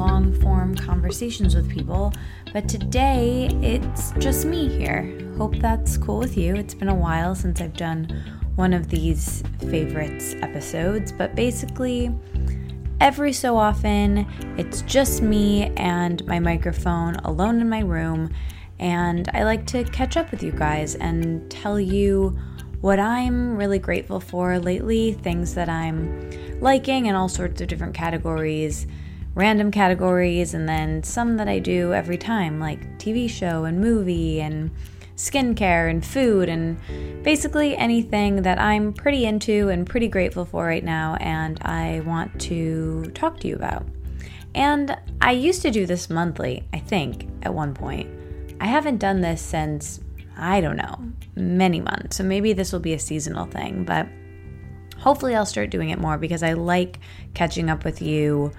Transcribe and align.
long 0.00 0.32
form 0.40 0.74
conversations 0.74 1.54
with 1.54 1.68
people, 1.68 2.10
but 2.54 2.66
today 2.66 3.50
it's 3.60 4.12
just 4.12 4.46
me 4.46 4.66
here. 4.66 5.30
Hope 5.36 5.54
that's 5.56 5.98
cool 5.98 6.18
with 6.18 6.38
you. 6.38 6.56
It's 6.56 6.72
been 6.72 6.88
a 6.88 6.94
while 6.94 7.34
since 7.34 7.60
I've 7.60 7.76
done 7.76 8.08
one 8.56 8.72
of 8.72 8.88
these 8.88 9.42
favorites 9.68 10.34
episodes, 10.40 11.12
but 11.12 11.34
basically, 11.34 12.10
every 13.02 13.34
so 13.34 13.58
often 13.58 14.26
it's 14.56 14.80
just 14.82 15.20
me 15.20 15.70
and 15.76 16.24
my 16.26 16.38
microphone 16.38 17.16
alone 17.16 17.60
in 17.60 17.68
my 17.68 17.80
room 17.80 18.30
and 18.78 19.28
I 19.34 19.44
like 19.44 19.66
to 19.66 19.84
catch 19.84 20.16
up 20.16 20.30
with 20.30 20.42
you 20.42 20.52
guys 20.52 20.94
and 20.94 21.50
tell 21.50 21.78
you 21.78 22.38
what 22.80 22.98
I'm 22.98 23.54
really 23.54 23.78
grateful 23.78 24.18
for 24.18 24.58
lately, 24.58 25.12
things 25.12 25.54
that 25.56 25.68
I'm 25.68 26.30
liking 26.58 27.04
in 27.04 27.14
all 27.14 27.28
sorts 27.28 27.60
of 27.60 27.68
different 27.68 27.92
categories, 27.92 28.86
random 29.34 29.70
categories, 29.70 30.54
and 30.54 30.68
then 30.68 31.02
some 31.02 31.36
that 31.36 31.48
I 31.48 31.58
do 31.58 31.94
every 31.94 32.18
time, 32.18 32.58
like 32.60 32.98
TV 32.98 33.28
show 33.28 33.64
and 33.64 33.80
movie 33.80 34.40
and 34.40 34.70
skincare 35.20 35.90
and 35.90 36.04
food 36.04 36.48
and 36.48 36.78
basically 37.22 37.76
anything 37.76 38.40
that 38.40 38.58
I'm 38.58 38.94
pretty 38.94 39.26
into 39.26 39.68
and 39.68 39.86
pretty 39.86 40.08
grateful 40.08 40.46
for 40.46 40.64
right 40.64 40.82
now 40.82 41.16
and 41.16 41.60
I 41.60 42.00
want 42.06 42.40
to 42.42 43.04
talk 43.12 43.38
to 43.40 43.48
you 43.48 43.54
about. 43.54 43.84
And 44.54 44.96
I 45.20 45.32
used 45.32 45.60
to 45.62 45.70
do 45.70 45.84
this 45.84 46.08
monthly, 46.08 46.64
I 46.72 46.78
think, 46.78 47.28
at 47.42 47.52
one 47.52 47.74
point. 47.74 48.08
I 48.60 48.66
haven't 48.66 48.96
done 48.96 49.20
this 49.20 49.42
since, 49.42 50.00
I 50.38 50.62
don't 50.62 50.76
know, 50.76 50.98
many 51.36 51.80
months. 51.80 52.16
So 52.16 52.24
maybe 52.24 52.54
this 52.54 52.72
will 52.72 52.80
be 52.80 52.94
a 52.94 52.98
seasonal 52.98 53.44
thing, 53.44 53.84
but 53.84 54.08
hopefully 54.96 55.36
I'll 55.36 55.46
start 55.46 55.68
doing 55.68 55.90
it 55.90 55.98
more 55.98 56.16
because 56.16 56.42
I 56.42 56.54
like 56.54 56.98
catching 57.34 57.68
up 57.68 57.84
with 57.84 58.00
you 58.00 58.52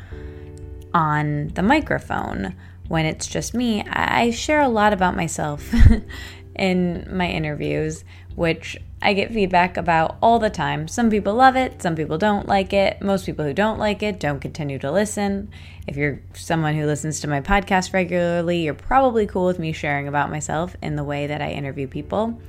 on 0.94 1.50
the 1.50 1.64
microphone 1.64 2.56
when 2.88 3.06
it's 3.06 3.28
just 3.28 3.54
me. 3.54 3.84
I 3.84 4.32
share 4.32 4.62
a 4.62 4.68
lot 4.68 4.94
about 4.94 5.16
myself 5.16 5.74
in 6.56 7.08
my 7.10 7.30
interviews, 7.30 8.04
which 8.36 8.78
I 9.02 9.14
get 9.14 9.34
feedback 9.34 9.78
about 9.78 10.18
all 10.22 10.38
the 10.38 10.50
time. 10.50 10.88
Some 10.88 11.10
people 11.10 11.34
love 11.34 11.56
it, 11.56 11.82
some 11.82 11.96
people 11.96 12.18
don't 12.18 12.48
like 12.48 12.72
it. 12.72 13.02
Most 13.02 13.26
people 13.26 13.44
who 13.46 13.54
don't 13.54 13.80
like 13.80 14.04
it 14.04 14.20
don't 14.20 14.40
continue 14.40 14.78
to 14.80 14.92
listen. 14.92 15.50
If 15.88 15.98
you're 15.98 16.22
someone 16.34 16.76
who 16.76 16.86
listens 16.86 17.20
to 17.22 17.28
my 17.28 17.42
podcast 17.42 17.94
regularly, 17.94 18.62
you're 18.62 18.76
probably 18.76 19.26
cool 19.26 19.48
with 19.48 19.58
me 19.58 19.72
sharing 19.72 20.08
about 20.08 20.30
myself 20.30 20.76
in 20.84 20.96
the 20.96 21.04
way 21.04 21.28
that 21.28 21.42
I 21.42 21.52
interview 21.52 21.88
people. 21.88 22.40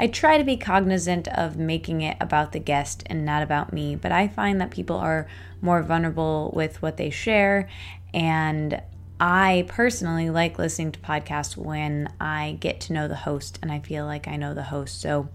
I 0.00 0.06
try 0.06 0.38
to 0.38 0.44
be 0.44 0.56
cognizant 0.56 1.28
of 1.28 1.58
making 1.58 2.00
it 2.00 2.16
about 2.22 2.52
the 2.52 2.58
guest 2.58 3.02
and 3.04 3.22
not 3.22 3.42
about 3.42 3.70
me, 3.70 3.96
but 3.96 4.10
I 4.10 4.28
find 4.28 4.58
that 4.58 4.70
people 4.70 4.96
are 4.96 5.28
more 5.60 5.82
vulnerable 5.82 6.50
with 6.56 6.80
what 6.80 6.96
they 6.96 7.10
share 7.10 7.68
and 8.14 8.80
I 9.20 9.66
personally 9.68 10.30
like 10.30 10.58
listening 10.58 10.92
to 10.92 11.00
podcasts 11.00 11.54
when 11.54 12.10
I 12.18 12.56
get 12.60 12.80
to 12.80 12.94
know 12.94 13.08
the 13.08 13.14
host 13.14 13.58
and 13.60 13.70
I 13.70 13.80
feel 13.80 14.06
like 14.06 14.26
I 14.26 14.36
know 14.36 14.54
the 14.54 14.62
host. 14.62 15.02
So 15.02 15.28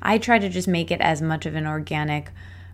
I 0.00 0.18
try 0.18 0.38
to 0.38 0.48
just 0.48 0.68
make 0.68 0.92
it 0.92 1.00
as 1.00 1.20
much 1.20 1.44
of 1.44 1.56
an 1.56 1.66
organic, 1.66 2.30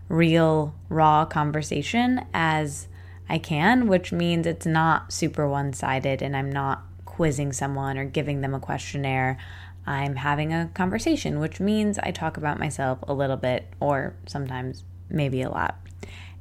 real, 0.09 0.75
raw 0.89 1.25
conversation 1.25 2.23
as 2.35 2.87
I 3.27 3.39
can, 3.39 3.87
which 3.87 4.11
means 4.11 4.45
it's 4.45 4.67
not 4.67 5.11
super 5.11 5.49
one 5.49 5.73
sided 5.73 6.21
and 6.21 6.37
I'm 6.37 6.51
not 6.51 6.83
quizzing 7.05 7.51
someone 7.51 7.97
or 7.97 8.05
giving 8.05 8.41
them 8.41 8.53
a 8.53 8.59
questionnaire. 8.59 9.39
I'm 9.85 10.15
having 10.15 10.53
a 10.53 10.69
conversation, 10.73 11.39
which 11.39 11.59
means 11.59 11.99
I 11.99 12.11
talk 12.11 12.37
about 12.37 12.59
myself 12.59 12.99
a 13.07 13.13
little 13.13 13.37
bit 13.37 13.67
or 13.79 14.15
sometimes 14.27 14.83
maybe 15.09 15.41
a 15.41 15.49
lot. 15.49 15.77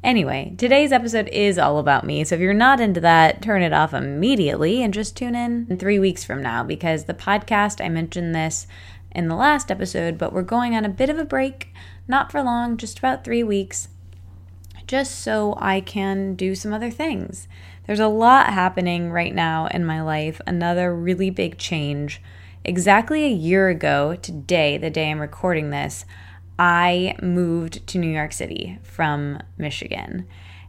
Anyway, 0.03 0.55
today's 0.57 0.93
episode 0.93 1.29
is 1.29 1.59
all 1.59 1.79
about 1.79 2.07
me. 2.07 2.25
So 2.25 2.35
if 2.35 2.41
you're 2.41 2.55
not 2.55 2.81
into 2.81 3.01
that, 3.03 3.43
turn 3.43 3.63
it 3.63 3.75
off 3.75 3.93
immediately 3.93 4.83
and 4.83 4.95
just 4.95 5.15
tune 5.15 5.35
in 5.35 5.67
in 5.69 5.77
three 5.77 5.99
weeks 5.99 6.25
from 6.25 6.43
now 6.43 6.65
because 6.65 7.05
the 7.05 7.13
podcast, 7.13 7.85
I 7.85 7.91
mentioned 7.91 8.35
this 8.35 8.67
in 9.13 9.29
the 9.29 9.37
last 9.37 9.71
episode, 9.71 10.17
but 10.17 10.33
we're 10.33 10.43
going 10.43 10.75
on 10.75 10.87
a 10.87 10.91
bit 10.91 11.11
of 11.11 11.19
a 11.19 11.25
break, 11.25 11.75
not 12.09 12.33
for 12.33 12.43
long, 12.43 12.79
just 12.79 12.99
about 12.99 13.25
three 13.25 13.43
weeks, 13.43 13.89
just 14.87 15.21
so 15.21 15.55
I 15.59 15.83
can 15.83 16.35
do 16.35 16.55
some 16.55 16.73
other 16.73 16.91
things. 16.91 17.47
There's 17.87 18.01
a 18.01 18.09
lot 18.09 18.53
happening 18.55 19.11
right 19.11 19.35
now 19.35 19.67
in 19.67 19.85
my 19.85 20.01
life, 20.01 20.41
another 20.47 20.95
really 20.95 21.29
big 21.29 21.59
change. 21.59 22.23
Exactly 22.63 23.25
a 23.25 23.29
year 23.29 23.71
ago, 23.71 24.17
today, 24.17 24.77
the 24.77 24.91
day 24.91 25.11
I'm 25.11 25.19
recording 25.19 25.71
this, 25.71 26.05
I 26.59 27.17
moved 27.23 27.87
to 27.87 27.99
New 27.99 28.11
York 28.11 28.35
City 28.35 28.79
from 28.83 29.39
Michigan. 29.57 30.27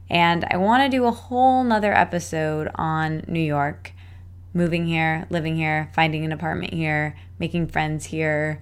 And 0.10 0.46
I 0.50 0.56
want 0.56 0.84
to 0.84 0.98
do 0.98 1.04
a 1.06 1.12
whole 1.12 1.66
nother 1.66 1.94
episode 1.94 2.70
on 2.76 3.26
New 3.28 3.42
York, 3.42 3.92
moving 4.54 4.86
here, 4.86 5.28
living 5.30 5.58
here, 5.58 5.92
finding 5.94 6.24
an 6.24 6.32
apartment 6.32 6.74
here, 6.74 7.18
making 7.40 7.68
friends 7.68 8.06
here, 8.06 8.62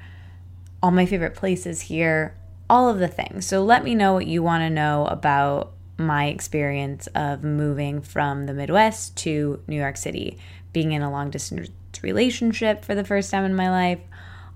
all 0.81 0.89
my 0.89 1.05
favorite 1.05 1.35
places 1.35 1.81
here, 1.81 2.35
all 2.67 2.89
of 2.89 2.97
the 2.97 3.07
things. 3.07 3.45
So 3.45 3.63
let 3.63 3.83
me 3.83 3.93
know 3.93 4.13
what 4.13 4.25
you 4.25 4.41
want 4.41 4.61
to 4.61 4.71
know 4.71 5.05
about 5.05 5.73
my 5.99 6.25
experience 6.27 7.05
of 7.13 7.43
moving 7.43 8.01
from 8.01 8.47
the 8.47 8.53
Midwest 8.55 9.15
to 9.17 9.61
New 9.67 9.75
York 9.75 9.97
City, 9.97 10.39
being 10.73 10.93
in 10.93 11.03
a 11.03 11.11
long 11.11 11.29
distance 11.29 11.69
relationship 12.03 12.83
for 12.83 12.95
the 12.95 13.03
first 13.03 13.31
time 13.31 13.45
in 13.45 13.55
my 13.55 13.69
life, 13.69 13.99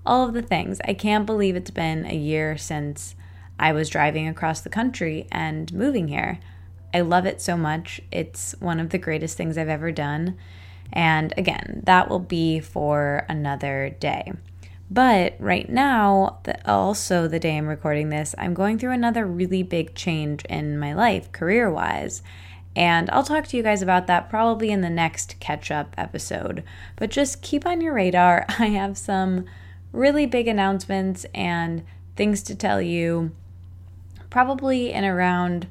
all 0.06 0.26
of 0.26 0.34
the 0.34 0.42
things. 0.42 0.80
I 0.84 0.94
can't 0.94 1.26
believe 1.26 1.56
it's 1.56 1.70
been 1.70 2.06
a 2.06 2.16
year 2.16 2.56
since 2.56 3.14
I 3.58 3.72
was 3.72 3.88
driving 3.88 4.28
across 4.28 4.60
the 4.60 4.68
country 4.68 5.26
and 5.30 5.72
moving 5.72 6.08
here. 6.08 6.40
I 6.92 7.00
love 7.00 7.26
it 7.26 7.40
so 7.40 7.56
much. 7.56 8.00
It's 8.12 8.54
one 8.60 8.80
of 8.80 8.90
the 8.90 8.98
greatest 8.98 9.36
things 9.36 9.58
I've 9.58 9.68
ever 9.68 9.90
done. 9.90 10.36
And 10.92 11.34
again, 11.36 11.82
that 11.86 12.08
will 12.08 12.20
be 12.20 12.60
for 12.60 13.26
another 13.28 13.96
day. 13.98 14.32
But 14.90 15.34
right 15.40 15.68
now, 15.68 16.38
the, 16.44 16.70
also 16.70 17.26
the 17.26 17.40
day 17.40 17.56
I'm 17.56 17.66
recording 17.66 18.10
this, 18.10 18.34
I'm 18.38 18.54
going 18.54 18.78
through 18.78 18.92
another 18.92 19.26
really 19.26 19.62
big 19.62 19.94
change 19.94 20.44
in 20.44 20.78
my 20.78 20.92
life, 20.92 21.32
career 21.32 21.70
wise. 21.70 22.22
And 22.76 23.08
I'll 23.10 23.22
talk 23.22 23.46
to 23.48 23.56
you 23.56 23.62
guys 23.62 23.82
about 23.82 24.06
that 24.08 24.28
probably 24.28 24.70
in 24.70 24.80
the 24.80 24.90
next 24.90 25.38
catch 25.40 25.70
up 25.70 25.94
episode. 25.96 26.64
But 26.96 27.10
just 27.10 27.42
keep 27.42 27.66
on 27.66 27.80
your 27.80 27.94
radar. 27.94 28.44
I 28.58 28.66
have 28.66 28.98
some 28.98 29.44
really 29.92 30.26
big 30.26 30.48
announcements 30.48 31.24
and 31.34 31.84
things 32.16 32.42
to 32.42 32.54
tell 32.54 32.82
you 32.82 33.30
probably 34.30 34.92
in 34.92 35.04
around 35.04 35.68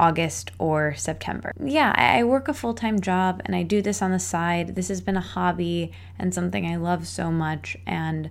August 0.00 0.52
or 0.58 0.94
September. 0.94 1.52
Yeah, 1.62 1.92
I 1.96 2.24
work 2.24 2.48
a 2.48 2.54
full 2.54 2.74
time 2.74 3.00
job 3.00 3.42
and 3.44 3.54
I 3.54 3.62
do 3.62 3.82
this 3.82 4.00
on 4.00 4.12
the 4.12 4.18
side. 4.18 4.74
This 4.74 4.88
has 4.88 5.00
been 5.00 5.16
a 5.16 5.20
hobby 5.20 5.92
and 6.18 6.32
something 6.32 6.64
I 6.66 6.76
love 6.76 7.06
so 7.06 7.30
much. 7.30 7.76
And 7.86 8.30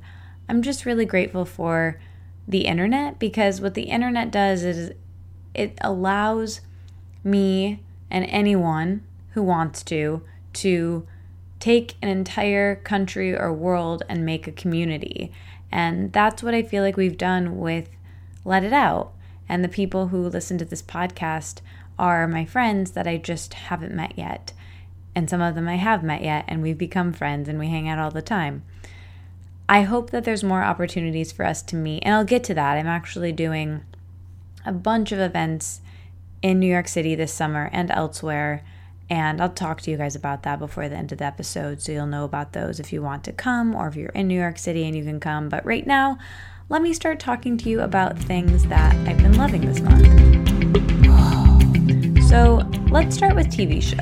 I'm 0.50 0.62
just 0.62 0.86
really 0.86 1.06
grateful 1.06 1.46
for 1.46 2.00
the 2.48 2.62
internet 2.62 3.20
because 3.20 3.60
what 3.60 3.74
the 3.74 3.84
internet 3.84 4.32
does 4.32 4.64
is 4.64 4.92
it 5.54 5.78
allows 5.82 6.62
me 7.24 7.82
and 8.10 8.26
anyone 8.26 9.04
who 9.32 9.44
wants 9.44 9.84
to 9.84 10.22
to 10.54 11.08
take 11.60 11.96
an 12.02 12.10
entire 12.10 12.76
country 12.76 13.36
or 13.36 13.52
world 13.54 14.04
and 14.08 14.26
make 14.26 14.48
a 14.48 14.52
community. 14.52 15.32
And 15.72 16.14
that's 16.14 16.42
what 16.42 16.54
I 16.54 16.64
feel 16.64 16.84
like 16.84 16.98
we've 16.98 17.18
done 17.18 17.58
with 17.58 17.90
Let 18.46 18.64
It 18.64 18.74
Out. 18.74 19.14
And 19.50 19.64
the 19.64 19.70
people 19.70 20.08
who 20.08 20.28
listen 20.28 20.58
to 20.58 20.66
this 20.66 20.82
podcast 20.82 21.60
are 21.98 22.28
my 22.28 22.46
friends 22.46 22.92
that 22.92 23.08
I 23.08 23.18
just 23.18 23.54
haven't 23.54 23.96
met 23.96 24.18
yet. 24.18 24.54
And 25.16 25.30
some 25.30 25.42
of 25.42 25.56
them 25.56 25.68
I 25.68 25.76
have 25.76 26.04
met 26.04 26.22
yet, 26.22 26.46
and 26.48 26.62
we've 26.62 26.78
become 26.78 27.12
friends 27.12 27.50
and 27.50 27.58
we 27.58 27.68
hang 27.68 27.90
out 27.90 27.98
all 27.98 28.12
the 28.12 28.22
time. 28.22 28.64
I 29.68 29.82
hope 29.82 30.12
that 30.12 30.24
there's 30.24 30.44
more 30.44 30.64
opportunities 30.64 31.32
for 31.32 31.44
us 31.44 31.62
to 31.64 31.76
meet, 31.76 32.04
and 32.04 32.14
I'll 32.14 32.24
get 32.24 32.44
to 32.46 32.54
that. 32.54 32.78
I'm 32.78 32.88
actually 32.88 33.32
doing 33.32 33.84
a 34.66 34.72
bunch 34.72 35.12
of 35.12 35.20
events 35.20 35.82
in 36.42 36.60
New 36.60 36.72
York 36.72 36.88
City 36.88 37.16
this 37.16 37.34
summer 37.34 37.70
and 37.74 37.92
elsewhere 37.92 38.64
and 39.10 39.42
I'll 39.42 39.50
talk 39.50 39.82
to 39.82 39.92
you 39.92 39.98
guys 39.98 40.16
about 40.16 40.44
that 40.44 40.60
before 40.60 40.90
the 40.90 40.96
end 40.96 41.12
of 41.12 41.20
the 41.20 41.26
episode 41.26 41.82
so 41.82 41.92
you'll 41.92 42.08
know 42.08 42.26
about 42.26 42.54
those 42.54 42.80
if 42.80 42.92
you 42.92 43.02
want 43.02 43.24
to 43.26 43.32
come 43.32 43.74
or 43.74 43.88
if 43.88 43.96
you're 43.96 44.10
in 44.10 44.28
New 44.28 44.40
York 44.40 44.58
City 44.58 44.86
and 44.86 44.96
you 44.96 45.04
can 45.04 45.20
come. 45.20 45.48
But 45.48 45.66
right 45.66 45.88
now, 45.88 46.18
let 46.68 46.82
me 46.82 46.94
start 46.94 47.20
talking 47.20 47.58
to 47.60 47.70
you 47.70 47.80
about 47.82 48.20
things 48.20 48.66
that 48.66 48.94
I've 49.08 49.18
been 49.18 49.38
loving 49.38 49.62
this 49.62 49.80
month. 49.80 50.08
So 52.28 52.58
let's 52.90 53.16
start 53.16 53.38
with 53.38 53.48
TV 53.48 53.82
show. 53.82 53.98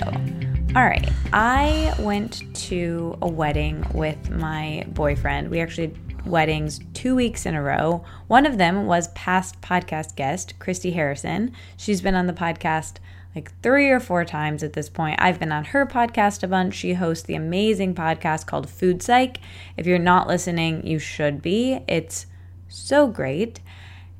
All 0.76 0.84
right, 0.84 1.08
I 1.32 1.94
went 2.00 2.42
to 2.56 3.16
a 3.22 3.28
wedding 3.28 3.86
with 3.94 4.32
my 4.32 4.84
boyfriend. 4.88 5.52
We 5.52 5.62
actually 5.62 5.94
weddings 6.26 6.80
two 6.94 7.16
weeks 7.16 7.46
in 7.46 7.56
a 7.56 7.62
row. 7.62 8.04
One 8.28 8.46
of 8.46 8.58
them 8.58 8.86
was 8.86 9.10
past 9.10 9.62
podcast 9.62 10.16
guest, 10.16 10.58
Christy 10.60 10.92
Harrison. 10.92 11.54
She's 11.78 12.02
been 12.02 12.16
on 12.16 12.28
the 12.28 12.34
podcast 12.34 12.96
like 13.36 13.52
three 13.62 13.90
or 13.90 14.00
four 14.00 14.24
times 14.24 14.64
at 14.64 14.74
this 14.74 14.90
point. 14.90 15.22
I've 15.22 15.40
been 15.40 15.52
on 15.52 15.66
her 15.66 15.86
podcast 15.86 16.42
a 16.42 16.48
bunch. 16.48 16.74
She 16.74 16.94
hosts 16.94 17.26
the 17.26 17.36
amazing 17.36 17.94
podcast 17.94 18.46
called 18.46 18.70
Food 18.70 19.04
Psych. 19.04 19.40
If 19.76 19.86
you're 19.86 20.00
not 20.00 20.28
listening, 20.28 20.88
you 20.88 21.00
should 21.00 21.42
be. 21.42 21.82
It's 21.88 22.28
so 22.70 23.08
great. 23.08 23.60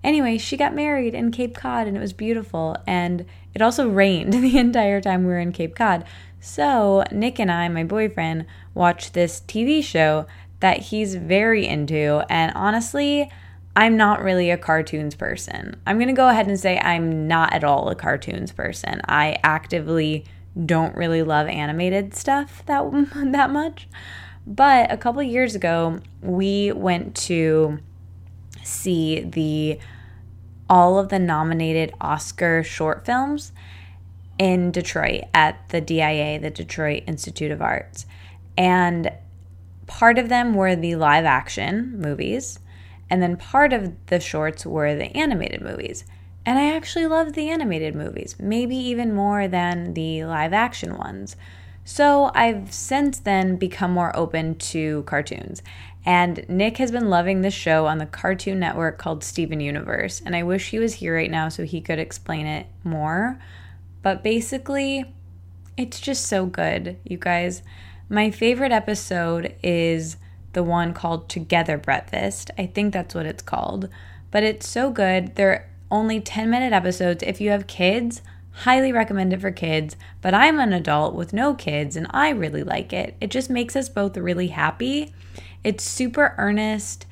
Anyway, 0.04 0.38
she 0.38 0.58
got 0.58 0.76
married 0.76 1.16
in 1.16 1.32
Cape 1.32 1.56
Cod 1.56 1.88
and 1.88 1.96
it 1.96 2.02
was 2.02 2.14
beautiful. 2.14 2.78
And 2.86 3.26
it 3.54 3.62
also 3.62 3.88
rained 3.90 4.34
the 4.34 4.58
entire 4.58 5.00
time 5.00 5.22
we 5.22 5.32
were 5.32 5.40
in 5.40 5.54
Cape 5.54 5.76
Cod. 5.76 6.04
So, 6.42 7.04
Nick 7.12 7.40
and 7.40 7.52
I, 7.52 7.68
my 7.70 7.84
boyfriend, 7.84 8.46
watched 8.76 9.14
this 9.14 9.42
TV 9.48 9.84
show 9.84 10.28
that 10.66 10.80
he's 10.80 11.14
very 11.14 11.68
into. 11.68 12.26
And 12.28 12.52
honestly, 12.56 13.32
I'm 13.76 13.98
not 13.98 14.24
really 14.24 14.50
a 14.50 14.58
cartoons 14.58 15.14
person. 15.14 15.80
I'm 15.86 16.00
going 16.00 16.08
to 16.08 16.14
go 16.16 16.28
ahead 16.28 16.48
and 16.48 16.60
say 16.60 16.80
I'm 16.80 17.28
not 17.28 17.54
at 17.54 17.64
all 17.64 17.88
a 17.90 17.94
cartoons 17.94 18.52
person. 18.52 19.00
I 19.08 19.38
actively 19.44 20.26
don't 20.66 20.96
really 20.96 21.22
love 21.22 21.48
animated 21.48 22.16
stuff 22.16 22.64
that 22.66 22.84
that 23.16 23.52
much. 23.52 23.88
But 24.48 24.92
a 24.92 24.98
couple 24.98 25.22
years 25.22 25.54
ago, 25.54 26.00
we 26.24 26.72
went 26.72 27.16
to 27.28 27.78
see 28.64 29.20
the 29.20 29.78
all 30.68 30.98
of 30.98 31.10
the 31.10 31.20
nominated 31.20 31.94
Oscar 32.02 32.64
short 32.64 33.06
films 33.06 33.52
in 34.40 34.72
Detroit 34.72 35.26
at 35.32 35.70
the 35.70 35.80
DIA, 35.80 36.40
the 36.40 36.50
Detroit 36.50 37.04
Institute 37.06 37.52
of 37.52 37.62
Arts. 37.62 38.08
And 38.58 39.12
part 39.88 40.18
of 40.18 40.30
them 40.30 40.54
were 40.54 40.76
the 40.76 40.96
live 40.96 41.26
action 41.26 42.00
movies 42.00 42.60
and 43.10 43.22
then 43.22 43.38
part 43.38 43.74
of 43.74 43.94
the 44.08 44.20
shorts 44.20 44.66
were 44.66 44.96
the 44.96 45.16
animated 45.16 45.62
movies. 45.62 46.06
And 46.46 46.60
I 46.60 46.76
actually 46.76 47.08
loved 47.08 47.36
the 47.36 47.50
animated 47.50 47.96
movies, 47.96 48.36
maybe 48.40 48.76
even 48.76 49.14
more 49.14 49.48
than 49.48 49.94
the 49.94 50.26
live 50.26 50.54
action 50.54 50.98
ones. 50.98 51.36
So 51.84 52.32
I've 52.34 52.72
since 52.74 53.20
then 53.20 53.58
become 53.58 53.92
more 53.92 54.16
open 54.16 54.56
to 54.56 55.04
cartoons. 55.04 55.62
And 56.06 56.46
Nick 56.48 56.78
has 56.78 56.92
been 56.92 57.10
loving 57.10 57.42
this 57.42 57.54
show 57.54 57.88
on 57.88 57.98
the 57.98 58.06
Cartoon 58.06 58.60
Network 58.60 59.00
called 59.00 59.24
Steven 59.24 59.60
Universe. 59.60 60.22
And 60.24 60.36
I 60.36 60.44
wish 60.44 60.70
he 60.70 60.78
was 60.78 60.96
here 60.96 61.16
right 61.16 61.32
now 61.32 61.50
so 61.50 61.64
he 61.64 61.82
could 61.82 61.98
explain 61.98 62.46
it 62.46 62.68
more. 62.84 63.40
But 64.04 64.24
basically, 64.24 65.16
it's 65.78 66.00
just 66.00 66.26
so 66.28 66.46
good, 66.46 66.98
you 67.04 67.18
guys. 67.18 67.64
My 68.08 68.30
favorite 68.30 68.72
episode 68.72 69.56
is 69.64 70.18
the 70.54 70.62
one 70.62 70.94
called 70.94 71.28
Together 71.28 71.78
Breakfast. 71.78 72.52
I 72.56 72.68
think 72.68 72.94
that's 72.94 73.16
what 73.16 73.26
it's 73.26 73.42
called. 73.42 73.90
But 74.30 74.44
it's 74.44 74.68
so 74.68 74.92
good. 74.92 75.36
They're 75.36 75.70
only 75.90 76.22
10 76.22 76.50
minute 76.50 76.72
episodes. 76.72 77.24
If 77.24 77.42
you 77.42 77.50
have 77.50 77.66
kids, 77.66 78.22
highly 78.52 78.92
recommend 78.92 79.34
it 79.34 79.42
for 79.42 79.50
kids. 79.50 79.96
But 80.22 80.36
I'm 80.36 80.60
an 80.60 80.72
adult 80.72 81.16
with 81.16 81.34
no 81.34 81.56
kids 81.56 81.96
and 81.96 82.06
I 82.12 82.30
really 82.30 82.64
like 82.64 82.94
it. 82.94 83.16
It 83.20 83.32
just 83.32 83.50
makes 83.50 83.76
us 83.76 83.90
both 83.90 84.18
really 84.18 84.48
happy. 84.48 85.12
It's 85.64 85.84
super 85.84 86.36
earnest. 86.38 87.08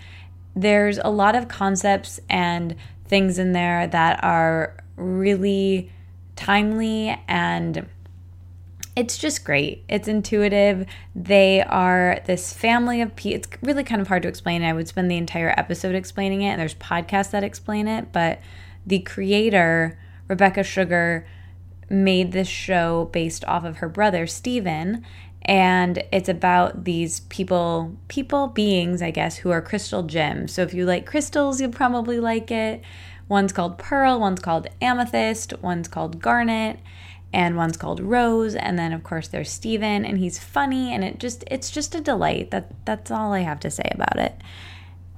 There's 0.56 1.00
a 1.00 1.10
lot 1.10 1.36
of 1.36 1.48
concepts 1.48 2.20
and 2.30 2.76
things 3.06 3.40
in 3.40 3.54
there 3.54 3.88
that 3.88 4.24
are 4.24 4.78
really 4.96 5.92
timely 6.36 7.20
and 7.28 7.88
it's 8.96 9.18
just 9.18 9.44
great. 9.44 9.84
It's 9.90 10.08
intuitive. 10.08 10.86
They 11.16 11.62
are 11.64 12.20
this 12.26 12.54
family 12.54 13.02
of 13.02 13.16
people. 13.16 13.38
It's 13.38 13.48
really 13.62 13.84
kind 13.84 14.02
of 14.02 14.08
hard 14.08 14.22
to 14.24 14.30
explain. 14.30 14.64
I 14.64 14.74
would 14.74 14.88
spend 14.88 15.10
the 15.10 15.18
entire 15.18 15.54
episode 15.58 15.96
explaining 15.96 16.44
it, 16.44 16.50
and 16.50 16.62
there's 16.62 16.76
podcasts 16.76 17.32
that 17.32 17.44
explain 17.44 17.88
it. 17.88 18.12
But 18.12 18.40
the 18.86 19.00
creator, 19.00 20.00
Rebecca 20.28 20.64
Sugar, 20.64 21.28
made 21.90 22.32
this 22.32 22.48
show 22.48 23.10
based 23.12 23.44
off 23.46 23.64
of 23.64 23.78
her 23.78 23.90
brother, 23.90 24.28
Steven. 24.28 25.04
And 25.42 26.04
it's 26.12 26.30
about 26.30 26.86
these 26.86 27.22
people, 27.22 27.98
people, 28.08 28.48
beings, 28.48 29.02
I 29.02 29.12
guess, 29.12 29.38
who 29.38 29.50
are 29.50 29.62
crystal 29.62 30.04
gems. 30.04 30.54
So 30.54 30.62
if 30.62 30.74
you 30.74 30.86
like 30.86 31.06
crystals, 31.06 31.60
you'll 31.60 31.72
probably 31.72 32.20
like 32.20 32.50
it. 32.52 32.82
One's 33.28 33.52
called 33.52 33.78
Pearl, 33.78 34.20
one's 34.20 34.40
called 34.40 34.68
Amethyst, 34.82 35.54
one's 35.62 35.88
called 35.88 36.22
Garnet 36.22 36.80
and 37.34 37.58
one's 37.58 37.78
called 37.78 38.00
Rose, 38.00 38.54
and 38.54 38.78
then 38.78 38.94
of 38.94 39.04
course 39.04 39.28
there's 39.28 39.50
Steven, 39.50 40.06
and 40.06 40.20
he's 40.20 40.38
funny, 40.38 40.94
and 40.94 41.04
it 41.04 41.20
just 41.20 41.44
it's 41.50 41.72
just 41.72 41.96
a 41.96 42.00
delight. 42.02 42.52
That 42.52 42.72
that's 42.86 43.10
all 43.10 43.34
I 43.34 43.40
have 43.40 43.60
to 43.62 43.72
say 43.72 43.90
about 43.92 44.18
it. 44.20 44.36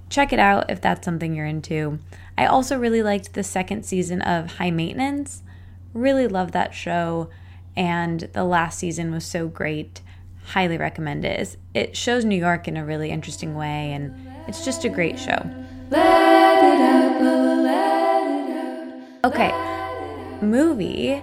Check 0.10 0.32
it 0.32 0.40
out 0.40 0.70
if 0.70 0.80
that's 0.80 1.04
something 1.04 1.36
you're 1.36 1.46
into. 1.46 2.00
I 2.38 2.46
also 2.46 2.80
really 2.80 3.04
liked 3.04 3.34
the 3.34 3.44
second 3.44 3.86
season 3.86 4.22
of 4.22 4.54
High 4.54 4.72
Maintenance. 4.72 5.44
Really 5.94 6.28
loved 6.28 6.54
that 6.54 6.74
show, 6.74 7.30
and 7.76 8.22
the 8.34 8.46
last 8.46 8.80
season 8.80 9.12
was 9.12 9.26
so 9.26 9.48
great. 9.48 10.02
Highly 10.46 10.78
recommend 10.78 11.26
it. 11.26 11.58
It 11.74 11.98
shows 11.98 12.24
New 12.24 12.38
York 12.38 12.68
in 12.68 12.78
a 12.78 12.86
really 12.86 13.10
interesting 13.10 13.56
way, 13.56 13.92
and 13.92 14.16
it's 14.48 14.64
just 14.64 14.86
a 14.86 14.90
great 14.90 15.20
show. 15.20 15.50
Okay, 19.26 19.52
movie. 20.42 21.22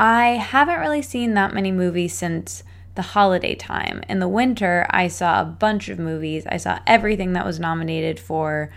I 0.00 0.30
haven't 0.36 0.80
really 0.80 1.02
seen 1.02 1.34
that 1.34 1.54
many 1.54 1.72
movies 1.72 2.14
since 2.14 2.62
the 2.94 3.02
holiday 3.02 3.54
time. 3.54 4.02
In 4.08 4.18
the 4.18 4.28
winter, 4.28 4.86
I 4.90 5.08
saw 5.08 5.40
a 5.40 5.44
bunch 5.44 5.88
of 5.88 5.98
movies. 5.98 6.46
I 6.46 6.56
saw 6.56 6.80
everything 6.86 7.32
that 7.32 7.46
was 7.46 7.60
nominated 7.60 8.18
for 8.18 8.70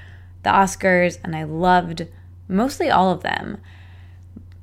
the 0.44 0.50
Oscars, 0.50 1.18
and 1.24 1.36
I 1.36 1.44
loved 1.44 2.08
mostly 2.48 2.90
all 2.90 3.12
of 3.12 3.24
them. 3.24 3.58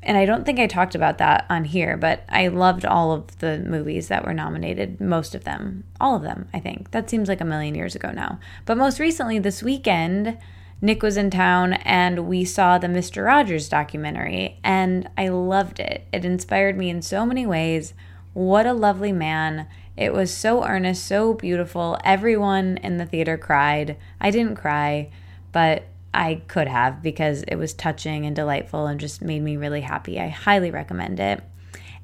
And 0.03 0.17
I 0.17 0.27
don't 0.27 0.45
think 0.45 0.61
I 0.61 0.67
talked 0.67 0.95
about 0.95 1.19
that 1.19 1.45
on 1.51 1.65
here, 1.65 1.97
but 1.97 2.25
I 2.29 2.49
loved 2.49 2.85
all 2.85 3.13
of 3.13 3.39
the 3.39 3.59
movies 3.59 4.09
that 4.09 4.25
were 4.25 4.33
nominated, 4.33 5.01
most 5.01 5.35
of 5.35 5.45
them, 5.45 5.85
all 6.01 6.15
of 6.15 6.23
them, 6.23 6.49
I 6.55 6.61
think. 6.61 6.93
That 6.93 7.11
seems 7.11 7.29
like 7.29 7.41
a 7.41 7.45
million 7.45 7.75
years 7.75 7.97
ago 7.97 8.13
now. 8.13 8.39
But 8.65 8.79
most 8.79 9.01
recently, 9.01 9.39
this 9.39 9.63
weekend, 9.63 10.39
Nick 10.81 11.03
was 11.03 11.17
in 11.17 11.31
town 11.31 11.73
and 11.73 12.29
we 12.29 12.45
saw 12.45 12.79
the 12.79 12.87
Mr. 12.87 13.25
Rogers 13.25 13.69
documentary, 13.69 14.59
and 14.63 15.11
I 15.19 15.29
loved 15.29 15.81
it. 15.81 16.07
It 16.13 16.25
inspired 16.25 16.79
me 16.79 16.89
in 16.89 17.03
so 17.03 17.27
many 17.27 17.47
ways. 17.47 17.95
What 18.33 18.67
a 18.67 18.73
lovely 18.73 19.11
man. 19.11 19.67
It 19.97 20.13
was 20.13 20.33
so 20.33 20.65
earnest, 20.65 21.05
so 21.05 21.35
beautiful. 21.35 21.99
Everyone 22.05 22.77
in 22.77 22.99
the 22.99 23.07
theater 23.07 23.37
cried. 23.37 23.97
I 24.21 24.31
didn't 24.31 24.55
cry, 24.55 25.11
but 25.51 25.85
I 26.15 26.43
could 26.47 26.69
have 26.69 27.03
because 27.03 27.43
it 27.43 27.57
was 27.57 27.75
touching 27.75 28.25
and 28.25 28.37
delightful 28.37 28.87
and 28.87 29.01
just 29.01 29.21
made 29.21 29.43
me 29.43 29.57
really 29.57 29.81
happy. 29.81 30.21
I 30.21 30.29
highly 30.29 30.71
recommend 30.71 31.19
it. 31.19 31.43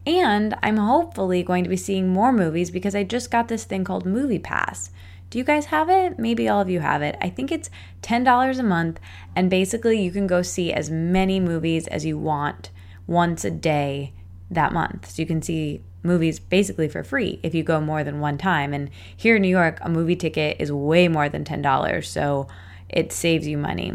And 0.06 0.54
I'm 0.62 0.76
hopefully 0.76 1.42
going 1.42 1.62
to 1.64 1.70
be 1.70 1.76
seeing 1.76 2.08
more 2.08 2.32
movies 2.32 2.70
because 2.70 2.94
I 2.94 3.04
just 3.04 3.30
got 3.30 3.46
this 3.48 3.64
thing 3.64 3.84
called 3.84 4.04
Movie 4.04 4.40
Pass. 4.40 4.90
Do 5.34 5.38
you 5.38 5.44
guys 5.44 5.64
have 5.64 5.90
it? 5.90 6.16
Maybe 6.16 6.48
all 6.48 6.60
of 6.60 6.70
you 6.70 6.78
have 6.78 7.02
it. 7.02 7.16
I 7.20 7.28
think 7.28 7.50
it's 7.50 7.68
$10 8.02 8.56
a 8.56 8.62
month, 8.62 9.00
and 9.34 9.50
basically, 9.50 10.00
you 10.00 10.12
can 10.12 10.28
go 10.28 10.42
see 10.42 10.72
as 10.72 10.90
many 10.90 11.40
movies 11.40 11.88
as 11.88 12.06
you 12.06 12.16
want 12.16 12.70
once 13.08 13.44
a 13.44 13.50
day 13.50 14.12
that 14.48 14.72
month. 14.72 15.10
So 15.10 15.20
you 15.20 15.26
can 15.26 15.42
see 15.42 15.82
movies 16.04 16.38
basically 16.38 16.86
for 16.86 17.02
free 17.02 17.40
if 17.42 17.52
you 17.52 17.64
go 17.64 17.80
more 17.80 18.04
than 18.04 18.20
one 18.20 18.38
time. 18.38 18.72
And 18.72 18.90
here 19.16 19.34
in 19.34 19.42
New 19.42 19.48
York, 19.48 19.78
a 19.80 19.88
movie 19.88 20.14
ticket 20.14 20.58
is 20.60 20.70
way 20.70 21.08
more 21.08 21.28
than 21.28 21.42
$10, 21.42 22.04
so 22.04 22.46
it 22.88 23.10
saves 23.10 23.48
you 23.48 23.58
money. 23.58 23.92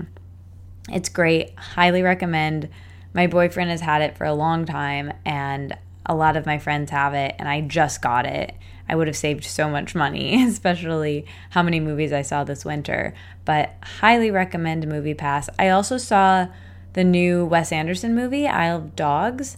It's 0.92 1.08
great. 1.08 1.58
Highly 1.58 2.02
recommend. 2.02 2.68
My 3.14 3.28
boyfriend 3.28 3.70
has 3.70 3.80
had 3.80 4.02
it 4.02 4.18
for 4.18 4.26
a 4.26 4.34
long 4.34 4.66
time, 4.66 5.14
and 5.24 5.78
a 6.06 6.16
lot 6.16 6.36
of 6.36 6.46
my 6.46 6.58
friends 6.58 6.92
have 6.92 7.14
it, 7.14 7.34
and 7.40 7.48
I 7.48 7.62
just 7.62 8.02
got 8.02 8.26
it. 8.26 8.56
I 8.90 8.96
would 8.96 9.08
have 9.08 9.16
saved 9.16 9.44
so 9.44 9.70
much 9.70 9.94
money, 9.94 10.44
especially 10.48 11.26
how 11.52 11.62
many 11.62 11.80
movies 11.80 12.12
I 12.12 12.24
saw 12.24 12.44
this 12.44 12.66
winter. 12.66 13.14
But 13.46 13.76
highly 13.82 14.32
recommend 14.32 14.88
Movie 14.88 15.14
Pass. 15.14 15.50
I 15.60 15.70
also 15.70 15.98
saw 15.98 16.48
the 16.94 17.04
new 17.04 17.46
Wes 17.46 17.72
Anderson 17.72 18.16
movie, 18.16 18.48
Isle 18.48 18.78
of 18.78 18.96
Dogs, 18.96 19.58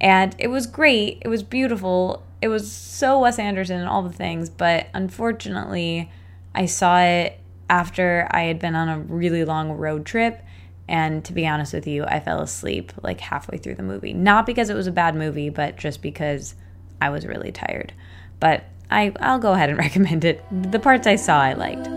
and 0.00 0.34
it 0.38 0.48
was 0.48 0.66
great. 0.66 1.18
It 1.22 1.28
was 1.28 1.42
beautiful. 1.42 2.24
It 2.40 2.48
was 2.48 2.70
so 2.70 3.20
Wes 3.20 3.38
Anderson 3.38 3.78
and 3.78 3.88
all 3.88 4.02
the 4.02 4.12
things, 4.12 4.50
but 4.50 4.88
unfortunately, 4.92 6.10
I 6.54 6.66
saw 6.66 7.00
it 7.00 7.38
after 7.70 8.26
I 8.30 8.42
had 8.42 8.58
been 8.58 8.74
on 8.74 8.88
a 8.88 8.98
really 8.98 9.44
long 9.44 9.70
road 9.72 10.04
trip. 10.04 10.42
And 10.88 11.24
to 11.24 11.32
be 11.32 11.46
honest 11.46 11.72
with 11.72 11.86
you, 11.86 12.04
I 12.04 12.18
fell 12.20 12.40
asleep 12.40 12.92
like 13.02 13.20
halfway 13.20 13.56
through 13.56 13.76
the 13.76 13.82
movie. 13.84 14.12
Not 14.12 14.44
because 14.44 14.68
it 14.68 14.74
was 14.74 14.88
a 14.88 14.92
bad 14.92 15.14
movie, 15.14 15.48
but 15.48 15.76
just 15.76 16.02
because 16.02 16.56
I 17.00 17.10
was 17.10 17.24
really 17.24 17.52
tired. 17.52 17.92
But 18.40 18.64
I, 18.92 19.12
I'll 19.20 19.38
go 19.38 19.52
ahead 19.52 19.70
and 19.70 19.78
recommend 19.86 20.24
it. 20.24 20.44
The 20.70 20.78
parts 20.78 21.06
I 21.06 21.16
saw, 21.16 21.40
I 21.40 21.54
liked. 21.54 21.88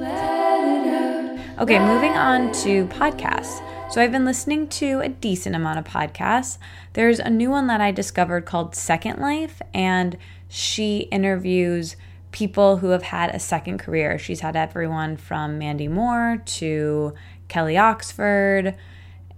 Okay, 1.60 1.80
moving 1.80 2.12
on 2.12 2.52
to 2.64 2.86
podcasts. 2.88 3.62
So 3.92 4.02
I've 4.02 4.12
been 4.12 4.26
listening 4.26 4.68
to 4.70 5.00
a 5.00 5.10
decent 5.10 5.56
amount 5.56 5.80
of 5.80 5.86
podcasts. 5.86 6.58
There's 6.94 7.20
a 7.20 7.30
new 7.30 7.50
one 7.50 7.68
that 7.68 7.80
I 7.80 7.92
discovered 7.92 8.46
called 8.46 8.76
Second 8.76 9.20
Life, 9.20 9.62
and 9.74 10.18
she 10.50 11.02
interviews 11.12 11.96
people 12.32 12.78
who 12.78 12.90
have 12.90 13.04
had 13.04 13.34
a 13.34 13.40
second 13.40 13.78
career. 13.78 14.18
She's 14.18 14.42
had 14.42 14.56
everyone 14.58 15.16
from 15.16 15.58
Mandy 15.58 15.88
Moore 15.88 16.42
to 16.46 17.14
Kelly 17.48 17.78
Oxford 17.78 18.76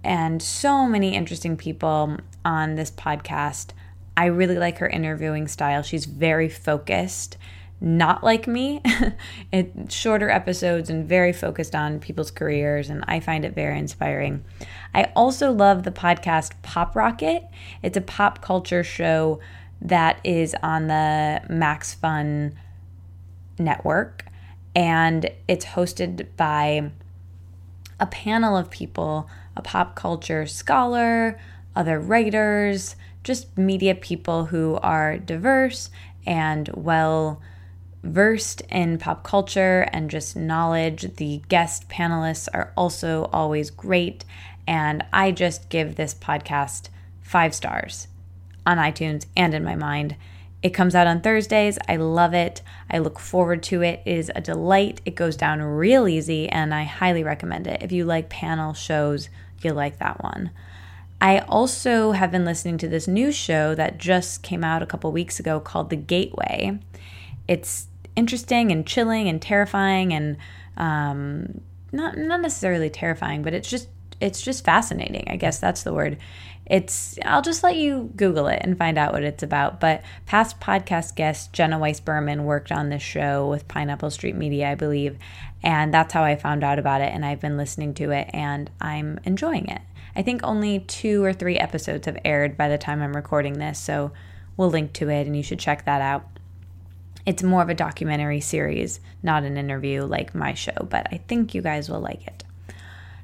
and 0.02 0.42
so 0.42 0.86
many 0.86 1.14
interesting 1.14 1.56
people 1.56 2.16
on 2.44 2.74
this 2.74 2.90
podcast. 2.90 3.68
I 4.18 4.24
really 4.24 4.58
like 4.58 4.78
her 4.78 4.88
interviewing 4.88 5.46
style. 5.46 5.84
She's 5.84 6.04
very 6.04 6.48
focused, 6.48 7.36
not 7.80 8.24
like 8.24 8.48
me. 8.48 8.82
it's 9.52 9.94
shorter 9.94 10.28
episodes 10.28 10.90
and 10.90 11.08
very 11.08 11.32
focused 11.32 11.72
on 11.72 12.00
people's 12.00 12.32
careers, 12.32 12.90
and 12.90 13.04
I 13.06 13.20
find 13.20 13.44
it 13.44 13.54
very 13.54 13.78
inspiring. 13.78 14.44
I 14.92 15.12
also 15.14 15.52
love 15.52 15.84
the 15.84 15.92
podcast 15.92 16.50
Pop 16.62 16.96
Rocket. 16.96 17.44
It's 17.80 17.96
a 17.96 18.00
pop 18.00 18.42
culture 18.42 18.82
show 18.82 19.38
that 19.82 20.18
is 20.24 20.56
on 20.64 20.88
the 20.88 21.40
Max 21.48 21.94
Fun 21.94 22.58
network, 23.56 24.24
and 24.74 25.30
it's 25.46 25.64
hosted 25.64 26.26
by 26.36 26.90
a 28.00 28.06
panel 28.06 28.56
of 28.56 28.68
people 28.68 29.30
a 29.54 29.62
pop 29.62 29.94
culture 29.94 30.44
scholar, 30.44 31.38
other 31.76 32.00
writers, 32.00 32.96
just 33.24 33.56
media 33.56 33.94
people 33.94 34.46
who 34.46 34.76
are 34.82 35.18
diverse 35.18 35.90
and 36.26 36.68
well 36.74 37.40
versed 38.02 38.62
in 38.70 38.98
pop 38.98 39.24
culture 39.24 39.88
and 39.92 40.10
just 40.10 40.36
knowledge. 40.36 41.16
The 41.16 41.42
guest 41.48 41.88
panelists 41.88 42.48
are 42.52 42.72
also 42.76 43.24
always 43.32 43.70
great. 43.70 44.24
And 44.66 45.04
I 45.12 45.32
just 45.32 45.68
give 45.68 45.96
this 45.96 46.14
podcast 46.14 46.88
five 47.20 47.54
stars 47.54 48.08
on 48.66 48.76
iTunes 48.78 49.26
and 49.36 49.54
in 49.54 49.64
my 49.64 49.74
mind. 49.74 50.16
It 50.62 50.70
comes 50.70 50.94
out 50.94 51.06
on 51.06 51.20
Thursdays. 51.20 51.78
I 51.88 51.96
love 51.96 52.34
it. 52.34 52.62
I 52.90 52.98
look 52.98 53.18
forward 53.18 53.62
to 53.64 53.82
it. 53.82 54.02
It 54.04 54.16
is 54.16 54.32
a 54.34 54.40
delight. 54.40 55.00
It 55.04 55.14
goes 55.14 55.36
down 55.36 55.62
real 55.62 56.08
easy, 56.08 56.48
and 56.48 56.74
I 56.74 56.82
highly 56.82 57.22
recommend 57.22 57.68
it. 57.68 57.82
If 57.82 57.92
you 57.92 58.04
like 58.04 58.28
panel 58.28 58.74
shows, 58.74 59.28
you'll 59.62 59.76
like 59.76 59.98
that 59.98 60.22
one. 60.22 60.50
I 61.20 61.40
also 61.40 62.12
have 62.12 62.30
been 62.30 62.44
listening 62.44 62.78
to 62.78 62.88
this 62.88 63.08
new 63.08 63.32
show 63.32 63.74
that 63.74 63.98
just 63.98 64.42
came 64.42 64.62
out 64.62 64.82
a 64.82 64.86
couple 64.86 65.10
weeks 65.10 65.40
ago 65.40 65.58
called 65.58 65.90
The 65.90 65.96
Gateway. 65.96 66.78
It's 67.48 67.88
interesting 68.14 68.70
and 68.70 68.86
chilling 68.86 69.28
and 69.28 69.42
terrifying 69.42 70.12
and 70.12 70.36
um, 70.76 71.60
not 71.92 72.16
not 72.16 72.40
necessarily 72.40 72.90
terrifying, 72.90 73.42
but 73.42 73.54
it's 73.54 73.68
just 73.68 73.88
it's 74.20 74.42
just 74.42 74.64
fascinating. 74.64 75.24
I 75.28 75.36
guess 75.36 75.58
that's 75.58 75.82
the 75.82 75.92
word. 75.92 76.18
It's 76.66 77.18
I'll 77.24 77.42
just 77.42 77.62
let 77.62 77.76
you 77.76 78.12
Google 78.14 78.46
it 78.46 78.60
and 78.62 78.76
find 78.76 78.98
out 78.98 79.12
what 79.12 79.22
it's 79.22 79.42
about. 79.42 79.80
But 79.80 80.02
past 80.26 80.60
podcast 80.60 81.14
guest 81.14 81.52
Jenna 81.52 81.78
Weiss 81.78 81.98
Berman 81.98 82.44
worked 82.44 82.70
on 82.70 82.90
this 82.90 83.02
show 83.02 83.48
with 83.48 83.66
Pineapple 83.68 84.10
Street 84.10 84.36
Media, 84.36 84.70
I 84.70 84.74
believe, 84.74 85.18
and 85.62 85.92
that's 85.92 86.12
how 86.12 86.22
I 86.22 86.36
found 86.36 86.62
out 86.62 86.78
about 86.78 87.00
it. 87.00 87.12
And 87.12 87.24
I've 87.24 87.40
been 87.40 87.56
listening 87.56 87.94
to 87.94 88.10
it, 88.10 88.28
and 88.32 88.70
I'm 88.80 89.18
enjoying 89.24 89.68
it. 89.68 89.80
I 90.18 90.22
think 90.22 90.40
only 90.42 90.80
two 90.80 91.22
or 91.22 91.32
three 91.32 91.56
episodes 91.56 92.06
have 92.06 92.18
aired 92.24 92.56
by 92.56 92.68
the 92.68 92.76
time 92.76 93.00
I'm 93.00 93.14
recording 93.14 93.60
this, 93.60 93.78
so 93.78 94.10
we'll 94.56 94.68
link 94.68 94.92
to 94.94 95.08
it 95.08 95.28
and 95.28 95.36
you 95.36 95.44
should 95.44 95.60
check 95.60 95.84
that 95.84 96.02
out. 96.02 96.26
It's 97.24 97.44
more 97.44 97.62
of 97.62 97.68
a 97.68 97.74
documentary 97.74 98.40
series, 98.40 98.98
not 99.22 99.44
an 99.44 99.56
interview 99.56 100.02
like 100.02 100.34
my 100.34 100.54
show, 100.54 100.88
but 100.90 101.06
I 101.12 101.18
think 101.28 101.54
you 101.54 101.62
guys 101.62 101.88
will 101.88 102.00
like 102.00 102.26
it. 102.26 102.42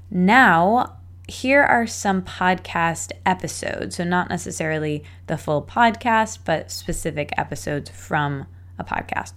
Now, 0.08 0.98
here 1.26 1.64
are 1.64 1.86
some 1.88 2.22
podcast 2.22 3.10
episodes. 3.26 3.96
So, 3.96 4.04
not 4.04 4.28
necessarily 4.28 5.02
the 5.26 5.36
full 5.36 5.62
podcast, 5.62 6.40
but 6.44 6.70
specific 6.70 7.32
episodes 7.36 7.90
from 7.90 8.46
a 8.78 8.84
podcast. 8.84 9.32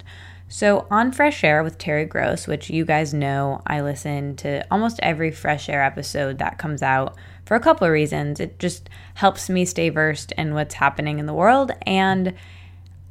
So, 0.48 0.86
on 0.92 1.12
Fresh 1.12 1.44
Air 1.44 1.64
with 1.64 1.78
Terry 1.78 2.06
Gross, 2.06 2.46
which 2.46 2.70
you 2.70 2.86
guys 2.86 3.14
know, 3.14 3.62
I 3.66 3.82
listen 3.82 4.36
to 4.38 4.66
almost 4.70 5.00
every 5.02 5.32
Fresh 5.32 5.70
Air 5.70 5.84
episode 5.84 6.38
that 6.38 6.58
comes 6.58 6.84
out 6.84 7.18
for 7.48 7.56
a 7.56 7.62
couple 7.62 7.88
of 7.88 7.94
reasons. 7.94 8.42
It 8.42 8.60
just 8.60 8.90
helps 9.14 9.50
me 9.50 9.64
stay 9.64 9.88
versed 9.88 10.34
in 10.34 10.54
what's 10.54 10.76
happening 10.76 11.18
in 11.18 11.28
the 11.28 11.34
world. 11.34 11.72
And 11.84 12.34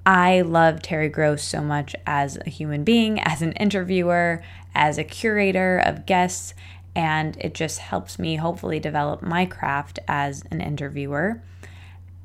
I 0.05 0.43
love 0.43 0.83
Terry 0.83 1.09
Gross 1.09 1.43
so 1.43 1.63
much 1.63 1.97
as 2.07 2.37
a 2.45 2.51
human 2.51 2.85
being, 2.85 3.19
as 3.19 3.41
an 3.41 3.53
interviewer, 3.53 4.43
as 4.75 4.99
a 4.99 5.05
curator 5.05 5.79
of 5.79 6.05
guests. 6.05 6.53
And 6.95 7.39
it 7.41 7.55
just 7.55 7.79
helps 7.79 8.19
me 8.19 8.37
hopefully 8.37 8.79
develop 8.79 9.23
my 9.23 9.47
craft 9.47 10.01
as 10.07 10.45
an 10.51 10.61
interviewer. 10.61 11.41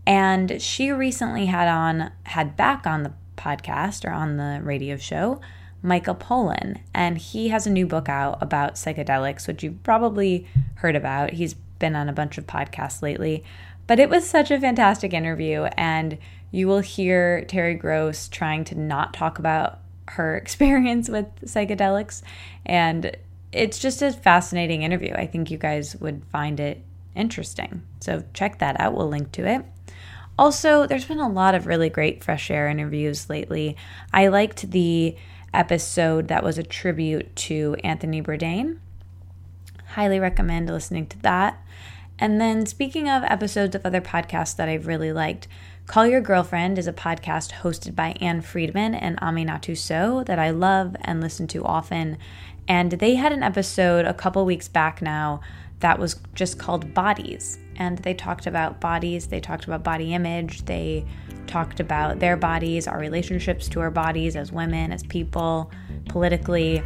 And 0.06 0.62
she 0.62 0.92
recently 0.92 1.46
had 1.46 1.70
on, 1.70 2.12
had 2.24 2.58
back 2.58 2.86
on 2.86 3.04
the 3.04 3.14
podcast 3.38 4.04
or 4.04 4.12
on 4.12 4.36
the 4.36 4.60
radio 4.62 4.98
show, 4.98 5.40
Michael 5.82 6.16
Pollan. 6.16 6.82
And 6.94 7.18
he 7.18 7.48
has 7.48 7.66
a 7.66 7.72
new 7.72 7.88
book 7.88 8.10
out 8.10 8.38
about 8.42 8.76
psychedelics, 8.76 9.48
which 9.48 9.64
you've 9.64 9.82
probably 9.84 10.46
heard 10.76 10.98
about. 10.98 11.32
He's 11.32 11.56
been 11.82 11.98
on 11.98 12.08
a 12.08 12.14
bunch 12.14 12.38
of 12.38 12.48
podcasts 12.48 13.02
lately. 13.02 13.44
But 13.88 14.00
it 14.00 14.10
was 14.10 14.30
such 14.30 14.52
a 14.52 14.60
fantastic 14.60 15.14
interview. 15.14 15.64
And 15.76 16.18
you 16.52 16.68
will 16.68 16.80
hear 16.80 17.44
Terry 17.46 17.74
Gross 17.74 18.30
trying 18.30 18.64
to 18.66 18.76
not 18.76 19.14
talk 19.14 19.38
about 19.40 19.80
her 20.08 20.38
experience 20.44 21.10
with 21.10 21.28
psychedelics. 21.42 22.22
And 22.66 23.18
it's 23.52 23.80
just 23.80 24.02
a 24.02 24.14
fascinating 24.14 24.84
interview. 24.84 25.14
I 25.14 25.28
think 25.28 25.52
you 25.52 25.58
guys 25.58 25.98
would 25.98 26.24
find 26.32 26.60
it 26.60 26.82
interesting. 27.16 27.82
So 28.00 28.24
check 28.34 28.60
that 28.60 28.80
out. 28.80 28.94
We'll 28.94 29.10
link 29.10 29.34
to 29.34 29.46
it. 29.46 29.66
Also, 30.40 30.88
there's 30.88 31.06
been 31.06 31.20
a 31.20 31.30
lot 31.30 31.54
of 31.54 31.68
really 31.68 31.90
great 31.90 32.24
fresh 32.24 32.50
air 32.50 32.68
interviews 32.68 33.30
lately. 33.30 33.76
I 34.14 34.28
liked 34.28 34.72
the 34.72 35.16
episode 35.54 36.30
that 36.30 36.44
was 36.44 36.58
a 36.58 36.64
tribute 36.64 37.36
to 37.36 37.76
Anthony 37.84 38.22
Bourdain. 38.22 38.80
Highly 39.90 40.20
recommend 40.20 40.70
listening 40.70 41.08
to 41.08 41.20
that. 41.20 41.62
And 42.22 42.40
then, 42.40 42.68
speaking 42.68 43.10
of 43.10 43.24
episodes 43.24 43.76
of 43.76 43.84
other 43.84 44.00
podcasts 44.00 44.56
that 44.56 44.70
I've 44.70 44.86
really 44.86 45.12
liked, 45.12 45.48
Call 45.88 46.06
Your 46.06 46.22
Girlfriend 46.22 46.78
is 46.78 46.86
a 46.86 46.94
podcast 46.94 47.52
hosted 47.52 47.96
by 47.96 48.16
Ann 48.22 48.42
Friedman 48.42 48.94
and 48.94 49.20
Aminatou 49.20 49.76
Sow 49.76 50.24
that 50.26 50.38
I 50.38 50.52
love 50.52 50.96
and 51.02 51.20
listen 51.20 51.48
to 51.48 51.66
often. 51.66 52.20
And 52.68 52.92
they 52.92 53.16
had 53.16 53.34
an 53.34 53.42
episode 53.42 54.06
a 54.06 54.14
couple 54.14 54.46
weeks 54.46 54.68
back 54.68 55.02
now 55.02 55.42
that 55.80 55.98
was 55.98 56.18
just 56.36 56.60
called 56.60 56.94
Bodies 56.94 57.58
and 57.82 57.98
they 57.98 58.14
talked 58.14 58.46
about 58.46 58.80
bodies, 58.80 59.28
they 59.28 59.40
talked 59.40 59.66
about 59.66 59.84
body 59.84 60.14
image, 60.14 60.66
they 60.66 61.04
talked 61.48 61.80
about 61.80 62.20
their 62.20 62.38
bodies, 62.38 62.88
our 62.88 63.00
relationships 63.00 63.68
to 63.70 63.80
our 63.80 63.90
bodies 63.90 64.36
as 64.36 64.52
women, 64.52 64.92
as 64.92 65.02
people, 65.02 65.72
politically. 66.08 66.84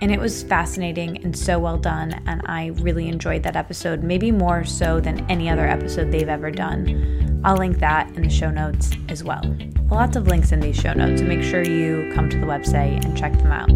And 0.00 0.12
it 0.12 0.20
was 0.20 0.42
fascinating 0.42 1.24
and 1.24 1.36
so 1.36 1.58
well 1.58 1.78
done. 1.78 2.20
And 2.26 2.42
I 2.46 2.66
really 2.80 3.08
enjoyed 3.08 3.42
that 3.44 3.56
episode, 3.56 4.02
maybe 4.02 4.30
more 4.30 4.64
so 4.64 5.00
than 5.00 5.24
any 5.30 5.48
other 5.48 5.66
episode 5.66 6.10
they've 6.10 6.28
ever 6.28 6.50
done. 6.50 7.40
I'll 7.44 7.56
link 7.56 7.78
that 7.78 8.08
in 8.16 8.22
the 8.22 8.30
show 8.30 8.50
notes 8.50 8.90
as 9.08 9.22
well. 9.22 9.42
Lots 9.90 10.16
of 10.16 10.26
links 10.26 10.52
in 10.52 10.60
these 10.60 10.76
show 10.76 10.92
notes, 10.92 11.20
so 11.20 11.26
make 11.26 11.42
sure 11.42 11.62
you 11.62 12.10
come 12.14 12.28
to 12.30 12.38
the 12.38 12.46
website 12.46 13.04
and 13.04 13.16
check 13.16 13.32
them 13.34 13.52
out. 13.52 13.70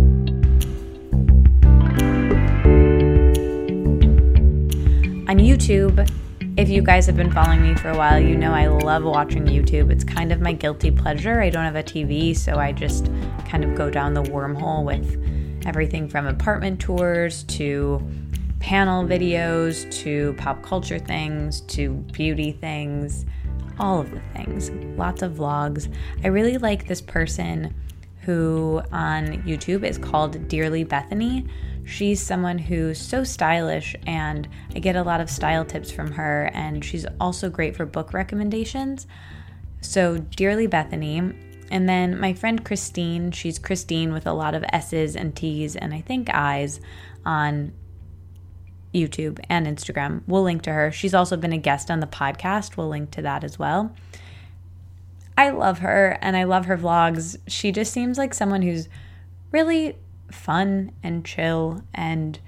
On 5.28 5.36
YouTube, 5.36 6.10
if 6.56 6.68
you 6.70 6.82
guys 6.82 7.06
have 7.06 7.16
been 7.16 7.30
following 7.30 7.62
me 7.62 7.74
for 7.74 7.90
a 7.90 7.96
while, 7.96 8.18
you 8.18 8.36
know 8.36 8.52
I 8.52 8.66
love 8.66 9.04
watching 9.04 9.44
YouTube. 9.44 9.90
It's 9.92 10.02
kind 10.02 10.32
of 10.32 10.40
my 10.40 10.54
guilty 10.54 10.90
pleasure. 10.90 11.42
I 11.42 11.50
don't 11.50 11.64
have 11.64 11.76
a 11.76 11.82
TV, 11.82 12.34
so 12.34 12.56
I 12.56 12.72
just 12.72 13.10
kind 13.46 13.62
of 13.62 13.74
go 13.74 13.90
down 13.90 14.14
the 14.14 14.22
wormhole 14.22 14.84
with 14.84 15.22
everything 15.68 16.08
from 16.08 16.26
apartment 16.26 16.80
tours 16.80 17.42
to 17.44 18.02
panel 18.58 19.04
videos 19.04 19.88
to 19.92 20.32
pop 20.38 20.62
culture 20.62 20.98
things 20.98 21.60
to 21.60 21.90
beauty 22.12 22.52
things, 22.52 23.26
all 23.78 24.00
of 24.00 24.10
the 24.10 24.20
things. 24.34 24.70
Lots 24.98 25.20
of 25.20 25.32
vlogs. 25.34 25.92
I 26.24 26.28
really 26.28 26.56
like 26.56 26.88
this 26.88 27.02
person 27.02 27.74
who 28.22 28.80
on 28.92 29.42
YouTube 29.42 29.84
is 29.84 29.98
called 29.98 30.48
Dearly 30.48 30.84
Bethany. 30.84 31.46
She's 31.84 32.20
someone 32.20 32.56
who's 32.56 32.98
so 32.98 33.22
stylish, 33.22 33.94
and 34.06 34.48
I 34.74 34.78
get 34.78 34.96
a 34.96 35.02
lot 35.02 35.20
of 35.20 35.28
style 35.28 35.66
tips 35.66 35.90
from 35.90 36.12
her, 36.12 36.50
and 36.54 36.82
she's 36.82 37.06
also 37.20 37.50
great 37.50 37.76
for 37.76 37.84
book 37.84 38.14
recommendations. 38.14 39.06
So, 39.82 40.16
Dearly 40.18 40.66
Bethany. 40.66 41.34
And 41.70 41.88
then 41.88 42.18
my 42.18 42.32
friend 42.32 42.64
Christine, 42.64 43.30
she's 43.30 43.58
Christine 43.58 44.12
with 44.12 44.26
a 44.26 44.32
lot 44.32 44.54
of 44.54 44.64
S's 44.72 45.16
and 45.16 45.34
T's 45.34 45.76
and 45.76 45.92
I 45.92 46.00
think 46.00 46.32
I's 46.34 46.80
on 47.24 47.72
YouTube 48.94 49.38
and 49.48 49.66
Instagram. 49.66 50.22
We'll 50.26 50.42
link 50.42 50.62
to 50.62 50.72
her. 50.72 50.90
She's 50.90 51.14
also 51.14 51.36
been 51.36 51.52
a 51.52 51.58
guest 51.58 51.90
on 51.90 52.00
the 52.00 52.06
podcast. 52.06 52.76
We'll 52.76 52.88
link 52.88 53.10
to 53.12 53.22
that 53.22 53.44
as 53.44 53.58
well. 53.58 53.94
I 55.36 55.50
love 55.50 55.80
her 55.80 56.18
and 56.20 56.36
I 56.36 56.44
love 56.44 56.66
her 56.66 56.76
vlogs. 56.76 57.38
She 57.46 57.70
just 57.70 57.92
seems 57.92 58.18
like 58.18 58.34
someone 58.34 58.62
who's 58.62 58.88
really 59.52 59.96
fun 60.32 60.92
and 61.02 61.24
chill 61.24 61.82
and 61.94 62.38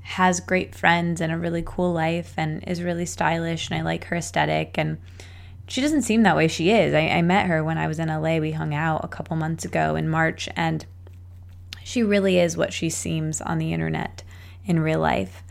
has 0.00 0.38
great 0.38 0.74
friends 0.74 1.20
and 1.20 1.32
a 1.32 1.38
really 1.38 1.62
cool 1.66 1.92
life 1.92 2.34
and 2.36 2.62
is 2.68 2.82
really 2.82 3.06
stylish 3.06 3.68
and 3.68 3.78
I 3.78 3.82
like 3.82 4.04
her 4.04 4.16
aesthetic 4.16 4.78
and 4.78 4.98
she 5.66 5.80
doesn't 5.80 6.02
seem 6.02 6.22
that 6.22 6.36
way 6.36 6.48
she 6.48 6.70
is. 6.70 6.94
I, 6.94 7.08
I 7.08 7.22
met 7.22 7.46
her 7.46 7.62
when 7.62 7.78
I 7.78 7.88
was 7.88 7.98
in 7.98 8.08
LA. 8.08 8.38
We 8.38 8.52
hung 8.52 8.74
out 8.74 9.04
a 9.04 9.08
couple 9.08 9.36
months 9.36 9.64
ago 9.64 9.96
in 9.96 10.08
March 10.08 10.48
and 10.56 10.86
she 11.82 12.02
really 12.02 12.38
is 12.38 12.56
what 12.56 12.72
she 12.72 12.90
seems 12.90 13.40
on 13.40 13.58
the 13.58 13.72
internet 13.72 14.22
in 14.64 14.80
real 14.80 15.00
life. 15.00 15.42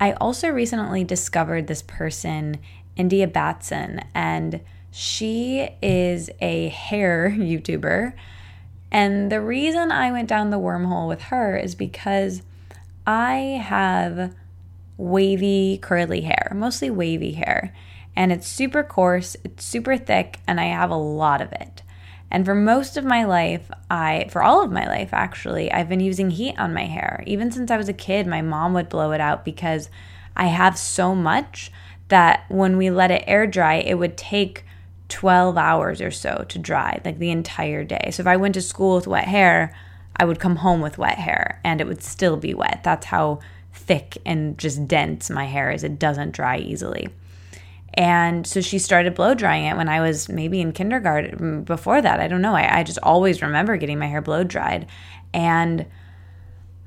I 0.00 0.12
also 0.12 0.48
recently 0.48 1.04
discovered 1.04 1.66
this 1.66 1.82
person, 1.82 2.58
India 2.96 3.26
Batson, 3.26 4.02
and 4.14 4.60
she 4.90 5.68
is 5.82 6.30
a 6.40 6.68
hair 6.68 7.30
YouTuber. 7.36 8.12
And 8.90 9.30
the 9.30 9.40
reason 9.40 9.92
I 9.92 10.10
went 10.12 10.28
down 10.28 10.50
the 10.50 10.58
wormhole 10.58 11.08
with 11.08 11.22
her 11.22 11.56
is 11.56 11.74
because 11.74 12.42
I 13.06 13.60
have 13.62 14.34
wavy, 14.96 15.78
curly 15.80 16.22
hair, 16.22 16.52
mostly 16.54 16.90
wavy 16.90 17.32
hair. 17.32 17.74
And 18.18 18.32
it's 18.32 18.48
super 18.48 18.82
coarse, 18.82 19.36
it's 19.44 19.64
super 19.64 19.96
thick, 19.96 20.40
and 20.48 20.58
I 20.58 20.64
have 20.64 20.90
a 20.90 20.96
lot 20.96 21.40
of 21.40 21.52
it. 21.52 21.84
And 22.32 22.44
for 22.44 22.52
most 22.52 22.96
of 22.96 23.04
my 23.04 23.22
life, 23.22 23.70
I, 23.88 24.26
for 24.32 24.42
all 24.42 24.60
of 24.60 24.72
my 24.72 24.88
life 24.88 25.10
actually, 25.12 25.70
I've 25.70 25.88
been 25.88 26.00
using 26.00 26.30
heat 26.30 26.58
on 26.58 26.74
my 26.74 26.86
hair. 26.86 27.22
Even 27.28 27.52
since 27.52 27.70
I 27.70 27.76
was 27.76 27.88
a 27.88 27.92
kid, 27.92 28.26
my 28.26 28.42
mom 28.42 28.74
would 28.74 28.88
blow 28.88 29.12
it 29.12 29.20
out 29.20 29.44
because 29.44 29.88
I 30.34 30.46
have 30.46 30.76
so 30.76 31.14
much 31.14 31.70
that 32.08 32.44
when 32.48 32.76
we 32.76 32.90
let 32.90 33.12
it 33.12 33.22
air 33.28 33.46
dry, 33.46 33.76
it 33.76 33.94
would 33.94 34.16
take 34.16 34.64
12 35.10 35.56
hours 35.56 36.00
or 36.00 36.10
so 36.10 36.44
to 36.48 36.58
dry, 36.58 37.00
like 37.04 37.20
the 37.20 37.30
entire 37.30 37.84
day. 37.84 38.10
So 38.10 38.22
if 38.22 38.26
I 38.26 38.36
went 38.36 38.54
to 38.54 38.62
school 38.62 38.96
with 38.96 39.06
wet 39.06 39.28
hair, 39.28 39.72
I 40.16 40.24
would 40.24 40.40
come 40.40 40.56
home 40.56 40.80
with 40.80 40.98
wet 40.98 41.18
hair 41.18 41.60
and 41.62 41.80
it 41.80 41.86
would 41.86 42.02
still 42.02 42.36
be 42.36 42.52
wet. 42.52 42.80
That's 42.82 43.06
how 43.06 43.38
thick 43.72 44.18
and 44.26 44.58
just 44.58 44.88
dense 44.88 45.30
my 45.30 45.44
hair 45.44 45.70
is. 45.70 45.84
It 45.84 46.00
doesn't 46.00 46.32
dry 46.32 46.58
easily. 46.58 47.10
And 47.94 48.46
so 48.46 48.60
she 48.60 48.78
started 48.78 49.14
blow 49.14 49.34
drying 49.34 49.64
it 49.64 49.76
when 49.76 49.88
I 49.88 50.00
was 50.00 50.28
maybe 50.28 50.60
in 50.60 50.72
kindergarten. 50.72 51.64
Before 51.64 52.00
that, 52.00 52.20
I 52.20 52.28
don't 52.28 52.42
know. 52.42 52.54
I, 52.54 52.78
I 52.80 52.82
just 52.82 52.98
always 53.02 53.42
remember 53.42 53.76
getting 53.76 53.98
my 53.98 54.06
hair 54.06 54.22
blow 54.22 54.44
dried. 54.44 54.86
And 55.34 55.86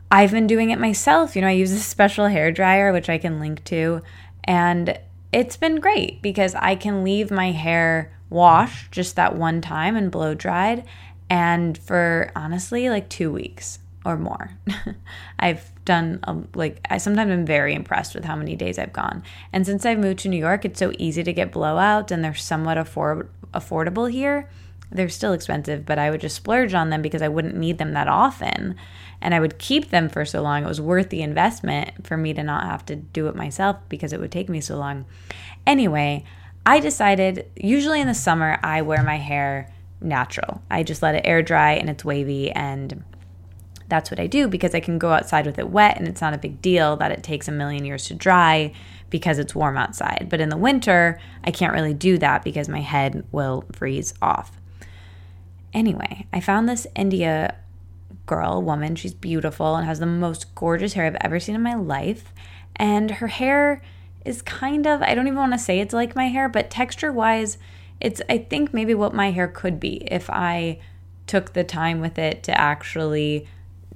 I've 0.10 0.32
been 0.32 0.48
doing 0.48 0.72
it 0.72 0.80
myself. 0.80 1.36
You 1.36 1.42
know, 1.42 1.48
I 1.48 1.52
use 1.52 1.72
a 1.72 1.80
special 1.80 2.28
hair 2.28 2.52
dryer, 2.52 2.94
which 2.94 3.10
I 3.10 3.18
can 3.18 3.40
link 3.40 3.64
to. 3.66 4.02
And 4.44 4.98
it's 5.32 5.58
been 5.58 5.80
great 5.80 6.22
because 6.22 6.56
I 6.56 6.76
can 6.76 7.04
leave 7.04 7.32
my 7.32 7.52
hair 7.52 8.18
washed 8.30 8.92
just 8.92 9.18
that 9.18 9.36
one 9.36 9.62
time 9.62 9.96
and 9.96 10.10
blow 10.10 10.34
dried 10.34 10.86
and 11.30 11.78
for 11.78 12.32
honestly 12.36 12.90
like 12.90 13.10
two 13.10 13.32
weeks 13.32 13.80
or 14.06 14.18
more. 14.18 14.52
I've 15.40 15.72
done 15.86 16.20
um, 16.24 16.48
like 16.56 16.80
I 16.90 16.98
sometimes 16.98 17.32
I'm 17.32 17.46
very 17.46 17.74
impressed 17.74 18.16
with 18.16 18.26
how 18.26 18.36
many 18.36 18.56
days 18.56 18.80
I've 18.80 18.94
gone. 18.94 19.24
And 19.54 19.66
since 19.66 19.86
I've 19.86 20.00
moved 20.00 20.20
to 20.20 20.30
New 20.30 20.38
York, 20.38 20.66
it's 20.66 20.80
so 20.80 20.92
easy 20.98 21.24
to 21.24 21.34
get 21.34 21.52
blowouts 21.52 22.12
and 22.12 22.24
they're 22.24 22.34
somewhat 22.34 22.78
afford- 22.78 23.30
affordable 23.54 24.12
here. 24.12 24.50
They're 24.92 25.10
still 25.10 25.34
expensive, 25.34 25.86
but 25.86 26.00
I 26.00 26.10
would 26.10 26.22
just 26.22 26.36
splurge 26.36 26.74
on 26.74 26.90
them 26.90 27.02
because 27.02 27.22
I 27.22 27.30
wouldn't 27.30 27.56
need 27.56 27.78
them 27.78 27.94
that 27.94 28.08
often. 28.08 28.76
And 29.22 29.34
I 29.34 29.40
would 29.40 29.60
keep 29.60 29.90
them 29.90 30.10
for 30.10 30.26
so 30.26 30.42
long. 30.42 30.64
It 30.64 30.68
was 30.68 30.82
worth 30.82 31.10
the 31.10 31.22
investment 31.22 32.06
for 32.06 32.18
me 32.18 32.34
to 32.34 32.44
not 32.44 32.66
have 32.66 32.86
to 32.88 32.96
do 32.96 33.28
it 33.28 33.36
myself 33.36 33.78
because 33.88 34.12
it 34.12 34.20
would 34.20 34.32
take 34.32 34.50
me 34.50 34.60
so 34.60 34.78
long. 34.78 35.06
Anyway, 35.66 36.26
I 36.66 36.80
decided 36.80 37.50
usually 37.56 38.02
in 38.02 38.08
the 38.08 38.14
summer 38.14 38.60
I 38.64 38.82
wear 38.82 39.04
my 39.04 39.18
hair 39.18 39.72
natural. 40.02 40.62
I 40.70 40.84
just 40.84 41.02
let 41.02 41.16
it 41.16 41.26
air 41.26 41.42
dry 41.42 41.74
and 41.74 41.90
it's 41.90 42.04
wavy 42.04 42.52
and 42.52 43.04
that's 43.92 44.10
what 44.10 44.20
I 44.20 44.26
do 44.26 44.48
because 44.48 44.74
I 44.74 44.80
can 44.80 44.98
go 44.98 45.12
outside 45.12 45.46
with 45.46 45.60
it 45.60 45.70
wet 45.70 45.98
and 45.98 46.08
it's 46.08 46.22
not 46.22 46.34
a 46.34 46.40
big 46.40 46.62
deal 46.62 46.96
that 46.98 47.12
it 47.12 47.22
takes 47.22 47.48
a 47.48 47.52
million 47.52 47.86
years 47.86 48.08
to 48.08 48.16
dry 48.16 48.74
because 49.12 49.38
it's 49.38 49.54
warm 49.54 49.78
outside. 49.78 50.28
But 50.30 50.42
in 50.42 50.50
the 50.50 50.58
winter, 50.58 51.20
I 51.44 51.52
can't 51.52 51.74
really 51.74 51.94
do 51.94 52.18
that 52.18 52.44
because 52.44 52.68
my 52.68 52.80
head 52.80 53.24
will 53.32 53.66
freeze 53.72 54.16
off. 54.22 54.60
Anyway, 55.74 56.26
I 56.34 56.40
found 56.40 56.68
this 56.68 56.88
India 56.96 57.56
girl, 58.26 58.62
woman. 58.62 58.96
She's 58.96 59.14
beautiful 59.14 59.76
and 59.76 59.86
has 59.86 60.00
the 60.00 60.06
most 60.06 60.56
gorgeous 60.56 60.94
hair 60.94 61.06
I've 61.06 61.18
ever 61.22 61.40
seen 61.40 61.56
in 61.56 61.62
my 61.62 61.76
life. 61.76 62.34
And 62.78 63.12
her 63.12 63.28
hair 63.28 63.82
is 64.26 64.42
kind 64.42 64.88
of, 64.88 65.02
I 65.02 65.14
don't 65.14 65.28
even 65.28 65.38
want 65.38 65.54
to 65.54 65.60
say 65.60 65.80
it's 65.80 65.94
like 65.94 66.16
my 66.16 66.30
hair, 66.30 66.48
but 66.48 66.70
texture 66.70 67.12
wise, 67.12 67.58
it's 68.00 68.22
I 68.30 68.38
think 68.38 68.74
maybe 68.74 68.96
what 68.96 69.14
my 69.14 69.32
hair 69.32 69.48
could 69.48 69.80
be 69.80 70.08
if 70.10 70.30
I 70.30 70.80
took 71.28 71.54
the 71.54 71.64
time 71.64 72.02
with 72.02 72.18
it 72.18 72.44
to 72.44 72.60
actually 72.60 73.48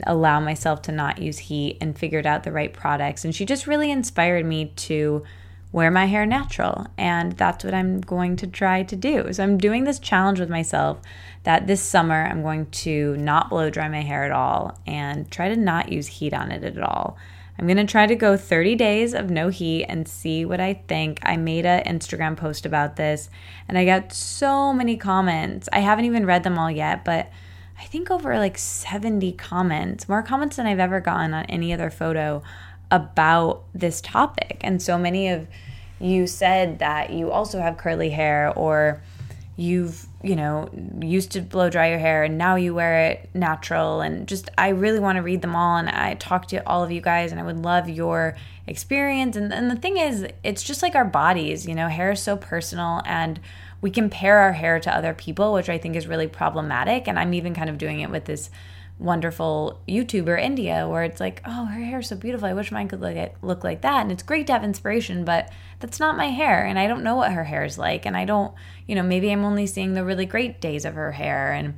allow 0.04 0.40
myself 0.40 0.82
to 0.84 0.92
not 0.92 1.20
use 1.20 1.38
heat 1.38 1.78
and 1.80 1.98
figured 1.98 2.26
out 2.26 2.44
the 2.44 2.52
right 2.52 2.74
products 2.74 3.24
and 3.24 3.34
she 3.34 3.46
just 3.46 3.68
really 3.68 3.90
inspired 3.90 4.46
me 4.46 4.66
to 4.76 5.24
wear 5.72 5.92
my 5.92 6.06
hair 6.06 6.26
natural 6.26 6.88
and 6.98 7.34
that's 7.34 7.64
what 7.64 7.74
I'm 7.74 8.00
going 8.00 8.38
to 8.38 8.48
try 8.48 8.84
to 8.84 8.96
do. 8.96 9.32
So 9.34 9.44
I'm 9.44 9.58
doing 9.58 9.84
this 9.84 10.00
challenge 10.00 10.40
with 10.40 10.50
myself 10.50 11.02
that 11.44 11.68
this 11.68 11.82
summer 11.82 12.26
I'm 12.26 12.42
going 12.42 12.68
to 12.68 13.18
not 13.18 13.50
blow 13.50 13.70
dry 13.70 13.90
my 13.90 14.02
hair 14.02 14.24
at 14.24 14.32
all 14.32 14.80
and 14.88 15.30
try 15.30 15.50
to 15.50 15.56
not 15.58 15.92
use 15.92 16.08
heat 16.08 16.34
on 16.34 16.52
it 16.52 16.64
at 16.64 16.82
all. 16.82 17.18
I'm 17.58 17.68
going 17.68 17.78
to 17.78 17.86
try 17.86 18.06
to 18.06 18.16
go 18.16 18.36
30 18.36 18.76
days 18.76 19.14
of 19.14 19.30
no 19.30 19.50
heat 19.50 19.86
and 19.86 20.08
see 20.08 20.46
what 20.46 20.60
I 20.60 20.76
think. 20.88 21.20
I 21.24 21.38
made 21.38 21.66
an 21.66 21.84
Instagram 21.84 22.36
post 22.36 22.66
about 22.66 22.96
this 22.96 23.30
and 23.68 23.78
I 23.78 23.86
got 23.86 24.14
so 24.14 24.74
many 24.74 24.98
comments. 24.98 25.70
I 25.72 25.80
haven't 25.80 26.06
even 26.06 26.26
read 26.26 26.44
them 26.44 26.58
all 26.58 26.72
yet, 26.72 27.06
but 27.06 27.30
I 27.80 27.86
think 27.86 28.10
over 28.10 28.38
like 28.38 28.58
70 28.58 29.34
comments, 29.34 30.08
more 30.08 30.24
comments 30.24 30.56
than 30.56 30.66
I've 30.66 30.80
ever 30.80 31.00
gotten 31.00 31.34
on 31.34 31.46
any 31.46 31.74
other 31.74 31.90
photo 31.90 32.42
about 32.92 33.64
this 33.74 34.02
topic. 34.02 34.60
And 34.62 34.82
so 34.82 34.98
many 34.98 35.30
of 35.30 35.48
you 36.00 36.28
said 36.28 36.80
that 36.80 37.12
you 37.12 37.32
also 37.32 37.60
have 37.60 37.78
curly 37.78 38.10
hair 38.10 38.54
or 38.56 39.02
you've 39.58 40.06
you 40.22 40.36
know 40.36 40.70
used 41.02 41.32
to 41.32 41.42
blow 41.42 41.70
dry 41.70 41.90
your 41.90 42.00
hair 42.00 42.24
and 42.24 42.38
now 42.38 42.56
you 42.56 42.74
wear 42.74 43.12
it 43.12 43.30
natural 43.34 44.02
and 44.02 44.28
just 44.28 44.50
i 44.58 44.68
really 44.68 45.00
want 45.00 45.16
to 45.16 45.22
read 45.22 45.42
them 45.42 45.56
all 45.56 45.78
and 45.78 45.88
i 45.88 46.14
talk 46.16 46.46
to 46.48 46.58
all 46.68 46.84
of 46.84 46.92
you 46.92 47.00
guys 47.00 47.32
and 47.32 47.40
i 47.40 47.44
would 47.44 47.60
love 47.60 47.88
your 47.88 48.36
experience 48.68 49.38
and, 49.38 49.54
and 49.54 49.72
the 49.72 49.76
thing 49.78 49.96
is 49.96 50.28
it's 50.44 50.62
just 50.62 50.82
like 50.82 50.94
our 50.94 51.06
bodies 51.06 51.66
you 51.66 51.74
know 51.74 51.88
hair 51.88 52.12
is 52.12 52.22
so 52.22 52.36
personal 52.36 53.02
and 53.06 53.40
we 53.82 53.92
compare 53.92 54.40
our 54.40 54.54
hair 54.54 54.80
to 54.80 54.96
other 54.96 55.14
people 55.14 55.54
which 55.54 55.70
i 55.70 55.78
think 55.78 55.96
is 55.96 56.08
really 56.08 56.28
problematic 56.28 57.08
and 57.08 57.20
i'm 57.20 57.34
even 57.34 57.54
kind 57.54 57.70
of 57.70 57.78
doing 57.78 58.00
it 58.00 58.10
with 58.10 58.26
this 58.26 58.50
wonderful 58.98 59.82
YouTuber 59.88 60.42
India 60.42 60.88
where 60.88 61.04
it's 61.04 61.20
like, 61.20 61.42
oh, 61.46 61.66
her 61.66 61.84
hair's 61.84 62.08
so 62.08 62.16
beautiful. 62.16 62.48
I 62.48 62.54
wish 62.54 62.72
mine 62.72 62.88
could 62.88 63.02
look 63.02 63.18
at, 63.18 63.36
look 63.44 63.64
like 63.64 63.82
that. 63.82 64.02
And 64.02 64.12
it's 64.12 64.24
great 64.24 64.48
to 64.48 64.54
have 64.54 64.64
inspiration, 64.64 65.26
but 65.26 65.52
that's 65.80 66.00
not 66.00 66.18
my 66.18 66.28
hair, 66.28 66.66
and 66.66 66.80
I 66.80 66.88
don't 66.88 67.04
know 67.04 67.16
what 67.16 67.34
her 67.34 67.44
hair 67.44 67.66
is 67.66 67.78
like, 67.78 68.06
and 68.06 68.16
I 68.16 68.26
don't, 68.26 68.54
you 68.88 68.96
know, 68.96 69.04
maybe 69.04 69.32
I'm 69.32 69.44
only 69.44 69.68
seeing 69.68 69.94
the 69.94 70.06
really 70.06 70.26
great 70.26 70.62
days 70.62 70.86
of 70.86 70.94
her 70.94 71.12
hair 71.12 71.52
and 71.52 71.76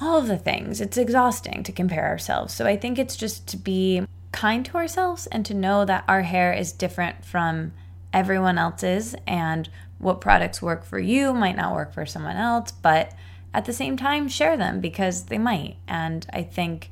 all 0.00 0.18
of 0.18 0.26
the 0.26 0.38
things. 0.38 0.80
It's 0.80 0.96
exhausting 0.96 1.62
to 1.64 1.72
compare 1.72 2.06
ourselves. 2.06 2.54
So 2.54 2.66
I 2.66 2.76
think 2.76 2.98
it's 2.98 3.16
just 3.16 3.46
to 3.48 3.56
be 3.56 4.02
kind 4.32 4.64
to 4.66 4.76
ourselves 4.76 5.26
and 5.26 5.44
to 5.46 5.54
know 5.54 5.84
that 5.84 6.04
our 6.08 6.22
hair 6.22 6.52
is 6.52 6.72
different 6.72 7.24
from 7.24 7.72
everyone 8.12 8.58
else's 8.58 9.14
and 9.26 9.68
what 10.02 10.20
products 10.20 10.60
work 10.60 10.84
for 10.84 10.98
you 10.98 11.32
might 11.32 11.56
not 11.56 11.74
work 11.74 11.94
for 11.94 12.04
someone 12.04 12.36
else, 12.36 12.72
but 12.72 13.14
at 13.54 13.64
the 13.66 13.72
same 13.72 13.96
time, 13.96 14.28
share 14.28 14.56
them 14.56 14.80
because 14.80 15.24
they 15.24 15.38
might. 15.38 15.76
And 15.86 16.26
I 16.32 16.42
think 16.42 16.90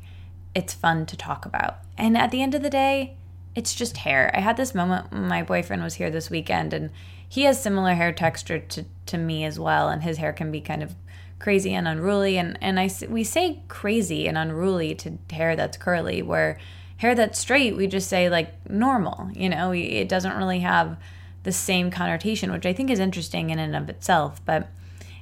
it's 0.55 0.73
fun 0.73 1.07
to 1.07 1.17
talk 1.17 1.45
about. 1.45 1.79
And 1.99 2.17
at 2.17 2.31
the 2.31 2.41
end 2.41 2.55
of 2.55 2.63
the 2.63 2.71
day, 2.71 3.17
it's 3.55 3.75
just 3.75 3.99
hair. 3.99 4.31
I 4.33 4.41
had 4.41 4.57
this 4.57 4.75
moment 4.75 5.13
my 5.13 5.43
boyfriend 5.43 5.83
was 5.83 5.95
here 5.95 6.11
this 6.11 6.31
weekend 6.31 6.73
and 6.73 6.91
he 7.29 7.43
has 7.43 7.61
similar 7.61 7.95
hair 7.95 8.13
texture 8.13 8.61
to, 8.61 8.85
to 9.07 9.19
me 9.19 9.45
as 9.45 9.59
well 9.59 9.89
and 9.89 10.03
his 10.03 10.19
hair 10.19 10.33
can 10.33 10.53
be 10.53 10.61
kind 10.61 10.83
of 10.83 10.95
crazy 11.39 11.75
and 11.75 11.89
unruly 11.89 12.37
and 12.37 12.59
and 12.61 12.79
I 12.79 12.91
we 13.09 13.25
say 13.25 13.63
crazy 13.67 14.29
and 14.29 14.37
unruly 14.37 14.95
to 14.97 15.19
hair 15.31 15.57
that's 15.57 15.79
curly 15.79 16.23
where 16.23 16.59
hair 16.99 17.15
that's 17.15 17.39
straight 17.39 17.77
we 17.77 17.87
just 17.87 18.09
say 18.09 18.29
like 18.29 18.71
normal, 18.71 19.31
you 19.33 19.49
know, 19.49 19.73
it 19.73 20.09
doesn't 20.09 20.37
really 20.37 20.61
have 20.61 20.97
the 21.43 21.53
same 21.53 21.91
connotation 21.91 22.53
which 22.53 22.67
I 22.67 22.73
think 22.73 22.91
is 22.91 22.99
interesting 22.99 23.51
in 23.51 23.59
and 23.59 23.75
of 23.75 23.89
itself, 23.89 24.45
but 24.45 24.69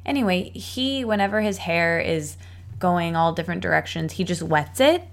Anyway, 0.09 0.49
he, 0.51 1.05
whenever 1.05 1.43
his 1.43 1.59
hair 1.59 2.01
is 2.01 2.39
going 2.79 3.15
all 3.15 3.35
different 3.35 3.61
directions, 3.61 4.15
he 4.15 4.25
just 4.25 4.43
wets 4.43 4.81
it 4.81 5.05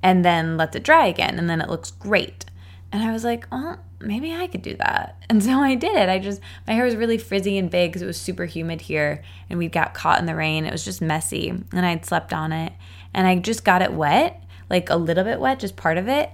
and 0.00 0.24
then 0.24 0.56
lets 0.56 0.76
it 0.76 0.84
dry 0.84 1.06
again, 1.06 1.38
and 1.40 1.50
then 1.50 1.60
it 1.60 1.68
looks 1.68 1.90
great. 1.90 2.44
And 2.92 3.02
I 3.02 3.10
was 3.10 3.24
like, 3.24 3.48
oh, 3.50 3.78
maybe 3.98 4.32
I 4.32 4.46
could 4.46 4.62
do 4.62 4.76
that. 4.76 5.16
And 5.30 5.42
so 5.42 5.58
I 5.58 5.74
did 5.74 5.96
it. 5.96 6.08
I 6.08 6.20
just, 6.20 6.40
my 6.66 6.74
hair 6.74 6.84
was 6.84 6.94
really 6.94 7.18
frizzy 7.18 7.58
and 7.58 7.68
big 7.68 7.90
because 7.90 8.02
it 8.02 8.06
was 8.06 8.20
super 8.20 8.44
humid 8.44 8.82
here 8.82 9.24
and 9.50 9.58
we 9.58 9.66
got 9.68 9.94
caught 9.94 10.20
in 10.20 10.26
the 10.26 10.34
rain. 10.36 10.64
It 10.64 10.70
was 10.70 10.84
just 10.84 11.00
messy 11.00 11.48
and 11.48 11.86
I'd 11.86 12.04
slept 12.04 12.32
on 12.32 12.52
it. 12.52 12.72
And 13.12 13.26
I 13.26 13.36
just 13.36 13.64
got 13.64 13.82
it 13.82 13.92
wet, 13.92 14.44
like 14.70 14.90
a 14.90 14.96
little 14.96 15.24
bit 15.24 15.40
wet, 15.40 15.58
just 15.58 15.74
part 15.74 15.98
of 15.98 16.06
it. 16.06 16.30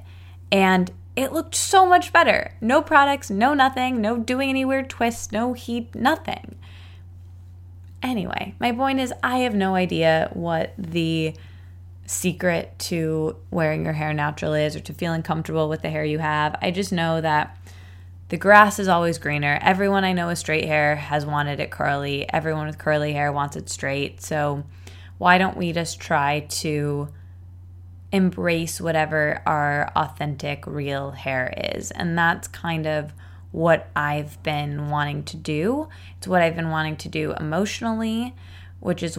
And 0.52 0.90
it 1.20 1.32
looked 1.32 1.54
so 1.54 1.86
much 1.86 2.12
better. 2.12 2.54
No 2.60 2.82
products, 2.82 3.30
no 3.30 3.54
nothing, 3.54 4.00
no 4.00 4.16
doing 4.16 4.48
any 4.48 4.64
weird 4.64 4.88
twists, 4.88 5.32
no 5.32 5.52
heat, 5.52 5.94
nothing. 5.94 6.56
Anyway, 8.02 8.54
my 8.58 8.72
point 8.72 8.98
is, 8.98 9.12
I 9.22 9.38
have 9.38 9.54
no 9.54 9.74
idea 9.74 10.30
what 10.32 10.72
the 10.78 11.34
secret 12.06 12.76
to 12.78 13.36
wearing 13.50 13.84
your 13.84 13.92
hair 13.92 14.12
natural 14.12 14.54
is 14.54 14.74
or 14.74 14.80
to 14.80 14.92
feeling 14.92 15.22
comfortable 15.22 15.68
with 15.68 15.82
the 15.82 15.90
hair 15.90 16.04
you 16.04 16.18
have. 16.18 16.56
I 16.62 16.70
just 16.70 16.92
know 16.92 17.20
that 17.20 17.56
the 18.30 18.36
grass 18.36 18.78
is 18.78 18.88
always 18.88 19.18
greener. 19.18 19.58
Everyone 19.60 20.04
I 20.04 20.12
know 20.12 20.28
with 20.28 20.38
straight 20.38 20.64
hair 20.64 20.96
has 20.96 21.26
wanted 21.26 21.60
it 21.60 21.70
curly. 21.70 22.28
Everyone 22.32 22.66
with 22.66 22.78
curly 22.78 23.12
hair 23.12 23.32
wants 23.32 23.56
it 23.56 23.68
straight. 23.68 24.22
So 24.22 24.64
why 25.18 25.36
don't 25.36 25.56
we 25.56 25.72
just 25.72 26.00
try 26.00 26.40
to 26.48 27.08
embrace 28.12 28.80
whatever 28.80 29.42
our 29.46 29.90
authentic, 29.96 30.66
real 30.66 31.12
hair 31.12 31.52
is? 31.74 31.90
And 31.90 32.16
that's 32.18 32.48
kind 32.48 32.86
of 32.86 33.12
what 33.52 33.88
I've 33.96 34.42
been 34.42 34.88
wanting 34.88 35.24
to 35.24 35.36
do. 35.36 35.88
It's 36.18 36.28
what 36.28 36.42
I've 36.42 36.56
been 36.56 36.70
wanting 36.70 36.96
to 36.98 37.08
do 37.08 37.32
emotionally, 37.34 38.34
which 38.80 39.02
is 39.02 39.18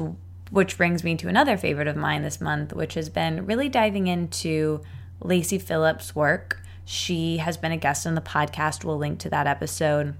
which 0.49 0.75
brings 0.75 1.01
me 1.01 1.15
to 1.15 1.29
another 1.29 1.55
favorite 1.55 1.87
of 1.87 1.95
mine 1.95 2.23
this 2.23 2.41
month, 2.41 2.73
which 2.73 2.95
has 2.95 3.07
been 3.07 3.45
really 3.45 3.69
diving 3.69 4.07
into 4.07 4.81
Lacy 5.21 5.57
Phillips' 5.57 6.13
work 6.13 6.61
she 6.91 7.37
has 7.37 7.55
been 7.55 7.71
a 7.71 7.77
guest 7.77 8.05
on 8.05 8.15
the 8.15 8.21
podcast. 8.21 8.83
We'll 8.83 8.97
link 8.97 9.19
to 9.19 9.29
that 9.29 9.47
episode. 9.47 10.15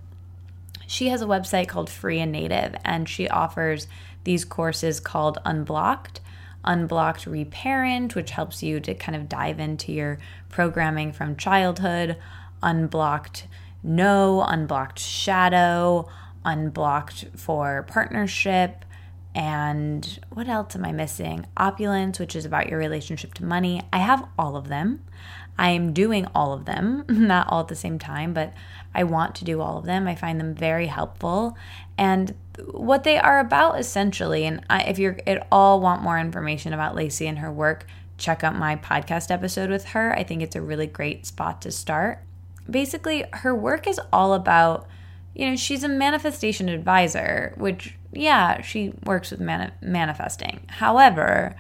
She 0.88 1.10
has 1.10 1.22
a 1.22 1.26
website 1.26 1.68
called 1.68 1.90
Free 1.90 2.20
and 2.20 2.32
Native, 2.32 2.76
and 2.86 3.08
she 3.08 3.28
offers 3.28 3.88
these 4.24 4.46
courses 4.46 5.02
called 5.02 5.38
Unblocked, 5.46 6.22
Unblocked 6.64 7.26
Reparent, 7.26 8.16
which 8.16 8.32
helps 8.32 8.62
you 8.62 8.80
to 8.80 8.94
kind 8.94 9.16
of 9.16 9.30
dive 9.30 9.60
into 9.60 9.92
your 9.92 10.20
programming 10.50 11.12
from 11.12 11.36
childhood, 11.36 12.18
Unblocked 12.62 13.48
No, 13.84 14.44
Unblocked 14.48 15.00
Shadow, 15.00 16.08
Unblocked 16.46 17.26
for 17.36 17.84
Partnership, 17.84 18.86
and 19.34 20.20
what 20.30 20.50
else 20.50 20.76
am 20.76 20.86
I 20.86 20.92
missing? 20.92 21.46
Opulence, 21.56 22.20
which 22.20 22.36
is 22.36 22.46
about 22.46 22.68
your 22.68 22.80
relationship 22.80 23.34
to 23.36 23.46
money. 23.46 23.82
I 23.94 24.00
have 24.00 24.28
all 24.38 24.56
of 24.58 24.68
them. 24.68 25.04
I 25.58 25.70
am 25.70 25.94
doing 25.94 26.28
all 26.36 26.54
of 26.54 26.66
them, 26.66 27.06
not 27.10 27.48
all 27.50 27.62
at 27.62 27.68
the 27.68 27.76
same 27.76 27.98
time, 28.00 28.34
but 28.34 28.54
I 28.94 29.04
want 29.04 29.36
to 29.36 29.46
do 29.46 29.62
all 29.62 29.78
of 29.78 29.86
them. 29.86 30.08
I 30.08 30.16
find 30.16 30.40
them 30.40 30.54
very 30.54 30.88
helpful. 30.88 31.58
And 31.98 32.36
what 32.66 33.04
they 33.04 33.18
are 33.18 33.40
about 33.40 33.80
essentially, 33.80 34.46
and 34.46 34.64
I, 34.70 34.84
if 34.84 35.00
you're 35.00 35.18
at 35.26 35.48
all 35.52 35.80
want 35.80 36.02
more 36.02 36.20
information 36.20 36.74
about 36.74 36.96
Lacy 36.96 37.28
and 37.28 37.40
her 37.40 37.52
work, 37.52 37.86
check 38.18 38.44
out 38.44 38.56
my 38.56 38.76
podcast 38.76 39.32
episode 39.32 39.70
with 39.70 39.86
her. 39.86 40.14
I 40.16 40.24
think 40.24 40.42
it's 40.42 40.56
a 40.56 40.62
really 40.62 40.88
great 40.88 41.26
spot 41.26 41.62
to 41.64 41.72
start. 41.72 42.20
Basically, 42.70 43.26
her 43.34 43.56
work 43.56 43.88
is 43.88 44.00
all 44.14 44.34
about, 44.34 44.88
you 45.34 45.50
know, 45.50 45.56
she's 45.56 45.84
a 45.84 45.90
manifestation 45.90 46.70
advisor, 46.70 47.54
which, 47.58 47.98
yeah, 48.12 48.62
she 48.62 48.94
works 49.06 49.32
with 49.32 49.40
mani- 49.40 49.72
manifesting. 49.82 50.66
However, 50.68 51.56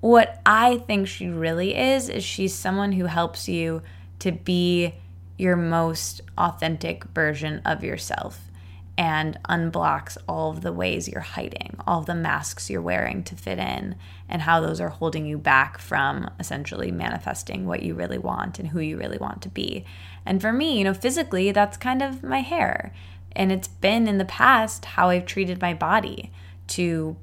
what 0.00 0.40
I 0.44 0.78
think 0.78 1.08
she 1.08 1.28
really 1.28 1.74
is, 1.74 2.10
is 2.10 2.22
she's 2.22 2.54
someone 2.54 2.92
who 2.92 3.06
helps 3.06 3.48
you 3.48 3.82
to 4.18 4.32
be 4.32 4.94
your 5.36 5.56
most 5.56 6.20
authentic 6.38 7.04
version 7.04 7.60
of 7.64 7.82
yourself 7.82 8.50
and 8.96 9.38
unblocks 9.48 10.16
all 10.28 10.50
of 10.50 10.60
the 10.60 10.72
ways 10.72 11.08
you're 11.08 11.20
hiding, 11.20 11.76
all 11.86 12.02
the 12.02 12.14
masks 12.14 12.70
you're 12.70 12.80
wearing 12.80 13.24
to 13.24 13.34
fit 13.34 13.58
in, 13.58 13.96
and 14.28 14.42
how 14.42 14.60
those 14.60 14.80
are 14.80 14.88
holding 14.88 15.26
you 15.26 15.36
back 15.36 15.78
from 15.78 16.30
essentially 16.38 16.92
manifesting 16.92 17.66
what 17.66 17.82
you 17.82 17.94
really 17.94 18.18
want 18.18 18.58
and 18.58 18.68
who 18.68 18.78
you 18.78 18.96
really 18.96 19.18
want 19.18 19.42
to 19.42 19.48
be. 19.48 19.84
And 20.24 20.40
for 20.40 20.52
me, 20.52 20.78
you 20.78 20.84
know, 20.84 20.94
physically, 20.94 21.50
that's 21.50 21.76
kind 21.76 22.02
of 22.02 22.22
my 22.22 22.40
hair. 22.40 22.92
And 23.32 23.50
it's 23.50 23.66
been 23.66 24.06
in 24.06 24.18
the 24.18 24.24
past 24.24 24.84
how 24.84 25.08
I've 25.08 25.26
treated 25.26 25.60
my 25.60 25.74
body 25.74 26.30
to 26.68 27.16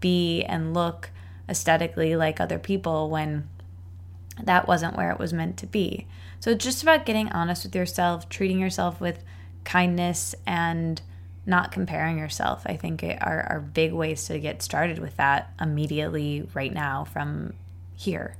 be 0.00 0.42
and 0.44 0.74
look 0.74 1.10
aesthetically 1.48 2.14
like 2.14 2.40
other 2.40 2.58
people 2.58 3.08
when 3.08 3.48
that 4.42 4.68
wasn't 4.68 4.96
where 4.96 5.10
it 5.10 5.18
was 5.18 5.32
meant 5.32 5.56
to 5.58 5.66
be. 5.66 6.06
So 6.40 6.50
it's 6.50 6.64
just 6.64 6.82
about 6.82 7.04
getting 7.04 7.28
honest 7.28 7.64
with 7.64 7.76
yourself, 7.76 8.28
treating 8.30 8.58
yourself 8.58 8.98
with 9.00 9.22
kindness 9.64 10.34
and 10.46 11.00
not 11.44 11.70
comparing 11.70 12.18
yourself. 12.18 12.62
I 12.64 12.76
think 12.76 13.02
it 13.02 13.18
are, 13.20 13.46
are 13.48 13.60
big 13.60 13.92
ways 13.92 14.24
to 14.26 14.38
get 14.38 14.62
started 14.62 14.98
with 14.98 15.16
that 15.16 15.52
immediately 15.60 16.48
right 16.54 16.72
now 16.72 17.04
from 17.04 17.52
here. 17.94 18.36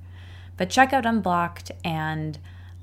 But 0.57 0.71
check 0.71 0.95
out 0.95 1.05
Unblocked 1.05 1.73
and 1.85 2.39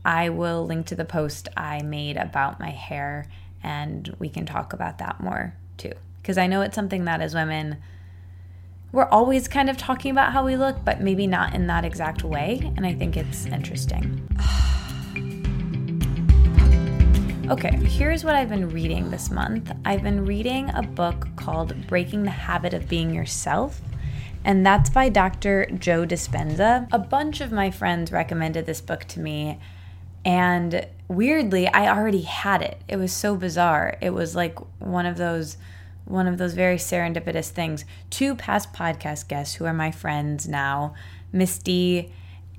I 0.05 0.29
will 0.29 0.65
link 0.65 0.85
to 0.87 0.95
the 0.95 1.05
post 1.05 1.49
I 1.57 1.81
made 1.81 2.17
about 2.17 2.59
my 2.59 2.69
hair 2.69 3.27
and 3.63 4.15
we 4.19 4.29
can 4.29 4.45
talk 4.45 4.71
about 4.71 4.99
that 4.99 5.19
more 5.19 5.55
too. 5.77 5.93
Because 6.21 6.37
I 6.37 6.45
know 6.45 6.61
it's 6.61 6.75
something 6.75 7.05
that 7.05 7.21
as 7.21 7.33
women, 7.33 7.77
we're 8.91 9.09
always 9.09 9.47
kind 9.47 9.69
of 9.69 9.77
talking 9.77 10.11
about 10.11 10.33
how 10.33 10.45
we 10.45 10.55
look, 10.55 10.85
but 10.85 11.01
maybe 11.01 11.25
not 11.25 11.55
in 11.55 11.65
that 11.67 11.85
exact 11.85 12.23
way. 12.23 12.71
And 12.77 12.85
I 12.85 12.93
think 12.93 13.17
it's 13.17 13.47
interesting. 13.47 14.29
okay, 17.49 17.75
here's 17.77 18.25
what 18.25 18.35
I've 18.35 18.49
been 18.49 18.69
reading 18.69 19.09
this 19.09 19.31
month 19.31 19.71
I've 19.85 20.03
been 20.03 20.25
reading 20.25 20.69
a 20.71 20.81
book 20.81 21.27
called 21.37 21.87
Breaking 21.87 22.23
the 22.23 22.31
Habit 22.31 22.73
of 22.73 22.89
Being 22.89 23.13
Yourself. 23.13 23.79
And 24.43 24.65
that's 24.65 24.89
by 24.89 25.09
Dr. 25.09 25.65
Joe 25.67 26.05
Dispenza. 26.05 26.87
A 26.91 26.99
bunch 26.99 27.41
of 27.41 27.51
my 27.51 27.71
friends 27.71 28.11
recommended 28.11 28.65
this 28.65 28.81
book 28.81 29.05
to 29.05 29.19
me. 29.19 29.59
And 30.25 30.87
weirdly, 31.07 31.67
I 31.67 31.95
already 31.95 32.21
had 32.21 32.61
it. 32.61 32.81
It 32.87 32.97
was 32.97 33.13
so 33.13 33.35
bizarre. 33.35 33.97
It 34.01 34.11
was 34.11 34.35
like 34.35 34.57
one 34.79 35.05
of 35.05 35.17
those 35.17 35.57
one 36.03 36.27
of 36.27 36.37
those 36.37 36.53
very 36.53 36.77
serendipitous 36.77 37.49
things. 37.49 37.83
Two 38.09 38.35
past 38.35 38.71
podcast 38.71 39.27
guests 39.27 39.55
who 39.55 39.65
are 39.65 39.73
my 39.73 39.91
friends 39.91 40.47
now, 40.47 40.95
Misty 41.33 42.13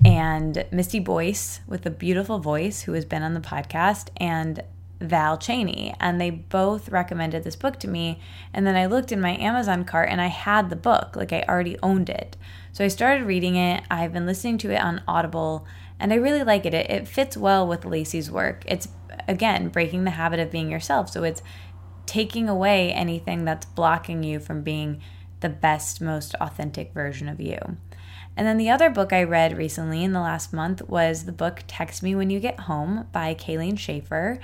and 0.05 0.65
Misty 0.71 0.99
Boyce 0.99 1.59
with 1.67 1.85
a 1.85 1.89
beautiful 1.89 2.39
voice 2.39 2.81
who 2.83 2.93
has 2.93 3.05
been 3.05 3.23
on 3.23 3.33
the 3.33 3.39
podcast, 3.39 4.09
and 4.17 4.63
Val 5.01 5.37
Cheney. 5.37 5.95
And 5.99 6.19
they 6.19 6.29
both 6.29 6.89
recommended 6.89 7.43
this 7.43 7.55
book 7.55 7.79
to 7.79 7.87
me. 7.87 8.19
And 8.53 8.65
then 8.65 8.75
I 8.75 8.85
looked 8.85 9.11
in 9.11 9.21
my 9.21 9.35
Amazon 9.37 9.85
cart 9.85 10.09
and 10.09 10.21
I 10.21 10.27
had 10.27 10.69
the 10.69 10.75
book, 10.75 11.15
like 11.15 11.33
I 11.33 11.45
already 11.47 11.77
owned 11.81 12.09
it. 12.09 12.35
So 12.71 12.83
I 12.83 12.89
started 12.89 13.25
reading 13.25 13.55
it. 13.55 13.83
I've 13.89 14.13
been 14.13 14.25
listening 14.25 14.57
to 14.59 14.71
it 14.71 14.81
on 14.81 15.03
Audible 15.07 15.65
and 15.99 16.13
I 16.13 16.17
really 16.17 16.43
like 16.43 16.65
it. 16.65 16.73
It, 16.73 16.89
it 16.89 17.07
fits 17.07 17.35
well 17.35 17.67
with 17.67 17.85
Lacy's 17.85 18.31
work. 18.31 18.63
It's 18.65 18.87
again 19.27 19.69
breaking 19.69 20.03
the 20.03 20.11
habit 20.11 20.39
of 20.39 20.51
being 20.51 20.71
yourself. 20.71 21.09
So 21.09 21.23
it's 21.23 21.41
taking 22.05 22.49
away 22.49 22.91
anything 22.91 23.45
that's 23.45 23.65
blocking 23.65 24.23
you 24.23 24.39
from 24.39 24.63
being 24.63 25.01
the 25.41 25.49
best, 25.49 26.01
most 26.01 26.35
authentic 26.35 26.93
version 26.93 27.29
of 27.29 27.39
you. 27.39 27.59
And 28.35 28.47
then 28.47 28.57
the 28.57 28.69
other 28.69 28.89
book 28.89 29.11
I 29.11 29.23
read 29.23 29.57
recently 29.57 30.03
in 30.03 30.13
the 30.13 30.21
last 30.21 30.53
month 30.53 30.81
was 30.87 31.25
the 31.25 31.31
book 31.31 31.63
Text 31.67 32.01
Me 32.01 32.15
When 32.15 32.29
You 32.29 32.39
Get 32.39 32.61
Home 32.61 33.07
by 33.11 33.33
Kayleen 33.35 33.77
Schaefer. 33.77 34.39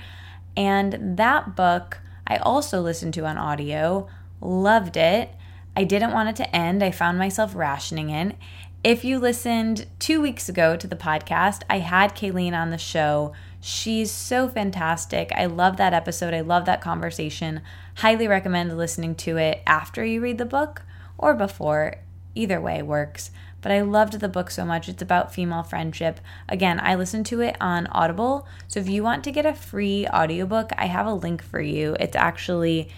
And 0.56 1.16
that 1.18 1.54
book 1.54 1.98
I 2.26 2.36
also 2.36 2.80
listened 2.80 3.14
to 3.14 3.26
on 3.26 3.38
audio, 3.38 4.08
loved 4.40 4.96
it. 4.96 5.30
I 5.76 5.84
didn't 5.84 6.12
want 6.12 6.30
it 6.30 6.36
to 6.36 6.56
end. 6.56 6.82
I 6.82 6.90
found 6.90 7.18
myself 7.18 7.54
rationing 7.54 8.10
it. 8.10 8.36
If 8.82 9.04
you 9.04 9.18
listened 9.18 9.86
two 9.98 10.20
weeks 10.20 10.48
ago 10.48 10.76
to 10.76 10.86
the 10.86 10.96
podcast, 10.96 11.62
I 11.68 11.78
had 11.78 12.14
Kayleen 12.14 12.54
on 12.54 12.70
the 12.70 12.78
show 12.78 13.32
She's 13.68 14.12
so 14.12 14.48
fantastic. 14.48 15.32
I 15.34 15.46
love 15.46 15.76
that 15.78 15.92
episode. 15.92 16.32
I 16.32 16.40
love 16.42 16.66
that 16.66 16.80
conversation. 16.80 17.62
Highly 17.96 18.28
recommend 18.28 18.78
listening 18.78 19.16
to 19.16 19.38
it 19.38 19.60
after 19.66 20.04
you 20.04 20.20
read 20.20 20.38
the 20.38 20.44
book 20.44 20.82
or 21.18 21.34
before. 21.34 21.96
Either 22.36 22.60
way 22.60 22.80
works. 22.80 23.32
But 23.62 23.72
I 23.72 23.80
loved 23.80 24.20
the 24.20 24.28
book 24.28 24.50
so 24.50 24.64
much. 24.64 24.88
It's 24.88 25.02
about 25.02 25.34
female 25.34 25.62
friendship. 25.62 26.20
Again, 26.48 26.80
I 26.82 26.94
listened 26.94 27.26
to 27.26 27.40
it 27.40 27.56
on 27.60 27.86
Audible. 27.88 28.46
So 28.68 28.80
if 28.80 28.88
you 28.88 29.02
want 29.02 29.24
to 29.24 29.32
get 29.32 29.44
a 29.46 29.54
free 29.54 30.06
audiobook, 30.08 30.70
I 30.76 30.86
have 30.86 31.06
a 31.06 31.14
link 31.14 31.42
for 31.42 31.60
you. 31.60 31.96
It's 31.98 32.16
actually 32.16 32.88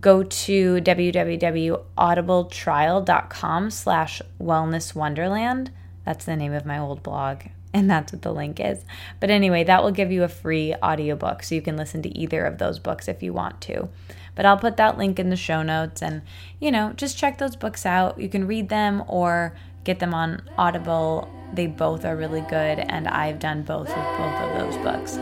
go 0.00 0.22
to 0.22 0.80
www.audibletrial.com 0.80 3.70
slash 3.70 4.22
wellness 4.40 4.94
wonderland. 4.94 5.72
That's 6.04 6.24
the 6.24 6.36
name 6.36 6.52
of 6.52 6.66
my 6.66 6.78
old 6.78 7.02
blog 7.02 7.40
and 7.74 7.90
that's 7.90 8.12
what 8.12 8.22
the 8.22 8.32
link 8.32 8.60
is. 8.60 8.84
But 9.20 9.30
anyway, 9.30 9.64
that 9.64 9.82
will 9.82 9.92
give 9.92 10.10
you 10.10 10.24
a 10.24 10.28
free 10.28 10.74
audiobook 10.82 11.42
so 11.42 11.54
you 11.54 11.62
can 11.62 11.76
listen 11.76 12.02
to 12.02 12.18
either 12.18 12.44
of 12.44 12.58
those 12.58 12.78
books 12.78 13.08
if 13.08 13.22
you 13.22 13.32
want 13.32 13.60
to. 13.62 13.88
But 14.34 14.46
I'll 14.46 14.56
put 14.56 14.76
that 14.76 14.98
link 14.98 15.18
in 15.18 15.30
the 15.30 15.36
show 15.36 15.62
notes 15.62 16.02
and, 16.02 16.22
you 16.58 16.70
know, 16.70 16.92
just 16.94 17.18
check 17.18 17.38
those 17.38 17.56
books 17.56 17.84
out. 17.84 18.20
You 18.20 18.28
can 18.28 18.46
read 18.46 18.68
them 18.68 19.04
or 19.06 19.56
get 19.84 19.98
them 19.98 20.14
on 20.14 20.42
Audible. 20.58 21.28
They 21.52 21.66
both 21.66 22.04
are 22.04 22.16
really 22.16 22.42
good, 22.42 22.78
and 22.78 23.08
I've 23.08 23.38
done 23.38 23.62
both 23.62 23.88
with 23.88 23.96
both 23.96 24.34
of 24.40 24.58
those 24.58 24.76
books. 24.84 25.18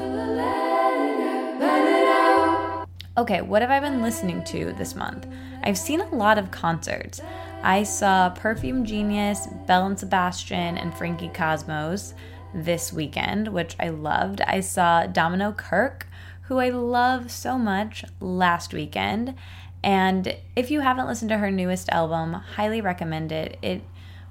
Okay, 3.16 3.40
what 3.40 3.62
have 3.62 3.71
I 3.71 3.81
been 3.81 4.01
listening 4.01 4.44
to 4.44 4.73
this 4.75 4.94
month? 4.94 5.27
I've 5.64 5.79
seen 5.79 6.01
a 6.01 6.14
lot 6.14 6.38
of 6.38 6.51
concerts. 6.53 7.21
I 7.62 7.83
saw 7.83 8.31
Perfume 8.31 8.85
Genius, 8.85 9.49
Belle 9.66 9.87
and 9.87 9.99
Sebastian, 9.99 10.79
and 10.79 10.94
Frankie 10.94 11.31
Cosmos 11.35 12.14
this 12.55 12.92
weekend, 12.92 13.49
which 13.49 13.75
I 13.81 13.88
loved. 13.88 14.40
I 14.42 14.61
saw 14.61 15.07
Domino 15.07 15.53
Kirke, 15.53 16.05
who 16.42 16.59
I 16.59 16.68
love 16.68 17.31
so 17.31 17.59
much, 17.59 18.05
last 18.21 18.73
weekend. 18.73 19.35
And 19.83 20.37
if 20.55 20.71
you 20.71 20.81
haven't 20.81 21.09
listened 21.09 21.31
to 21.31 21.38
her 21.38 21.51
newest 21.51 21.88
album, 21.90 22.33
highly 22.33 22.81
recommend 22.81 23.33
it. 23.33 23.59
It 23.62 23.83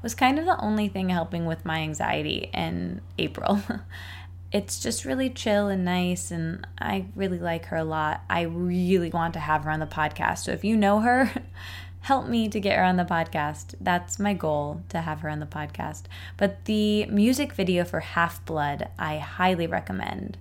was 0.01 0.15
kind 0.15 0.39
of 0.39 0.45
the 0.45 0.59
only 0.61 0.87
thing 0.87 1.09
helping 1.09 1.45
with 1.45 1.65
my 1.65 1.79
anxiety 1.79 2.49
in 2.53 3.01
April. 3.17 3.61
it's 4.51 4.79
just 4.79 5.05
really 5.05 5.29
chill 5.29 5.67
and 5.67 5.83
nice, 5.83 6.31
and 6.31 6.65
I 6.79 7.07
really 7.15 7.39
like 7.39 7.65
her 7.65 7.77
a 7.77 7.83
lot. 7.83 8.23
I 8.29 8.41
really 8.41 9.09
want 9.09 9.33
to 9.33 9.39
have 9.39 9.63
her 9.63 9.71
on 9.71 9.79
the 9.79 9.85
podcast. 9.85 10.39
So 10.39 10.51
if 10.51 10.63
you 10.63 10.77
know 10.77 11.01
her, 11.01 11.31
help 12.01 12.27
me 12.27 12.47
to 12.47 12.59
get 12.59 12.77
her 12.77 12.83
on 12.83 12.97
the 12.97 13.03
podcast. 13.03 13.75
That's 13.81 14.19
my 14.19 14.33
goal 14.33 14.81
to 14.89 15.01
have 15.01 15.21
her 15.21 15.29
on 15.29 15.39
the 15.39 15.45
podcast. 15.45 16.03
But 16.37 16.65
the 16.65 17.05
music 17.07 17.53
video 17.53 17.83
for 17.83 17.99
Half 17.99 18.45
Blood, 18.45 18.89
I 18.97 19.17
highly 19.17 19.67
recommend. 19.67 20.37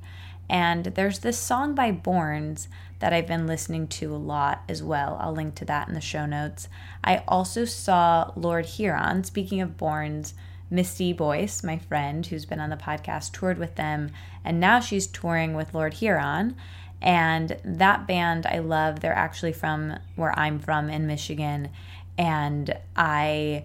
And 0.49 0.87
there's 0.87 1.21
this 1.21 1.39
song 1.39 1.75
by 1.75 1.91
Borns 1.91 2.69
that 2.99 3.13
I've 3.13 3.27
been 3.27 3.47
listening 3.47 3.89
to 3.89 4.15
a 4.15 4.17
lot 4.17 4.63
as 4.69 4.83
well. 4.83 5.19
I'll 5.21 5.33
link 5.33 5.55
to 5.57 5.65
that 5.67 5.89
in 5.89 5.95
the 5.95 6.01
show 6.01 6.27
notes. 6.27 6.69
I 7.05 7.23
also 7.29 7.65
saw 7.65 8.33
Lord 8.37 8.67
Huron, 8.67 9.25
speaking 9.25 9.61
of 9.61 9.77
Borns, 9.77 10.33
Misty 10.71 11.13
Boyce, 11.13 11.63
my 11.63 11.79
friend 11.79 12.27
who's 12.27 12.47
been 12.47 12.61
on 12.61 12.71
the 12.71 12.77
podcast, 12.77 13.33
toured 13.33 13.59
with 13.59 13.77
them, 13.77 14.11
and 14.45 14.59
now 14.59 14.81
she's 14.81 15.07
touring 15.07 15.55
with 15.55 15.75
Lord 15.75 15.95
Huron. 15.95 16.57
And 17.03 17.59
that 17.63 18.07
band 18.07 18.47
I 18.47 18.59
love. 18.59 19.01
They're 19.01 19.13
actually 19.13 19.53
from 19.53 19.99
where 20.17 20.37
I'm 20.39 20.59
from 20.59 20.89
in 20.89 21.07
Michigan, 21.07 21.69
and 22.17 22.77
I 22.97 23.65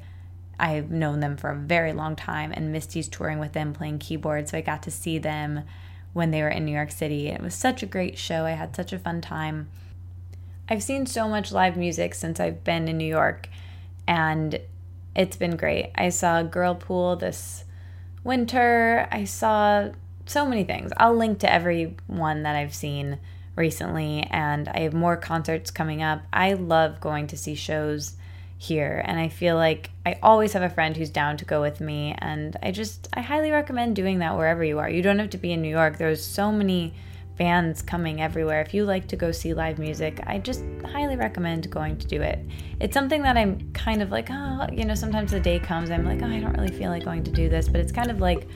I've 0.59 0.91
known 0.91 1.21
them 1.21 1.37
for 1.37 1.49
a 1.49 1.55
very 1.55 1.91
long 1.91 2.15
time. 2.15 2.53
And 2.53 2.71
Misty's 2.71 3.07
touring 3.07 3.39
with 3.39 3.53
them, 3.53 3.73
playing 3.73 3.97
keyboard, 3.99 4.49
so 4.49 4.57
I 4.57 4.61
got 4.61 4.83
to 4.83 4.91
see 4.91 5.17
them 5.17 5.63
when 6.13 6.31
they 6.31 6.41
were 6.41 6.49
in 6.49 6.65
New 6.65 6.73
York 6.73 6.91
City. 6.91 7.27
It 7.27 7.41
was 7.41 7.55
such 7.55 7.83
a 7.83 7.87
great 7.87 8.17
show. 8.17 8.45
I 8.45 8.51
had 8.51 8.75
such 8.75 8.93
a 8.93 8.99
fun 8.99 9.21
time. 9.21 9.69
I've 10.69 10.83
seen 10.83 11.05
so 11.05 11.27
much 11.27 11.51
live 11.51 11.75
music 11.75 12.13
since 12.13 12.39
I've 12.39 12.63
been 12.63 12.87
in 12.87 12.97
New 12.97 13.05
York, 13.05 13.49
and 14.07 14.59
it's 15.15 15.35
been 15.35 15.57
great. 15.57 15.91
I 15.95 16.09
saw 16.09 16.43
Girlpool 16.43 17.19
this 17.19 17.65
winter. 18.23 19.07
I 19.11 19.25
saw 19.25 19.89
so 20.25 20.45
many 20.45 20.63
things. 20.63 20.91
I'll 20.97 21.15
link 21.15 21.39
to 21.39 21.51
every 21.51 21.97
one 22.07 22.43
that 22.43 22.55
I've 22.55 22.73
seen 22.73 23.19
recently, 23.55 24.27
and 24.31 24.69
I 24.69 24.81
have 24.81 24.93
more 24.93 25.17
concerts 25.17 25.71
coming 25.71 26.01
up. 26.01 26.21
I 26.31 26.53
love 26.53 27.01
going 27.01 27.27
to 27.27 27.37
see 27.37 27.55
shows 27.55 28.15
here 28.61 29.01
and 29.05 29.19
I 29.19 29.27
feel 29.27 29.55
like 29.55 29.89
I 30.05 30.19
always 30.21 30.53
have 30.53 30.61
a 30.61 30.69
friend 30.69 30.95
who's 30.95 31.09
down 31.09 31.35
to 31.37 31.45
go 31.45 31.61
with 31.61 31.81
me 31.81 32.13
and 32.19 32.55
I 32.61 32.69
just 32.69 33.09
I 33.11 33.21
highly 33.21 33.49
recommend 33.49 33.95
doing 33.95 34.19
that 34.19 34.37
wherever 34.37 34.63
you 34.63 34.77
are. 34.77 34.87
You 34.87 35.01
don't 35.01 35.17
have 35.17 35.31
to 35.31 35.39
be 35.39 35.51
in 35.51 35.63
New 35.63 35.69
York. 35.69 35.97
There's 35.97 36.23
so 36.23 36.51
many 36.51 36.93
bands 37.37 37.81
coming 37.81 38.21
everywhere. 38.21 38.61
If 38.61 38.71
you 38.75 38.85
like 38.85 39.07
to 39.07 39.15
go 39.15 39.31
see 39.31 39.55
live 39.55 39.79
music, 39.79 40.19
I 40.27 40.37
just 40.37 40.63
highly 40.85 41.15
recommend 41.15 41.71
going 41.71 41.97
to 41.97 42.05
do 42.05 42.21
it. 42.21 42.37
It's 42.79 42.93
something 42.93 43.23
that 43.23 43.35
I'm 43.35 43.71
kind 43.73 44.03
of 44.03 44.11
like, 44.11 44.27
oh, 44.29 44.67
you 44.71 44.85
know, 44.85 44.93
sometimes 44.93 45.31
the 45.31 45.39
day 45.39 45.57
comes 45.57 45.89
I'm 45.89 46.05
like, 46.05 46.21
oh, 46.21 46.27
I 46.27 46.39
don't 46.39 46.53
really 46.53 46.71
feel 46.71 46.91
like 46.91 47.03
going 47.03 47.23
to 47.23 47.31
do 47.31 47.49
this, 47.49 47.67
but 47.67 47.81
it's 47.81 47.91
kind 47.91 48.11
of 48.11 48.19
like 48.19 48.47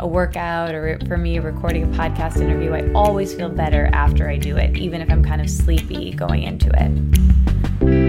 a 0.00 0.06
workout 0.06 0.74
or 0.74 0.98
for 1.06 1.16
me 1.16 1.38
recording 1.38 1.84
a 1.84 1.96
podcast 1.96 2.40
interview. 2.40 2.72
I 2.72 2.92
always 2.92 3.32
feel 3.32 3.50
better 3.50 3.88
after 3.92 4.28
I 4.28 4.36
do 4.36 4.56
it, 4.56 4.76
even 4.76 5.00
if 5.00 5.12
I'm 5.12 5.24
kind 5.24 5.40
of 5.40 5.48
sleepy 5.48 6.12
going 6.12 6.42
into 6.42 6.70
it. 6.74 8.03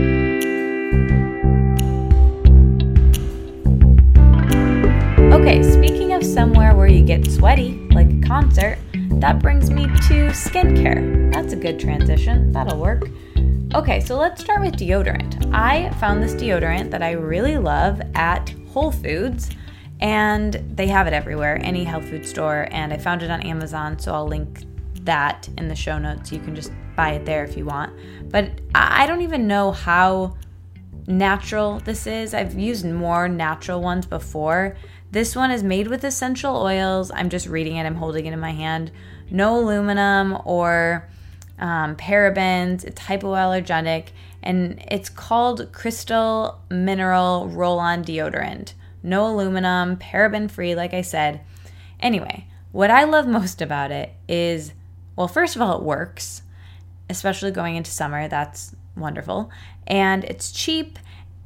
Somewhere 6.35 6.75
where 6.75 6.87
you 6.87 7.01
get 7.01 7.25
sweaty, 7.31 7.87
like 7.91 8.11
a 8.11 8.27
concert, 8.27 8.77
that 9.21 9.41
brings 9.41 9.71
me 9.71 9.83
to 9.83 10.31
skincare. 10.31 11.31
That's 11.31 11.53
a 11.53 11.55
good 11.55 11.79
transition. 11.79 12.51
That'll 12.51 12.77
work. 12.77 13.07
Okay, 13.73 14.01
so 14.01 14.17
let's 14.17 14.41
start 14.41 14.59
with 14.59 14.75
deodorant. 14.75 15.49
I 15.53 15.91
found 15.91 16.21
this 16.21 16.33
deodorant 16.33 16.91
that 16.91 17.01
I 17.01 17.11
really 17.11 17.57
love 17.57 18.01
at 18.15 18.53
Whole 18.73 18.91
Foods, 18.91 19.49
and 20.01 20.55
they 20.75 20.87
have 20.87 21.07
it 21.07 21.13
everywhere, 21.13 21.57
any 21.63 21.85
health 21.85 22.03
food 22.09 22.25
store, 22.25 22.67
and 22.69 22.91
I 22.91 22.97
found 22.97 23.23
it 23.23 23.31
on 23.31 23.41
Amazon, 23.43 23.97
so 23.97 24.13
I'll 24.13 24.27
link 24.27 24.65
that 25.05 25.47
in 25.57 25.69
the 25.69 25.75
show 25.75 25.97
notes. 25.97 26.33
You 26.33 26.39
can 26.39 26.53
just 26.53 26.73
buy 26.97 27.11
it 27.11 27.25
there 27.25 27.45
if 27.45 27.55
you 27.55 27.63
want. 27.63 27.93
But 28.29 28.59
I 28.75 29.07
don't 29.07 29.21
even 29.21 29.47
know 29.47 29.71
how 29.71 30.35
natural 31.07 31.79
this 31.79 32.07
is. 32.07 32.33
I've 32.33 32.59
used 32.59 32.85
more 32.85 33.29
natural 33.29 33.81
ones 33.81 34.05
before, 34.05 34.75
this 35.11 35.35
one 35.35 35.51
is 35.51 35.63
made 35.63 35.87
with 35.87 36.03
essential 36.03 36.55
oils. 36.57 37.11
I'm 37.11 37.29
just 37.29 37.47
reading 37.47 37.77
it, 37.77 37.85
I'm 37.85 37.95
holding 37.95 38.25
it 38.25 38.33
in 38.33 38.39
my 38.39 38.51
hand. 38.51 38.91
No 39.29 39.57
aluminum 39.57 40.37
or 40.45 41.07
um, 41.57 41.95
parabens. 41.95 42.83
It's 42.83 43.01
hypoallergenic 43.01 44.09
and 44.43 44.83
it's 44.89 45.09
called 45.09 45.71
Crystal 45.71 46.59
Mineral 46.69 47.47
Roll 47.47 47.79
On 47.79 48.03
Deodorant. 48.03 48.73
No 49.01 49.27
aluminum, 49.27 49.97
paraben 49.97 50.49
free, 50.49 50.75
like 50.75 50.93
I 50.93 51.01
said. 51.01 51.41
Anyway, 51.99 52.47
what 52.71 52.91
I 52.91 53.03
love 53.03 53.27
most 53.27 53.61
about 53.61 53.91
it 53.91 54.13
is 54.27 54.73
well, 55.15 55.27
first 55.27 55.55
of 55.55 55.61
all, 55.61 55.77
it 55.77 55.83
works, 55.83 56.41
especially 57.09 57.51
going 57.51 57.75
into 57.75 57.89
summer. 57.89 58.27
That's 58.27 58.75
wonderful. 58.97 59.49
And 59.87 60.23
it's 60.25 60.51
cheap 60.51 60.99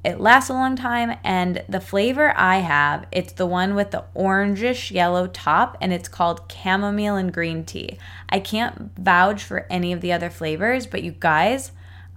it 0.10 0.20
lasts 0.20 0.50
a 0.50 0.54
long 0.54 0.76
time, 0.76 1.18
and 1.24 1.64
the 1.70 1.80
flavor 1.80 2.34
I 2.36 2.58
have, 2.58 3.08
it's 3.12 3.34
the 3.34 3.46
one 3.46 3.76
with 3.76 3.92
the 3.92 4.04
orangish 4.16 4.92
yellow 4.92 5.28
top, 5.28 5.78
and 5.80 5.94
it's 5.94 6.10
called 6.10 6.52
chamomile 6.52 7.16
and 7.16 7.34
green 7.34 7.64
tea. 7.64 7.98
I 8.28 8.40
can't 8.40 8.92
vouch 8.98 9.44
for 9.44 9.66
any 9.70 9.94
of 9.94 10.02
the 10.02 10.12
other 10.12 10.30
flavors, 10.30 10.86
but 10.86 11.04
you 11.04 11.12
guys, 11.12 11.72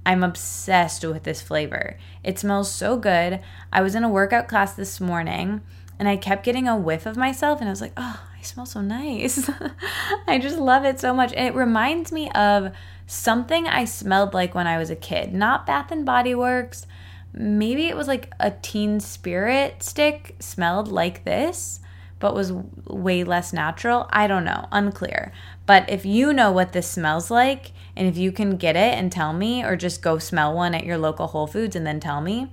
I'm 0.05 0.25
obsessed 0.25 1.05
with 1.05 1.23
this 1.23 1.41
flavor. 1.41 1.99
It 2.25 2.39
smells 2.39 2.73
so 2.73 2.97
good. 2.97 3.41
I 3.73 3.83
was 3.83 3.95
in 3.95 4.05
a 4.05 4.09
workout 4.09 4.49
class 4.49 4.75
this 4.75 5.01
morning, 5.01 5.61
and 5.99 6.09
I 6.09 6.17
kept 6.17 6.45
getting 6.45 6.67
a 6.67 6.77
whiff 6.77 7.07
of 7.07 7.17
myself, 7.17 7.61
and 7.61 7.69
I 7.69 7.73
was 7.73 7.81
like, 7.81 7.93
oh, 7.97 8.21
I 8.37 8.43
smell 8.43 8.67
so 8.67 8.81
nice. 8.81 9.49
I 10.27 10.39
just 10.39 10.59
love 10.59 10.85
it 10.85 10.99
so 10.99 11.15
much. 11.15 11.33
And 11.33 11.47
it 11.47 11.55
reminds 11.55 12.11
me 12.11 12.31
of 12.33 12.73
something 13.07 13.69
I 13.69 13.85
smelled 13.85 14.35
like 14.35 14.55
when 14.55 14.67
I 14.67 14.79
was 14.79 14.91
a 14.91 14.97
kid, 14.97 15.33
not 15.33 15.67
Bath 15.67 15.93
and 15.93 16.05
Body 16.05 16.35
Works 16.35 16.87
maybe 17.33 17.87
it 17.87 17.97
was 17.97 18.09
like 18.09 18.33
a 18.39 18.51
teen 18.51 19.01
spirit 19.01 19.83
stick 19.83 20.37
smelled 20.39 20.89
like 20.89 21.25
this 21.25 21.81
but 22.23 22.37
was 22.37 22.53
way 22.87 23.25
less 23.25 23.53
natural. 23.53 24.07
I 24.11 24.29
don't 24.29 24.45
know. 24.45 24.69
Unclear. 24.71 25.33
But 25.67 25.91
if 25.91 26.07
you 26.07 26.33
know 26.33 26.53
what 26.53 26.73
this 26.73 26.89
smells 26.89 27.33
like 27.33 27.73
and 27.97 28.07
if 28.07 28.17
you 28.17 28.31
can 28.31 28.57
get 28.57 28.77
it 28.77 28.95
and 28.97 29.11
tell 29.11 29.33
me 29.33 29.65
or 29.65 29.75
just 29.75 30.03
go 30.03 30.19
smell 30.19 30.55
one 30.55 30.73
at 30.73 30.87
your 30.87 30.99
local 30.99 31.27
whole 31.27 31.49
foods 31.49 31.75
and 31.75 31.85
then 31.85 31.99
tell 31.99 32.21
me 32.21 32.53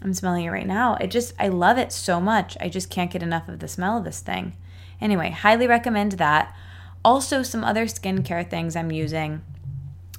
i'm 0.00 0.14
smelling 0.14 0.46
it 0.46 0.50
right 0.50 0.66
now. 0.66 0.94
It 0.94 1.08
just 1.08 1.34
i 1.38 1.48
love 1.48 1.76
it 1.76 1.92
so 1.92 2.22
much. 2.22 2.56
I 2.58 2.70
just 2.70 2.88
can't 2.88 3.10
get 3.10 3.22
enough 3.22 3.50
of 3.50 3.58
the 3.58 3.68
smell 3.68 3.98
of 3.98 4.04
this 4.04 4.20
thing. 4.20 4.56
Anyway 4.98 5.28
highly 5.28 5.66
recommend 5.66 6.12
that. 6.12 6.56
Also 7.04 7.42
some 7.42 7.64
other 7.64 7.84
skincare 7.84 8.48
things 8.48 8.74
i'm 8.74 8.90
using. 8.90 9.42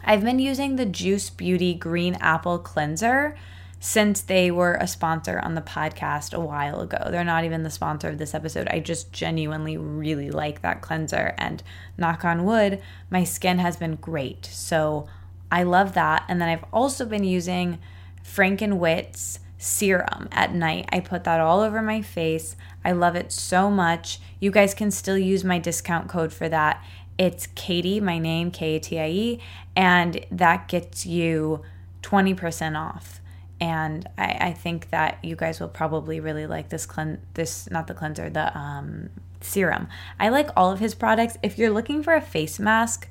I've 0.06 0.24
been 0.24 0.38
using 0.38 0.76
the 0.76 0.86
juice 0.86 1.32
beauty 1.32 1.74
green 1.74 2.14
apple 2.22 2.60
cleanser 2.60 3.36
since 3.84 4.22
they 4.22 4.50
were 4.50 4.76
a 4.76 4.88
sponsor 4.88 5.42
on 5.42 5.56
the 5.56 5.62
podcast 5.62 6.34
a 6.34 6.40
while 6.40 6.80
ago. 6.80 7.10
They're 7.12 7.26
not 7.26 7.44
even 7.44 7.64
the 7.64 7.70
sponsor 7.70 8.08
of 8.08 8.18
this 8.18 8.34
episode. 8.34 8.70
I 8.70 8.80
just 8.80 9.12
genuinely 9.12 9.76
really 9.76 10.32
like 10.32 10.62
that 10.62 10.82
cleanser 10.82 11.36
and 11.38 11.62
knock 11.98 12.24
on 12.24 12.46
wood, 12.46 12.82
my 13.10 13.26
skin 13.26 13.60
has 13.60 13.76
been 13.76 13.96
great. 13.98 14.46
So 14.46 15.10
I 15.52 15.64
love 15.64 15.96
that. 15.96 16.24
And 16.30 16.42
then 16.42 16.48
I've 16.48 16.64
also 16.72 17.06
been 17.06 17.26
using 17.26 17.78
Frankenwitz 18.24 19.40
serum 19.58 20.30
at 20.32 20.54
night. 20.54 20.88
I 20.94 21.02
put 21.02 21.26
that 21.26 21.42
all 21.42 21.60
over 21.60 21.82
my 21.82 22.02
face. 22.02 22.56
I 22.86 22.94
love 22.94 23.18
it 23.18 23.34
so 23.34 23.70
much. 23.70 24.22
You 24.40 24.50
guys 24.50 24.74
can 24.74 24.92
still 24.92 25.18
use 25.18 25.44
my 25.44 25.60
discount 25.60 26.08
code 26.08 26.32
for 26.32 26.48
that. 26.48 26.82
It's 27.18 27.48
Katie, 27.48 28.00
my 28.00 28.18
name, 28.18 28.50
K 28.50 28.78
A 28.78 28.80
T 28.80 28.98
I 28.98 29.10
E, 29.10 29.40
and 29.76 30.26
that 30.32 30.70
gets 30.70 31.06
you 31.06 31.64
20% 32.02 32.80
off 32.80 33.20
and 33.64 34.10
I, 34.18 34.38
I, 34.42 34.54
think 34.54 34.90
that 34.90 35.20
you 35.24 35.38
guys 35.38 35.62
will 35.62 35.70
probably 35.70 36.20
really 36.20 36.48
like 36.48 36.68
this 36.68 36.86
clean 36.86 37.20
this 37.34 37.72
not 37.72 37.88
the 37.88 37.94
cleanser 37.94 38.30
the 38.30 38.56
um, 38.58 39.10
serum 39.40 39.88
i 40.20 40.28
like 40.28 40.50
all 40.58 40.70
of 40.70 40.80
his 40.80 40.94
products 40.94 41.38
if 41.42 41.58
you're 41.58 41.72
looking 41.72 42.04
for 42.04 42.14
a 42.14 42.22
face 42.22 42.60
mask 42.60 43.08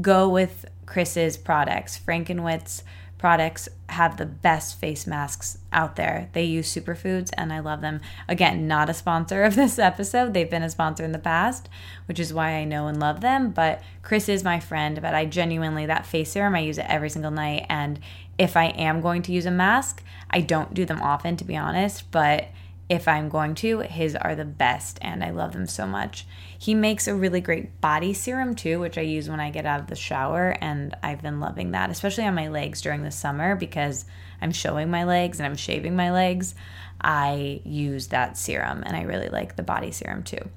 go 0.00 0.28
with 0.28 0.64
chris's 0.86 1.36
products 1.36 1.98
frankenwitz 1.98 2.82
products 3.18 3.68
have 3.88 4.16
the 4.16 4.26
best 4.26 4.78
face 4.78 5.06
masks 5.06 5.58
out 5.72 5.96
there. 5.96 6.28
They 6.32 6.44
use 6.44 6.72
superfoods 6.72 7.30
and 7.36 7.52
I 7.52 7.60
love 7.60 7.80
them. 7.80 8.00
Again, 8.28 8.68
not 8.68 8.90
a 8.90 8.94
sponsor 8.94 9.42
of 9.42 9.54
this 9.56 9.78
episode. 9.78 10.34
They've 10.34 10.50
been 10.50 10.62
a 10.62 10.70
sponsor 10.70 11.04
in 11.04 11.12
the 11.12 11.18
past, 11.18 11.68
which 12.06 12.20
is 12.20 12.34
why 12.34 12.50
I 12.52 12.64
know 12.64 12.88
and 12.88 13.00
love 13.00 13.20
them. 13.20 13.50
But 13.50 13.82
Chris 14.02 14.28
is 14.28 14.44
my 14.44 14.60
friend, 14.60 15.00
but 15.00 15.14
I 15.14 15.24
genuinely, 15.24 15.86
that 15.86 16.06
face 16.06 16.32
serum, 16.32 16.54
I 16.54 16.60
use 16.60 16.78
it 16.78 16.86
every 16.88 17.10
single 17.10 17.30
night. 17.30 17.66
And 17.68 18.00
if 18.38 18.56
I 18.56 18.66
am 18.66 19.00
going 19.00 19.22
to 19.22 19.32
use 19.32 19.46
a 19.46 19.50
mask, 19.50 20.02
I 20.30 20.40
don't 20.40 20.74
do 20.74 20.84
them 20.84 21.00
often, 21.00 21.36
to 21.36 21.44
be 21.44 21.56
honest, 21.56 22.10
but 22.10 22.48
if 22.88 23.08
I'm 23.08 23.28
going 23.28 23.54
to. 23.56 23.80
His 23.80 24.14
are 24.14 24.34
the 24.34 24.44
best 24.44 24.98
and 25.02 25.24
I 25.24 25.30
love 25.30 25.52
them 25.52 25.66
so 25.66 25.86
much. 25.86 26.26
He 26.58 26.74
makes 26.74 27.08
a 27.08 27.14
really 27.14 27.40
great 27.40 27.80
body 27.80 28.12
serum 28.12 28.54
too, 28.54 28.78
which 28.78 28.98
I 28.98 29.02
use 29.02 29.28
when 29.28 29.40
I 29.40 29.50
get 29.50 29.66
out 29.66 29.80
of 29.80 29.88
the 29.88 29.96
shower 29.96 30.56
and 30.60 30.96
I've 31.02 31.22
been 31.22 31.40
loving 31.40 31.72
that, 31.72 31.90
especially 31.90 32.24
on 32.24 32.34
my 32.34 32.48
legs 32.48 32.80
during 32.80 33.02
the 33.02 33.10
summer 33.10 33.56
because 33.56 34.04
I'm 34.40 34.52
showing 34.52 34.90
my 34.90 35.04
legs 35.04 35.40
and 35.40 35.46
I'm 35.46 35.56
shaving 35.56 35.96
my 35.96 36.12
legs. 36.12 36.54
I 37.00 37.60
use 37.64 38.08
that 38.08 38.38
serum 38.38 38.82
and 38.86 38.96
I 38.96 39.02
really 39.02 39.28
like 39.28 39.56
the 39.56 39.62
body 39.62 39.90
serum 39.90 40.22
too. 40.22 40.48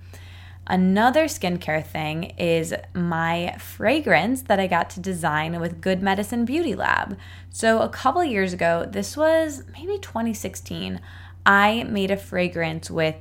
Another 0.70 1.26
skincare 1.26 1.84
thing 1.84 2.26
is 2.38 2.76
my 2.94 3.56
fragrance 3.58 4.44
that 4.44 4.60
I 4.60 4.68
got 4.68 4.92
to 4.92 5.00
design 5.00 5.60
with 5.60 5.82
Good 5.82 6.04
Medicine 6.04 6.46
Beauty 6.46 6.76
Lab. 6.76 7.18
So, 7.50 7.82
a 7.82 7.90
couple 7.90 8.24
years 8.24 8.54
ago, 8.54 8.88
this 8.88 9.18
was 9.18 9.64
maybe 9.74 9.98
2016, 9.98 11.02
I 11.44 11.86
made 11.86 12.12
a 12.12 12.18
fragrance 12.18 12.92
with 12.92 13.16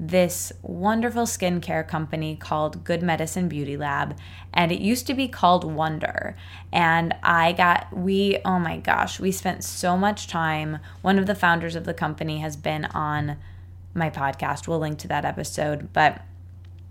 this 0.00 0.52
wonderful 0.62 1.22
skincare 1.22 1.86
company 1.86 2.34
called 2.34 2.82
Good 2.82 3.04
Medicine 3.04 3.48
Beauty 3.48 3.76
Lab, 3.76 4.16
and 4.52 4.72
it 4.72 4.80
used 4.80 5.06
to 5.06 5.14
be 5.14 5.28
called 5.28 5.62
Wonder. 5.62 6.36
And 6.72 7.14
I 7.22 7.52
got, 7.52 7.96
we, 7.96 8.38
oh 8.44 8.58
my 8.58 8.78
gosh, 8.78 9.20
we 9.20 9.30
spent 9.30 9.62
so 9.62 9.96
much 9.96 10.26
time. 10.26 10.78
One 11.02 11.18
of 11.20 11.26
the 11.26 11.36
founders 11.36 11.76
of 11.76 11.84
the 11.84 11.94
company 11.94 12.38
has 12.38 12.56
been 12.56 12.86
on 12.86 13.36
my 13.94 14.10
podcast. 14.10 14.66
We'll 14.66 14.80
link 14.80 14.98
to 15.00 15.08
that 15.08 15.24
episode, 15.24 15.92
but 15.92 16.22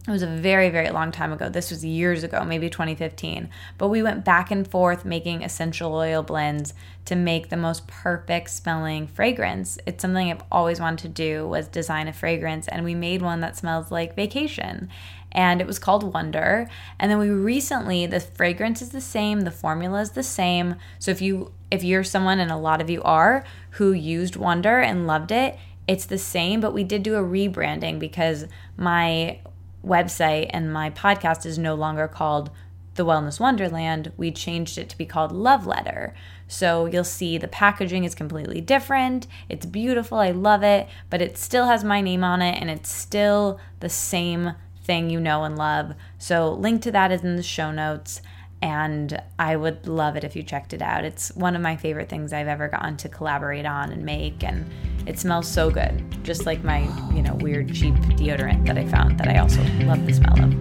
it 0.07 0.11
was 0.11 0.21
a 0.21 0.27
very, 0.27 0.69
very 0.69 0.89
long 0.89 1.11
time 1.11 1.33
ago. 1.33 1.49
This 1.49 1.69
was 1.69 1.83
years 1.83 2.23
ago, 2.23 2.45
maybe 2.45 2.69
2015. 2.69 3.49
But 3.77 3.89
we 3.89 4.01
went 4.01 4.23
back 4.23 4.51
and 4.51 4.65
forth 4.65 5.03
making 5.03 5.43
essential 5.43 5.93
oil 5.93 6.23
blends 6.23 6.73
to 7.05 7.15
make 7.15 7.49
the 7.49 7.57
most 7.57 7.87
perfect 7.87 8.49
smelling 8.49 9.07
fragrance. 9.07 9.77
It's 9.85 10.01
something 10.01 10.31
I've 10.31 10.43
always 10.49 10.79
wanted 10.79 10.99
to 10.99 11.09
do 11.09 11.45
was 11.47 11.67
design 11.67 12.07
a 12.07 12.13
fragrance 12.13 12.69
and 12.69 12.85
we 12.85 12.95
made 12.95 13.21
one 13.21 13.41
that 13.41 13.57
smells 13.57 13.91
like 13.91 14.15
vacation. 14.15 14.87
And 15.33 15.59
it 15.59 15.67
was 15.67 15.77
called 15.77 16.13
Wonder. 16.13 16.69
And 16.99 17.11
then 17.11 17.19
we 17.19 17.29
recently 17.29 18.05
the 18.05 18.21
fragrance 18.21 18.81
is 18.81 18.89
the 18.89 19.01
same, 19.01 19.41
the 19.41 19.51
formula 19.51 19.99
is 19.99 20.11
the 20.11 20.23
same. 20.23 20.75
So 20.99 21.11
if 21.11 21.21
you 21.21 21.51
if 21.69 21.83
you're 21.83 22.05
someone 22.05 22.39
and 22.39 22.49
a 22.49 22.55
lot 22.55 22.79
of 22.79 22.89
you 22.89 23.03
are 23.03 23.43
who 23.71 23.91
used 23.91 24.37
Wonder 24.37 24.79
and 24.79 25.05
loved 25.05 25.33
it, 25.33 25.57
it's 25.85 26.05
the 26.05 26.17
same, 26.17 26.61
but 26.61 26.73
we 26.73 26.85
did 26.85 27.03
do 27.03 27.15
a 27.15 27.23
rebranding 27.23 27.99
because 27.99 28.45
my 28.77 29.39
website 29.87 30.49
and 30.51 30.71
my 30.71 30.89
podcast 30.89 31.45
is 31.45 31.57
no 31.57 31.75
longer 31.75 32.07
called 32.07 32.49
The 32.95 33.05
Wellness 33.05 33.39
Wonderland. 33.39 34.11
We 34.17 34.31
changed 34.31 34.77
it 34.77 34.89
to 34.89 34.97
be 34.97 35.05
called 35.05 35.31
Love 35.31 35.65
Letter. 35.65 36.13
So 36.47 36.85
you'll 36.85 37.03
see 37.03 37.37
the 37.37 37.47
packaging 37.47 38.03
is 38.03 38.15
completely 38.15 38.61
different. 38.61 39.27
It's 39.49 39.65
beautiful. 39.65 40.19
I 40.19 40.31
love 40.31 40.63
it, 40.63 40.87
but 41.09 41.21
it 41.21 41.37
still 41.37 41.65
has 41.65 41.83
my 41.83 42.01
name 42.01 42.23
on 42.23 42.41
it 42.41 42.59
and 42.59 42.69
it's 42.69 42.91
still 42.91 43.59
the 43.79 43.89
same 43.89 44.53
thing 44.83 45.09
you 45.09 45.19
know 45.19 45.43
and 45.43 45.57
love. 45.57 45.93
So 46.17 46.53
link 46.53 46.81
to 46.83 46.91
that 46.91 47.11
is 47.11 47.23
in 47.23 47.35
the 47.35 47.43
show 47.43 47.71
notes 47.71 48.21
and 48.61 49.21
I 49.37 49.55
would 49.55 49.87
love 49.87 50.15
it 50.15 50.23
if 50.23 50.35
you 50.35 50.43
checked 50.43 50.73
it 50.73 50.81
out. 50.81 51.05
It's 51.05 51.35
one 51.35 51.55
of 51.55 51.61
my 51.61 51.75
favorite 51.75 52.09
things 52.09 52.33
I've 52.33 52.47
ever 52.47 52.67
gotten 52.67 52.97
to 52.97 53.09
collaborate 53.09 53.65
on 53.65 53.91
and 53.91 54.03
make 54.03 54.43
and 54.43 54.69
it 55.05 55.19
smells 55.19 55.47
so 55.47 55.69
good, 55.69 56.03
just 56.23 56.45
like 56.45 56.63
my, 56.63 56.79
you 57.13 57.21
know, 57.21 57.35
weird 57.35 57.73
cheap 57.73 57.93
deodorant 57.93 58.65
that 58.67 58.77
I 58.77 58.85
found 58.87 59.19
that 59.19 59.27
I 59.27 59.37
also 59.37 59.61
love 59.85 60.05
the 60.05 60.13
smell 60.13 60.33
of. 60.33 60.53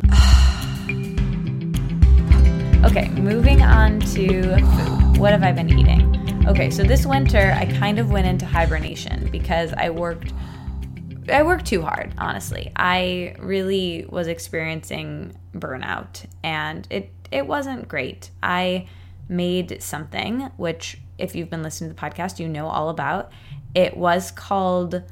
okay, 2.90 3.08
moving 3.20 3.62
on 3.62 3.98
to 4.00 4.42
food. 4.42 5.18
What 5.18 5.32
have 5.32 5.42
I 5.42 5.52
been 5.52 5.76
eating? 5.76 6.46
Okay, 6.46 6.70
so 6.70 6.84
this 6.84 7.04
winter 7.04 7.52
I 7.56 7.66
kind 7.78 7.98
of 7.98 8.12
went 8.12 8.28
into 8.28 8.46
hibernation 8.46 9.28
because 9.32 9.72
I 9.72 9.90
worked 9.90 10.32
I 11.28 11.42
worked 11.42 11.66
too 11.66 11.82
hard, 11.82 12.14
honestly. 12.18 12.70
I 12.76 13.34
really 13.40 14.06
was 14.08 14.28
experiencing 14.28 15.36
burnout 15.54 16.24
and 16.44 16.86
it 16.90 17.10
it 17.30 17.46
wasn't 17.46 17.88
great. 17.88 18.30
I 18.42 18.88
made 19.28 19.82
something 19.82 20.50
which 20.56 20.98
if 21.18 21.34
you've 21.34 21.50
been 21.50 21.62
listening 21.62 21.90
to 21.90 21.96
the 21.96 22.00
podcast, 22.00 22.38
you 22.38 22.48
know 22.48 22.66
all 22.66 22.88
about. 22.88 23.32
It 23.74 23.96
was 23.96 24.30
called 24.30 25.02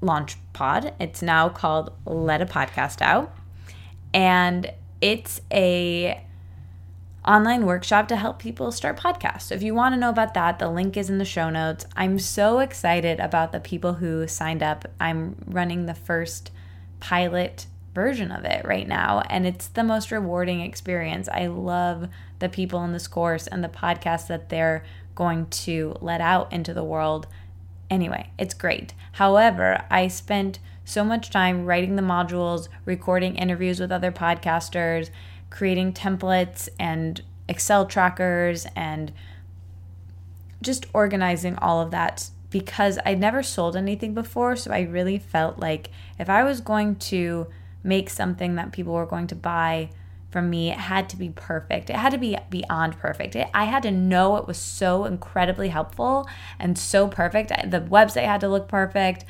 Launch 0.00 0.36
Pod. 0.52 0.94
It's 0.98 1.22
now 1.22 1.48
called 1.48 1.92
Let 2.06 2.42
a 2.42 2.46
Podcast 2.46 3.02
Out. 3.02 3.34
And 4.12 4.72
it's 5.00 5.40
a 5.52 6.22
online 7.26 7.64
workshop 7.64 8.08
to 8.08 8.16
help 8.16 8.38
people 8.38 8.70
start 8.70 8.98
podcasts. 8.98 9.42
So 9.42 9.54
if 9.54 9.62
you 9.62 9.74
want 9.74 9.94
to 9.94 9.98
know 9.98 10.10
about 10.10 10.34
that, 10.34 10.58
the 10.58 10.68
link 10.68 10.96
is 10.96 11.08
in 11.08 11.18
the 11.18 11.24
show 11.24 11.50
notes. 11.50 11.86
I'm 11.96 12.18
so 12.18 12.58
excited 12.58 13.18
about 13.18 13.52
the 13.52 13.60
people 13.60 13.94
who 13.94 14.26
signed 14.26 14.62
up. 14.62 14.86
I'm 15.00 15.36
running 15.46 15.86
the 15.86 15.94
first 15.94 16.50
pilot 17.00 17.66
version 17.94 18.32
of 18.32 18.44
it 18.44 18.64
right 18.64 18.88
now, 18.88 19.22
and 19.30 19.46
it's 19.46 19.68
the 19.68 19.84
most 19.84 20.10
rewarding 20.10 20.60
experience. 20.60 21.28
I 21.28 21.46
love 21.46 22.08
the 22.40 22.48
people 22.48 22.82
in 22.84 22.92
this 22.92 23.06
course 23.06 23.46
and 23.46 23.62
the 23.62 23.68
podcast 23.68 24.26
that 24.26 24.48
they're 24.48 24.84
going 25.14 25.46
to 25.46 25.96
let 26.00 26.20
out 26.20 26.52
into 26.52 26.74
the 26.74 26.84
world. 26.84 27.26
Anyway, 27.88 28.30
it's 28.38 28.54
great. 28.54 28.94
However, 29.12 29.84
I 29.90 30.08
spent 30.08 30.58
so 30.84 31.04
much 31.04 31.30
time 31.30 31.64
writing 31.64 31.96
the 31.96 32.02
modules, 32.02 32.68
recording 32.84 33.36
interviews 33.36 33.80
with 33.80 33.92
other 33.92 34.12
podcasters, 34.12 35.10
creating 35.50 35.92
templates 35.92 36.68
and 36.78 37.22
Excel 37.48 37.86
trackers, 37.86 38.66
and 38.74 39.12
just 40.60 40.86
organizing 40.92 41.56
all 41.56 41.80
of 41.80 41.90
that 41.90 42.30
because 42.50 42.98
I'd 43.04 43.20
never 43.20 43.42
sold 43.42 43.76
anything 43.76 44.14
before. 44.14 44.56
So 44.56 44.72
I 44.72 44.80
really 44.80 45.18
felt 45.18 45.58
like 45.58 45.90
if 46.18 46.30
I 46.30 46.42
was 46.44 46.60
going 46.60 46.96
to 46.96 47.48
make 47.84 48.10
something 48.10 48.56
that 48.56 48.72
people 48.72 48.94
were 48.94 49.06
going 49.06 49.28
to 49.28 49.36
buy 49.36 49.90
from 50.34 50.50
me, 50.50 50.68
it 50.68 50.78
had 50.78 51.08
to 51.10 51.16
be 51.16 51.28
perfect. 51.28 51.90
It 51.90 51.94
had 51.94 52.10
to 52.10 52.18
be 52.18 52.36
beyond 52.50 52.98
perfect. 52.98 53.36
It, 53.36 53.46
I 53.54 53.66
had 53.66 53.84
to 53.84 53.92
know 53.92 54.36
it 54.36 54.48
was 54.48 54.58
so 54.58 55.04
incredibly 55.04 55.68
helpful 55.68 56.28
and 56.58 56.76
so 56.76 57.06
perfect. 57.06 57.50
The 57.70 57.80
website 57.80 58.26
had 58.26 58.40
to 58.40 58.48
look 58.48 58.66
perfect. 58.66 59.24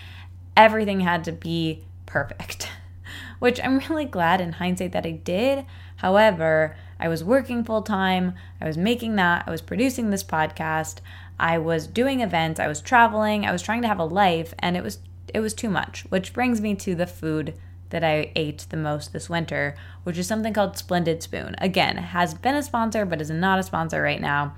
Everything 0.57 1.01
had 1.01 1.23
to 1.25 1.33
be 1.33 1.85
perfect, 2.07 2.71
which 3.38 3.61
I'm 3.62 3.81
really 3.81 4.07
glad 4.07 4.40
in 4.40 4.53
hindsight 4.53 4.93
that 4.93 5.05
I 5.05 5.11
did. 5.11 5.67
However, 5.97 6.75
I 6.99 7.09
was 7.09 7.23
working 7.23 7.64
full 7.64 7.83
time. 7.83 8.33
I 8.59 8.67
was 8.67 8.79
making 8.79 9.17
that. 9.17 9.45
I 9.47 9.51
was 9.51 9.61
producing 9.61 10.09
this 10.09 10.25
podcast. 10.25 11.01
I 11.38 11.59
was 11.59 11.87
doing 11.87 12.21
events. 12.21 12.59
I 12.59 12.67
was 12.67 12.81
traveling. 12.81 13.45
I 13.45 13.53
was 13.53 13.61
trying 13.61 13.83
to 13.83 13.88
have 13.88 13.99
a 13.99 14.05
life, 14.05 14.55
and 14.59 14.75
it 14.75 14.83
was 14.83 15.01
it 15.35 15.40
was 15.40 15.53
too 15.53 15.69
much. 15.69 16.07
Which 16.09 16.33
brings 16.33 16.62
me 16.62 16.75
to 16.77 16.95
the 16.95 17.07
food 17.07 17.55
that 17.94 18.02
I 18.02 18.33
ate 18.35 18.66
the 18.70 18.76
most 18.76 19.12
this 19.12 19.30
winter, 19.30 19.76
which 20.02 20.18
is 20.18 20.26
something 20.26 20.52
called 20.52 20.76
Splendid 20.76 21.22
Spoon. 21.22 21.54
Again, 21.59 21.96
has 21.96 22.35
been 22.35 22.57
a 22.57 22.62
sponsor, 22.64 23.07
but 23.07 23.20
is 23.20 23.30
not 23.30 23.61
a 23.61 23.62
sponsor 23.62 24.02
right 24.02 24.20
now. 24.20 24.57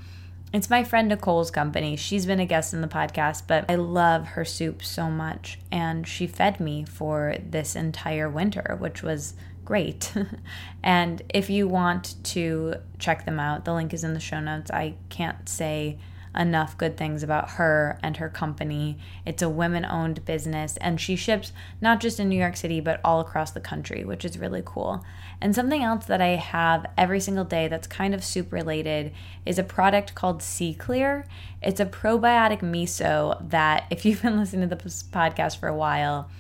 It's 0.55 0.71
my 0.71 0.83
friend 0.85 1.09
Nicole's 1.09 1.51
company. 1.51 1.97
She's 1.97 2.25
been 2.25 2.41
a 2.41 2.47
guest 2.47 2.73
in 2.73 2.81
the 2.81 2.89
podcast, 2.89 3.43
but 3.47 3.71
I 3.71 3.75
love 3.75 4.29
her 4.29 4.45
soup 4.47 4.83
so 4.83 5.11
much. 5.11 5.59
And 5.71 6.09
she 6.09 6.27
fed 6.27 6.61
me 6.61 6.87
for 6.87 7.37
this 7.47 7.77
entire 7.77 8.31
winter, 8.31 8.79
which 8.81 9.03
was 9.03 9.35
great. 9.67 10.15
and 10.83 11.21
if 11.29 11.51
you 11.51 11.69
want 11.69 12.15
to 12.25 12.77
check 12.99 13.27
them 13.27 13.39
out, 13.39 13.67
the 13.67 13.75
link 13.75 13.93
is 13.93 14.03
in 14.03 14.15
the 14.15 14.19
show 14.19 14.41
notes. 14.41 14.71
I 14.71 14.95
can't 15.11 15.47
say 15.47 15.99
enough 16.37 16.77
good 16.77 16.97
things 16.97 17.23
about 17.23 17.51
her 17.53 17.99
and 18.03 18.17
her 18.19 18.29
company. 18.29 18.99
It's 19.25 19.43
a 19.43 19.49
women 19.49 19.85
owned 19.85 20.25
business, 20.25 20.77
and 20.79 21.01
she 21.01 21.17
ships 21.17 21.53
not 21.81 22.01
just 22.01 22.21
in 22.21 22.29
New 22.29 22.39
York 22.39 22.57
City, 22.57 22.81
but 22.81 23.01
all 23.05 23.21
across 23.21 23.51
the 23.51 23.61
country, 23.61 24.05
which 24.05 24.25
is 24.25 24.39
really 24.39 24.63
cool. 24.65 25.05
And 25.41 25.55
something 25.55 25.83
else 25.83 26.07
that 26.07 26.21
I 26.21 26.37
have 26.37 26.87
every 26.97 27.21
single 27.21 27.45
day 27.45 27.69
that's 27.69 27.87
kind 27.87 28.15
of 28.15 28.25
soup 28.25 28.53
related 28.53 29.13
is 29.45 29.59
a 29.59 29.63
product 29.65 30.15
called 30.15 30.43
C 30.43 30.75
Clear. 30.75 31.27
It's 31.63 31.81
a 31.81 31.87
probiotic 31.87 32.61
miso 32.61 33.49
that, 33.51 33.85
if 33.91 34.05
you've 34.05 34.23
been 34.23 34.37
listening 34.39 34.69
to 34.69 34.75
the 34.75 34.83
podcast 34.83 35.59
for 35.59 35.69
a 35.69 35.77
while, 35.77 36.31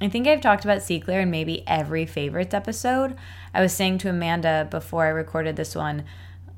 I 0.00 0.08
think 0.08 0.26
I've 0.26 0.40
talked 0.40 0.64
about 0.64 0.82
C 0.82 0.98
Clear 0.98 1.20
in 1.20 1.30
maybe 1.30 1.62
every 1.66 2.06
favorites 2.06 2.54
episode. 2.54 3.16
I 3.54 3.60
was 3.60 3.72
saying 3.72 3.98
to 3.98 4.08
Amanda 4.10 4.66
before 4.68 5.04
I 5.04 5.10
recorded 5.10 5.54
this 5.54 5.76
one, 5.76 6.04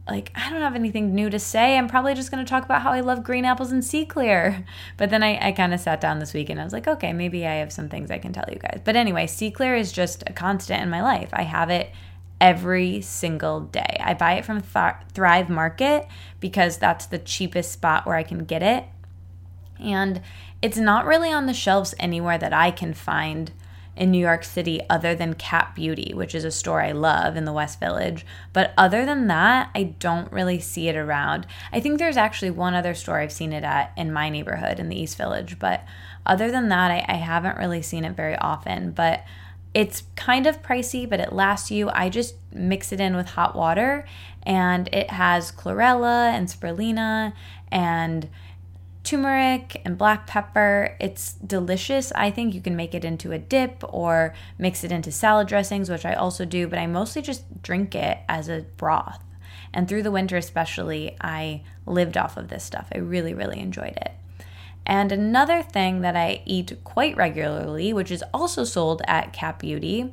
like 0.06 0.30
I 0.34 0.50
don't 0.50 0.60
have 0.60 0.74
anything 0.74 1.14
new 1.14 1.30
to 1.30 1.38
say. 1.38 1.78
I'm 1.78 1.88
probably 1.88 2.14
just 2.14 2.30
going 2.30 2.44
to 2.44 2.48
talk 2.48 2.64
about 2.64 2.82
how 2.82 2.92
I 2.92 3.00
love 3.00 3.24
green 3.24 3.44
apples 3.44 3.72
and 3.72 3.84
C 3.84 4.04
Clear. 4.04 4.64
But 4.96 5.10
then 5.10 5.22
I, 5.22 5.48
I 5.48 5.52
kind 5.52 5.74
of 5.74 5.80
sat 5.80 6.00
down 6.00 6.18
this 6.18 6.34
week 6.34 6.50
and 6.50 6.60
I 6.60 6.64
was 6.64 6.72
like, 6.72 6.86
okay, 6.86 7.12
maybe 7.12 7.46
I 7.46 7.54
have 7.54 7.72
some 7.72 7.88
things 7.88 8.10
I 8.10 8.18
can 8.18 8.32
tell 8.32 8.44
you 8.50 8.58
guys. 8.58 8.80
But 8.84 8.96
anyway, 8.96 9.26
C 9.26 9.50
Clear 9.50 9.74
is 9.74 9.92
just 9.92 10.22
a 10.26 10.32
constant 10.32 10.82
in 10.82 10.90
my 10.90 11.02
life. 11.02 11.30
I 11.32 11.42
have 11.42 11.70
it 11.70 11.90
every 12.40 13.00
single 13.00 13.60
day. 13.60 13.96
I 14.00 14.14
buy 14.14 14.34
it 14.34 14.44
from 14.44 14.60
Th- 14.60 14.94
Thrive 15.12 15.48
Market 15.48 16.06
because 16.40 16.76
that's 16.78 17.06
the 17.06 17.18
cheapest 17.18 17.72
spot 17.72 18.06
where 18.06 18.16
I 18.16 18.22
can 18.22 18.44
get 18.44 18.62
it. 18.62 18.84
And 19.80 20.20
it's 20.60 20.76
not 20.78 21.06
really 21.06 21.32
on 21.32 21.46
the 21.46 21.54
shelves 21.54 21.94
anywhere 21.98 22.38
that 22.38 22.52
I 22.52 22.70
can 22.70 22.94
find 22.94 23.52
in 23.96 24.10
New 24.10 24.18
York 24.18 24.44
City 24.44 24.80
other 24.90 25.14
than 25.14 25.34
CAP 25.34 25.74
Beauty, 25.74 26.12
which 26.14 26.34
is 26.34 26.44
a 26.44 26.50
store 26.50 26.80
I 26.80 26.92
love 26.92 27.36
in 27.36 27.44
the 27.44 27.52
West 27.52 27.78
Village. 27.78 28.26
But 28.52 28.72
other 28.76 29.04
than 29.04 29.28
that, 29.28 29.70
I 29.74 29.94
don't 29.98 30.30
really 30.32 30.60
see 30.60 30.88
it 30.88 30.96
around. 30.96 31.46
I 31.72 31.80
think 31.80 31.98
there's 31.98 32.16
actually 32.16 32.50
one 32.50 32.74
other 32.74 32.94
store 32.94 33.18
I've 33.18 33.32
seen 33.32 33.52
it 33.52 33.64
at 33.64 33.92
in 33.96 34.12
my 34.12 34.28
neighborhood 34.28 34.80
in 34.80 34.88
the 34.88 35.00
East 35.00 35.16
Village. 35.16 35.58
But 35.58 35.84
other 36.26 36.50
than 36.50 36.68
that, 36.70 36.90
I, 36.90 37.04
I 37.08 37.16
haven't 37.16 37.58
really 37.58 37.82
seen 37.82 38.04
it 38.04 38.16
very 38.16 38.36
often. 38.36 38.90
But 38.90 39.24
it's 39.74 40.04
kind 40.14 40.46
of 40.46 40.62
pricey, 40.62 41.08
but 41.08 41.20
it 41.20 41.32
lasts 41.32 41.70
you. 41.70 41.90
I 41.90 42.08
just 42.08 42.36
mix 42.52 42.92
it 42.92 43.00
in 43.00 43.16
with 43.16 43.30
hot 43.30 43.56
water 43.56 44.06
and 44.44 44.88
it 44.92 45.10
has 45.10 45.50
chlorella 45.50 46.30
and 46.30 46.48
spirulina 46.48 47.32
and 47.72 48.28
turmeric 49.04 49.80
and 49.84 49.96
black 49.96 50.26
pepper. 50.26 50.96
It's 50.98 51.34
delicious. 51.34 52.10
I 52.12 52.30
think 52.30 52.54
you 52.54 52.60
can 52.60 52.74
make 52.74 52.94
it 52.94 53.04
into 53.04 53.32
a 53.32 53.38
dip 53.38 53.84
or 53.86 54.34
mix 54.58 54.82
it 54.82 54.90
into 54.90 55.12
salad 55.12 55.46
dressings, 55.46 55.90
which 55.90 56.06
I 56.06 56.14
also 56.14 56.44
do, 56.44 56.66
but 56.66 56.78
I 56.78 56.86
mostly 56.86 57.22
just 57.22 57.62
drink 57.62 57.94
it 57.94 58.18
as 58.28 58.48
a 58.48 58.64
broth. 58.76 59.22
And 59.72 59.88
through 59.88 60.04
the 60.04 60.10
winter, 60.10 60.36
especially, 60.36 61.16
I 61.20 61.62
lived 61.86 62.16
off 62.16 62.36
of 62.36 62.48
this 62.48 62.64
stuff. 62.64 62.88
I 62.94 62.98
really, 62.98 63.34
really 63.34 63.60
enjoyed 63.60 63.96
it. 63.96 64.12
And 64.86 65.12
another 65.12 65.62
thing 65.62 66.00
that 66.02 66.16
I 66.16 66.42
eat 66.44 66.72
quite 66.84 67.16
regularly, 67.16 67.92
which 67.92 68.10
is 68.10 68.24
also 68.32 68.64
sold 68.64 69.02
at 69.06 69.32
CAP 69.32 69.60
Beauty, 69.60 70.12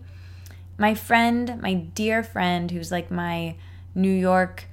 my 0.78 0.96
friend, 0.96 1.62
my 1.62 1.74
dear 1.74 2.24
friend, 2.24 2.72
who's 2.72 2.92
like 2.92 3.12
my 3.12 3.56
New 3.94 4.12
York 4.12 4.66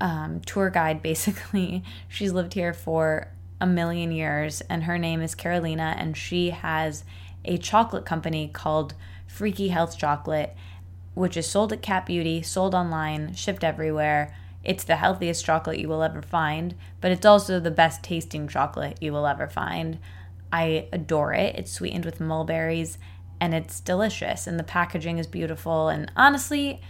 um, 0.00 0.40
tour 0.46 0.70
guide, 0.70 1.02
basically, 1.02 1.84
she's 2.08 2.32
lived 2.32 2.54
here 2.54 2.72
for 2.72 3.28
a 3.62 3.66
million 3.66 4.10
years, 4.10 4.60
and 4.62 4.82
her 4.84 4.98
name 4.98 5.22
is 5.22 5.36
Carolina, 5.36 5.94
and 5.96 6.16
she 6.16 6.50
has 6.50 7.04
a 7.44 7.56
chocolate 7.56 8.04
company 8.04 8.50
called 8.52 8.94
Freaky 9.28 9.68
Health 9.68 9.96
Chocolate, 9.96 10.56
which 11.14 11.36
is 11.36 11.46
sold 11.46 11.72
at 11.72 11.80
CAP 11.80 12.06
Beauty, 12.06 12.42
sold 12.42 12.74
online, 12.74 13.34
shipped 13.34 13.62
everywhere. 13.62 14.34
It's 14.64 14.82
the 14.82 14.96
healthiest 14.96 15.44
chocolate 15.44 15.78
you 15.78 15.88
will 15.88 16.02
ever 16.02 16.22
find, 16.22 16.74
but 17.00 17.12
it's 17.12 17.24
also 17.24 17.60
the 17.60 17.70
best 17.70 18.02
tasting 18.02 18.48
chocolate 18.48 18.98
you 19.00 19.12
will 19.12 19.28
ever 19.28 19.46
find. 19.46 20.00
I 20.52 20.88
adore 20.92 21.32
it. 21.32 21.54
It's 21.54 21.70
sweetened 21.72 22.04
with 22.04 22.20
mulberries 22.20 22.98
and 23.40 23.54
it's 23.54 23.78
delicious, 23.80 24.46
and 24.46 24.58
the 24.58 24.64
packaging 24.64 25.18
is 25.18 25.26
beautiful. 25.28 25.88
And 25.88 26.10
honestly, 26.16 26.80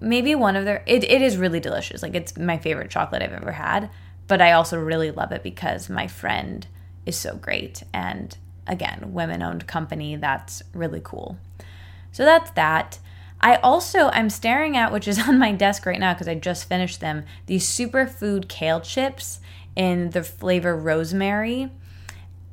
maybe 0.00 0.34
one 0.34 0.56
of 0.56 0.66
their, 0.66 0.82
it, 0.86 1.02
it 1.04 1.22
is 1.22 1.38
really 1.38 1.60
delicious. 1.60 2.02
Like, 2.02 2.14
it's 2.14 2.36
my 2.36 2.58
favorite 2.58 2.90
chocolate 2.90 3.22
I've 3.22 3.32
ever 3.32 3.52
had 3.52 3.90
but 4.30 4.40
I 4.40 4.52
also 4.52 4.78
really 4.78 5.10
love 5.10 5.32
it 5.32 5.42
because 5.42 5.90
my 5.90 6.06
friend 6.06 6.64
is 7.04 7.16
so 7.16 7.34
great. 7.34 7.82
And 7.92 8.38
again, 8.64 9.12
women 9.12 9.42
owned 9.42 9.66
company, 9.66 10.14
that's 10.14 10.62
really 10.72 11.00
cool. 11.02 11.36
So 12.12 12.24
that's 12.24 12.52
that. 12.52 13.00
I 13.40 13.56
also 13.56 14.08
I'm 14.10 14.30
staring 14.30 14.76
at 14.76 14.92
which 14.92 15.08
is 15.08 15.18
on 15.28 15.40
my 15.40 15.50
desk 15.50 15.84
right 15.84 15.98
now 15.98 16.14
because 16.14 16.28
I 16.28 16.36
just 16.36 16.68
finished 16.68 17.00
them. 17.00 17.24
These 17.46 17.66
superfood 17.66 18.46
kale 18.46 18.80
chips 18.80 19.40
in 19.74 20.10
the 20.10 20.22
flavor 20.22 20.76
rosemary 20.76 21.72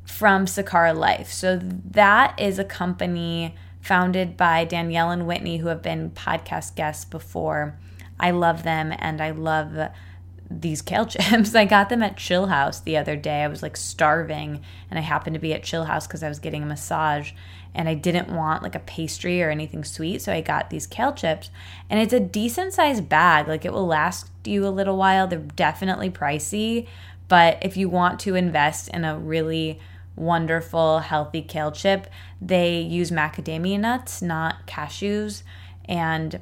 from 0.03 0.47
Sakara 0.47 0.97
Life. 0.97 1.32
So 1.32 1.59
that 1.61 2.39
is 2.39 2.57
a 2.57 2.65
company 2.65 3.53
founded 3.82 4.36
by 4.36 4.65
Danielle 4.65 5.11
and 5.11 5.28
Whitney 5.28 5.57
who 5.57 5.67
have 5.67 5.84
been 5.84 6.09
podcast 6.09 6.73
guests 6.73 7.05
before. 7.05 7.78
I 8.19 8.32
love 8.32 8.63
them 8.63 8.91
and 8.97 9.21
I 9.21 9.30
love 9.30 9.91
these 10.50 10.82
kale 10.82 11.06
chips. 11.08 11.56
I 11.56 11.66
got 11.66 11.89
them 11.89 12.04
at 12.04 12.18
Chill 12.18 12.48
House 12.48 12.80
the 12.80 12.98
other 12.98 13.16
day. 13.16 13.43
I 13.43 13.48
was 13.48 13.62
like 13.62 13.78
starving 13.78 14.62
and 14.89 14.98
I 14.98 15.02
happened 15.02 15.34
to 15.34 15.39
be 15.39 15.54
at 15.54 15.64
Chill 15.64 15.86
House 15.86 16.08
because 16.08 16.24
I 16.24 16.30
was 16.30 16.39
getting 16.39 16.64
a 16.64 16.68
massage 16.68 17.32
and 17.74 17.88
I 17.88 17.93
didn't 17.93 18.30
want 18.30 18.64
like 18.64 18.76
a 18.76 18.80
pastry 18.80 19.41
or 19.43 19.50
anything 19.50 19.84
sweet. 19.84 20.22
So 20.22 20.34
I 20.34 20.41
got 20.41 20.70
these 20.70 20.88
kale 20.88 21.14
chips 21.14 21.50
and 21.89 22.00
it's 22.00 22.14
a 22.14 22.20
decent 22.20 22.74
sized 22.74 23.08
bag. 23.08 23.48
Like 23.48 23.66
it 23.66 23.74
will 23.74 23.88
last 23.88 24.30
you 24.45 24.66
a 24.66 24.70
little 24.70 24.98
while. 24.98 25.28
They're 25.28 25.39
definitely 25.39 26.10
pricey, 26.10 26.88
but 27.28 27.58
if 27.62 27.78
you 27.78 27.89
want 27.89 28.20
to 28.22 28.36
invest 28.36 28.88
in 28.89 29.04
a 29.04 29.18
really 29.18 29.80
wonderful, 30.16 31.00
healthy 31.00 31.41
kale 31.41 31.72
chip, 31.72 32.08
they 32.41 32.80
use 32.80 33.12
macadamia 33.12 33.80
nuts, 33.80 34.22
not 34.22 34.66
cashews. 34.66 35.43
And 35.86 36.39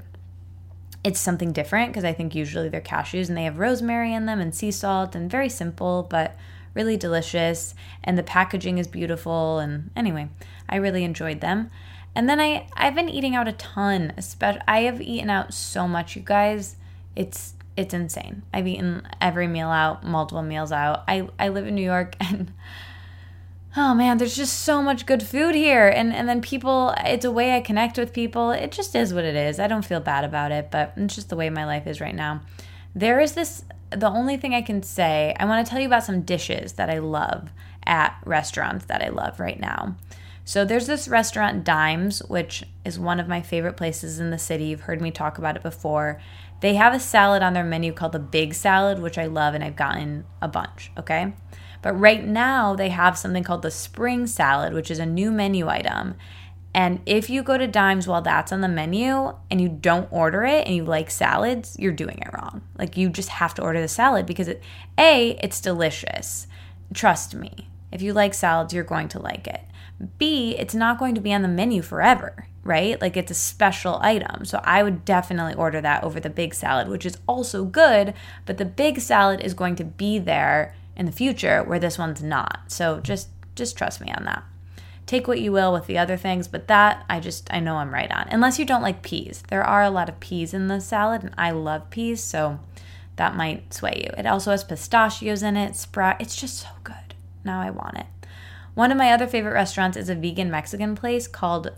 it's 1.06 1.20
something 1.20 1.54
different 1.54 1.92
because 1.92 2.04
I 2.04 2.14
think 2.14 2.34
usually 2.34 2.68
they're 2.68 2.82
cashews 2.82 3.30
and 3.30 3.38
they 3.38 3.44
have 3.44 3.60
rosemary 3.60 4.12
in 4.12 4.26
them 4.26 4.40
and 4.40 4.56
sea 4.56 4.72
salt 4.72 5.14
and 5.14 5.30
very 5.30 5.50
simple 5.50 6.08
but 6.10 6.36
really 6.74 6.98
delicious 6.98 7.76
and 8.04 8.18
the 8.18 8.24
packaging 8.24 8.80
is 8.80 8.88
beautiful 8.88 9.60
and 9.60 9.92
anyway, 9.96 10.28
I 10.68 10.78
really 10.78 11.04
enjoyed 11.04 11.42
them. 11.42 11.70
And 12.16 12.28
then 12.28 12.40
I 12.40 12.68
I've 12.76 12.96
been 12.96 13.08
eating 13.08 13.36
out 13.36 13.48
a 13.48 13.52
ton. 13.52 14.14
Especially 14.18 14.62
I 14.68 14.82
have 14.82 15.00
eaten 15.00 15.30
out 15.30 15.54
so 15.54 15.88
much, 15.88 16.16
you 16.16 16.24
guys. 16.24 16.76
It's 17.16 17.54
it's 17.78 17.94
insane. 17.94 18.42
I've 18.52 18.68
eaten 18.68 19.08
every 19.22 19.48
meal 19.48 19.68
out, 19.70 20.04
multiple 20.04 20.42
meals 20.42 20.72
out. 20.72 21.04
I 21.08 21.30
I 21.38 21.50
live 21.50 21.68
in 21.68 21.76
New 21.76 21.84
York 21.84 22.16
and 22.20 22.52
oh 23.78 23.94
man, 23.94 24.18
there's 24.18 24.36
just 24.36 24.60
so 24.62 24.82
much 24.82 25.06
good 25.06 25.24
food 25.24 25.56
here. 25.56 25.88
And 25.88 26.14
and 26.14 26.28
then 26.28 26.42
people 26.42 26.94
it's 27.00 27.26
a 27.26 27.32
way 27.32 27.56
I 27.56 27.62
connect 27.62 27.98
with 27.98 28.14
people. 28.14 28.52
It 28.52 28.72
just 28.72 28.96
is 28.96 29.14
what 29.14 29.24
it 29.24 29.36
is. 29.36 29.60
I 29.60 29.68
don't 29.68 29.86
feel 29.86 30.00
bad 30.00 30.24
about 30.24 30.52
it, 30.52 30.72
but 30.72 30.94
it's 30.96 31.16
just 31.16 31.30
the 31.30 31.36
way 31.36 31.50
my 31.50 31.66
life 31.66 31.88
is 31.88 32.02
right 32.02 32.16
now. 32.16 32.42
There 32.94 33.20
is 33.20 33.34
this 33.34 33.64
the 33.92 34.10
only 34.10 34.38
thing 34.38 34.54
I 34.54 34.62
can 34.62 34.84
say, 34.84 35.36
I 35.40 35.46
want 35.46 35.66
to 35.66 35.70
tell 35.70 35.80
you 35.80 35.88
about 35.88 36.04
some 36.04 36.22
dishes 36.22 36.74
that 36.74 36.90
I 36.90 37.00
love 37.00 37.50
at 37.86 38.18
restaurants 38.26 38.86
that 38.86 39.02
I 39.02 39.10
love 39.10 39.40
right 39.40 39.60
now. 39.60 39.96
So 40.44 40.64
there's 40.64 40.88
this 40.88 41.08
restaurant 41.08 41.64
Dimes, 41.64 42.20
which 42.24 42.64
is 42.84 43.00
one 43.00 43.20
of 43.20 43.28
my 43.28 43.42
favorite 43.42 43.78
places 43.78 44.20
in 44.20 44.30
the 44.30 44.38
city. 44.38 44.66
You've 44.66 44.82
heard 44.82 45.02
me 45.02 45.12
talk 45.12 45.38
about 45.38 45.56
it 45.56 45.64
before. 45.64 46.22
They 46.62 46.76
have 46.76 46.94
a 46.94 47.00
salad 47.00 47.42
on 47.42 47.54
their 47.54 47.64
menu 47.64 47.94
called 47.94 48.12
the 48.12 48.20
Big 48.20 48.54
Salad, 48.54 49.00
which 49.00 49.18
I 49.18 49.26
love 49.26 49.56
and 49.56 49.64
I've 49.64 49.76
gotten 49.76 50.26
a 50.42 50.48
bunch, 50.48 50.92
okay? 50.98 51.34
But 51.86 52.00
right 52.00 52.26
now, 52.26 52.76
they 52.76 52.90
have 52.90 53.16
something 53.16 53.44
called 53.44 53.62
the 53.62 53.70
spring 53.70 54.26
salad, 54.26 54.74
which 54.74 54.90
is 54.90 54.98
a 54.98 55.06
new 55.06 55.30
menu 55.30 55.68
item. 55.68 56.16
And 56.74 57.00
if 57.06 57.30
you 57.30 57.44
go 57.44 57.60
to 57.60 57.68
Dimes 57.68 58.08
while 58.08 58.24
that's 58.24 58.52
on 58.52 58.62
the 58.62 58.68
menu 58.68 59.36
and 59.52 59.62
you 59.62 59.70
don't 59.70 60.12
order 60.12 60.44
it 60.46 60.66
and 60.66 60.76
you 60.76 60.84
like 60.84 61.12
salads, 61.12 61.76
you're 61.78 61.92
doing 61.92 62.18
it 62.18 62.34
wrong. 62.34 62.64
Like 62.76 62.98
you 62.98 63.10
just 63.10 63.30
have 63.30 63.54
to 63.54 63.62
order 63.62 63.80
the 63.82 63.88
salad 63.88 64.26
because 64.26 64.48
it, 64.48 64.64
A, 64.98 65.38
it's 65.44 65.62
delicious. 65.62 66.48
Trust 66.92 67.36
me. 67.36 67.70
If 67.92 68.02
you 68.02 68.14
like 68.14 68.34
salads, 68.34 68.74
you're 68.74 68.84
going 68.84 69.10
to 69.10 69.20
like 69.20 69.46
it. 69.46 69.62
B, 70.18 70.56
it's 70.58 70.74
not 70.74 70.98
going 70.98 71.14
to 71.14 71.22
be 71.22 71.36
on 71.36 71.44
the 71.44 71.48
menu 71.48 71.84
forever, 71.84 72.48
right? 72.64 73.00
Like 73.00 73.16
it's 73.16 73.30
a 73.30 73.36
special 73.36 74.00
item. 74.02 74.44
So 74.44 74.60
I 74.64 74.82
would 74.82 75.06
definitely 75.06 75.54
order 75.54 75.82
that 75.82 76.04
over 76.04 76.20
the 76.20 76.32
big 76.32 76.56
salad, 76.56 76.88
which 76.88 77.06
is 77.06 77.20
also 77.28 77.64
good, 77.64 78.16
but 78.48 78.58
the 78.58 78.66
big 78.66 79.02
salad 79.02 79.40
is 79.42 79.54
going 79.54 79.76
to 79.76 79.84
be 79.84 80.18
there 80.18 80.74
in 80.96 81.06
the 81.06 81.12
future 81.12 81.64
where 81.64 81.80
this 81.80 81.98
one's 81.98 82.24
not. 82.24 82.64
So 82.68 83.00
just 83.00 83.30
just 83.56 83.78
trust 83.78 84.02
me 84.02 84.12
on 84.12 84.26
that. 84.26 84.44
Take 85.06 85.28
what 85.28 85.40
you 85.40 85.52
will 85.52 85.72
with 85.72 85.86
the 85.86 85.98
other 85.98 86.18
things, 86.18 86.48
but 86.48 86.68
that 86.68 87.06
I 87.10 87.20
just 87.20 87.52
I 87.54 87.60
know 87.60 87.76
I'm 87.76 87.94
right 87.94 88.12
on. 88.12 88.28
Unless 88.30 88.60
you 88.60 88.66
don't 88.66 88.82
like 88.82 89.04
peas. 89.04 89.44
There 89.50 89.64
are 89.64 89.84
a 89.84 89.90
lot 89.90 90.10
of 90.10 90.20
peas 90.20 90.54
in 90.54 90.68
the 90.68 90.82
salad 90.82 91.24
and 91.24 91.34
I 91.38 91.52
love 91.52 91.90
peas, 91.90 92.24
so 92.24 92.60
that 93.16 93.36
might 93.36 93.74
sway 93.74 94.04
you. 94.06 94.14
It 94.18 94.26
also 94.26 94.52
has 94.52 94.64
pistachios 94.64 95.44
in 95.44 95.58
it, 95.58 95.76
sprout. 95.76 96.20
It's 96.20 96.36
just 96.36 96.58
so 96.58 96.70
good. 96.84 97.16
Now 97.44 97.62
I 97.62 97.70
want 97.70 97.98
it. 97.98 98.08
One 98.74 98.92
of 98.92 98.98
my 98.98 99.12
other 99.12 99.28
favorite 99.28 99.54
restaurants 99.54 99.96
is 99.96 100.10
a 100.10 100.16
vegan 100.16 100.52
Mexican 100.52 100.96
place 100.96 101.28
called 101.28 101.72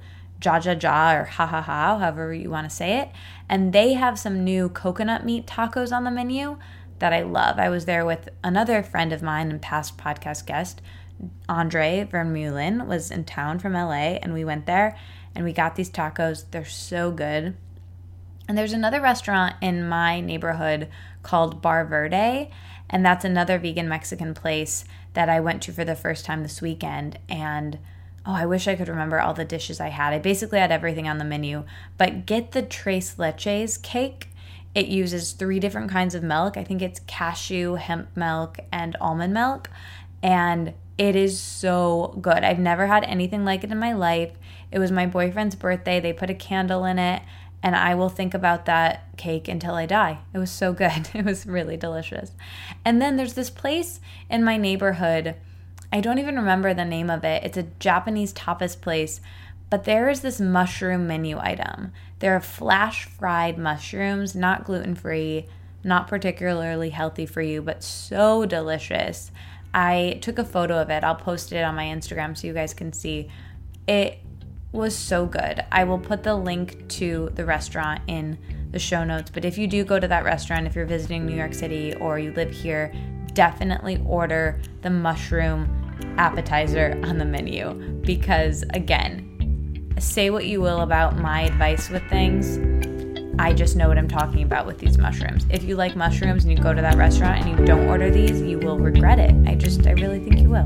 Ja 0.43 0.59
Ja 0.63 0.75
Ja 0.81 1.11
or 1.13 1.25
Ha 1.25 1.45
Ha 1.45 1.61
Ha, 1.61 1.99
however 1.99 2.33
you 2.33 2.49
want 2.49 2.67
to 2.67 2.75
say 2.75 2.99
it. 2.99 3.09
And 3.49 3.71
they 3.71 3.93
have 3.93 4.17
some 4.17 4.43
new 4.43 4.69
coconut 4.69 5.25
meat 5.25 5.45
tacos 5.45 5.91
on 5.91 6.05
the 6.05 6.11
menu 6.11 6.57
that 6.99 7.13
I 7.13 7.21
love. 7.21 7.59
I 7.59 7.69
was 7.69 7.85
there 7.85 8.05
with 8.05 8.29
another 8.43 8.83
friend 8.83 9.13
of 9.13 9.21
mine 9.21 9.49
and 9.49 9.61
past 9.61 9.97
podcast 9.97 10.45
guest, 10.45 10.81
Andre 11.49 12.07
Vermeulen, 12.11 12.87
was 12.87 13.11
in 13.11 13.23
town 13.23 13.59
from 13.59 13.73
LA, 13.73 14.17
and 14.21 14.33
we 14.33 14.43
went 14.43 14.65
there 14.65 14.97
and 15.35 15.45
we 15.45 15.53
got 15.53 15.75
these 15.75 15.89
tacos. 15.89 16.45
They're 16.49 16.65
so 16.65 17.11
good. 17.11 17.55
And 18.47 18.57
there's 18.57 18.73
another 18.73 19.01
restaurant 19.01 19.55
in 19.61 19.87
my 19.87 20.19
neighborhood 20.19 20.87
called 21.21 21.61
Bar 21.61 21.85
Verde, 21.85 22.49
and 22.89 23.05
that's 23.05 23.25
another 23.25 23.59
vegan 23.59 23.89
Mexican 23.89 24.33
place 24.33 24.85
that 25.13 25.29
I 25.29 25.39
went 25.39 25.61
to 25.63 25.73
for 25.73 25.83
the 25.83 25.95
first 25.95 26.25
time 26.25 26.43
this 26.43 26.61
weekend. 26.61 27.19
And 27.27 27.77
oh, 28.25 28.33
I 28.33 28.45
wish 28.45 28.67
I 28.67 28.75
could 28.75 28.87
remember 28.87 29.19
all 29.19 29.33
the 29.33 29.45
dishes 29.45 29.79
I 29.79 29.89
had. 29.89 30.13
I 30.13 30.19
basically 30.19 30.59
had 30.59 30.71
everything 30.71 31.07
on 31.07 31.17
the 31.17 31.25
menu, 31.25 31.65
but 31.97 32.25
get 32.25 32.53
the 32.53 32.61
tres 32.61 33.15
leches 33.15 33.81
cake 33.81 34.29
it 34.75 34.87
uses 34.87 35.31
three 35.31 35.59
different 35.59 35.89
kinds 35.89 36.15
of 36.15 36.23
milk. 36.23 36.57
I 36.57 36.63
think 36.63 36.81
it's 36.81 36.99
cashew, 37.01 37.75
hemp 37.75 38.15
milk, 38.15 38.59
and 38.71 38.95
almond 39.01 39.33
milk. 39.33 39.69
And 40.21 40.73
it 40.97 41.15
is 41.15 41.39
so 41.39 42.17
good. 42.21 42.43
I've 42.43 42.59
never 42.59 42.87
had 42.87 43.03
anything 43.03 43.45
like 43.45 43.63
it 43.63 43.71
in 43.71 43.79
my 43.79 43.93
life. 43.93 44.31
It 44.71 44.79
was 44.79 44.91
my 44.91 45.05
boyfriend's 45.05 45.55
birthday. 45.55 45.99
They 45.99 46.13
put 46.13 46.29
a 46.29 46.35
candle 46.35 46.85
in 46.85 46.99
it, 46.99 47.21
and 47.63 47.75
I 47.75 47.95
will 47.95 48.09
think 48.09 48.33
about 48.33 48.65
that 48.65 49.15
cake 49.17 49.47
until 49.47 49.75
I 49.75 49.85
die. 49.85 50.19
It 50.33 50.39
was 50.39 50.51
so 50.51 50.73
good. 50.73 51.09
It 51.13 51.25
was 51.25 51.45
really 51.45 51.77
delicious. 51.77 52.31
And 52.83 53.01
then 53.01 53.15
there's 53.15 53.33
this 53.33 53.49
place 53.49 53.99
in 54.29 54.43
my 54.43 54.57
neighborhood. 54.57 55.35
I 55.91 56.01
don't 56.01 56.19
even 56.19 56.35
remember 56.35 56.73
the 56.73 56.85
name 56.85 57.09
of 57.09 57.23
it. 57.23 57.43
It's 57.43 57.57
a 57.57 57.63
Japanese 57.79 58.33
tapas 58.33 58.79
place, 58.79 59.21
But 59.69 59.83
there 59.83 60.09
is 60.09 60.21
this 60.21 60.39
mushroom 60.39 61.07
menu 61.07 61.37
item. 61.39 61.91
They're 62.19 62.41
flash 62.41 63.05
fried 63.05 63.57
mushrooms, 63.57 64.35
not 64.35 64.65
gluten 64.65 64.95
free, 64.95 65.45
not 65.83 66.07
particularly 66.07 66.89
healthy 66.89 67.25
for 67.25 67.41
you, 67.41 67.61
but 67.61 67.83
so 67.83 68.45
delicious. 68.45 69.31
I 69.73 70.19
took 70.21 70.39
a 70.39 70.43
photo 70.43 70.81
of 70.81 70.89
it. 70.89 71.03
I'll 71.03 71.15
post 71.15 71.53
it 71.53 71.63
on 71.63 71.75
my 71.75 71.85
Instagram 71.85 72.37
so 72.37 72.47
you 72.47 72.53
guys 72.53 72.73
can 72.73 72.93
see. 72.93 73.29
It 73.87 74.19
was 74.71 74.95
so 74.95 75.25
good. 75.25 75.63
I 75.71 75.83
will 75.83 75.99
put 75.99 76.23
the 76.23 76.35
link 76.35 76.87
to 76.89 77.31
the 77.35 77.45
restaurant 77.45 78.01
in 78.07 78.37
the 78.71 78.79
show 78.79 79.03
notes. 79.03 79.31
But 79.31 79.45
if 79.45 79.57
you 79.57 79.67
do 79.67 79.83
go 79.83 79.99
to 79.99 80.07
that 80.07 80.23
restaurant, 80.23 80.67
if 80.67 80.75
you're 80.75 80.85
visiting 80.85 81.25
New 81.25 81.35
York 81.35 81.53
City 81.53 81.93
or 81.95 82.19
you 82.19 82.31
live 82.33 82.51
here, 82.51 82.93
definitely 83.33 84.01
order 84.05 84.59
the 84.81 84.89
mushroom 84.89 85.83
appetizer 86.17 86.99
on 87.03 87.17
the 87.17 87.25
menu 87.25 87.73
because, 88.01 88.63
again, 88.73 89.36
say 89.99 90.29
what 90.29 90.45
you 90.45 90.61
will 90.61 90.81
about 90.81 91.17
my 91.17 91.41
advice 91.41 91.89
with 91.89 92.03
things. 92.09 92.59
I 93.39 93.53
just 93.53 93.75
know 93.75 93.87
what 93.87 93.97
I'm 93.97 94.07
talking 94.07 94.43
about 94.43 94.65
with 94.65 94.79
these 94.79 94.97
mushrooms. 94.97 95.45
If 95.49 95.63
you 95.63 95.75
like 95.75 95.95
mushrooms 95.95 96.43
and 96.43 96.51
you 96.51 96.61
go 96.61 96.73
to 96.73 96.81
that 96.81 96.95
restaurant 96.95 97.45
and 97.45 97.59
you 97.59 97.65
don't 97.65 97.87
order 97.87 98.09
these, 98.09 98.41
you 98.41 98.59
will 98.59 98.79
regret 98.79 99.19
it. 99.19 99.33
I 99.47 99.55
just, 99.55 99.85
I 99.85 99.91
really 99.91 100.19
think 100.19 100.39
you 100.39 100.49
will. 100.49 100.65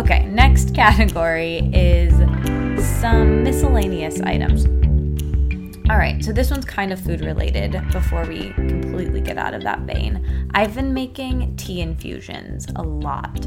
Okay, 0.00 0.26
next 0.26 0.74
category 0.74 1.58
is 1.74 2.14
some 3.00 3.42
miscellaneous 3.42 4.20
items. 4.22 4.66
All 5.90 5.98
right, 5.98 6.24
so 6.24 6.32
this 6.32 6.52
one's 6.52 6.64
kind 6.64 6.92
of 6.92 7.00
food 7.00 7.20
related 7.20 7.72
before 7.90 8.24
we 8.24 8.52
completely 8.52 9.20
get 9.20 9.36
out 9.36 9.54
of 9.54 9.64
that 9.64 9.80
vein. 9.80 10.48
I've 10.54 10.76
been 10.76 10.94
making 10.94 11.56
tea 11.56 11.80
infusions 11.80 12.68
a 12.76 12.82
lot 12.84 13.44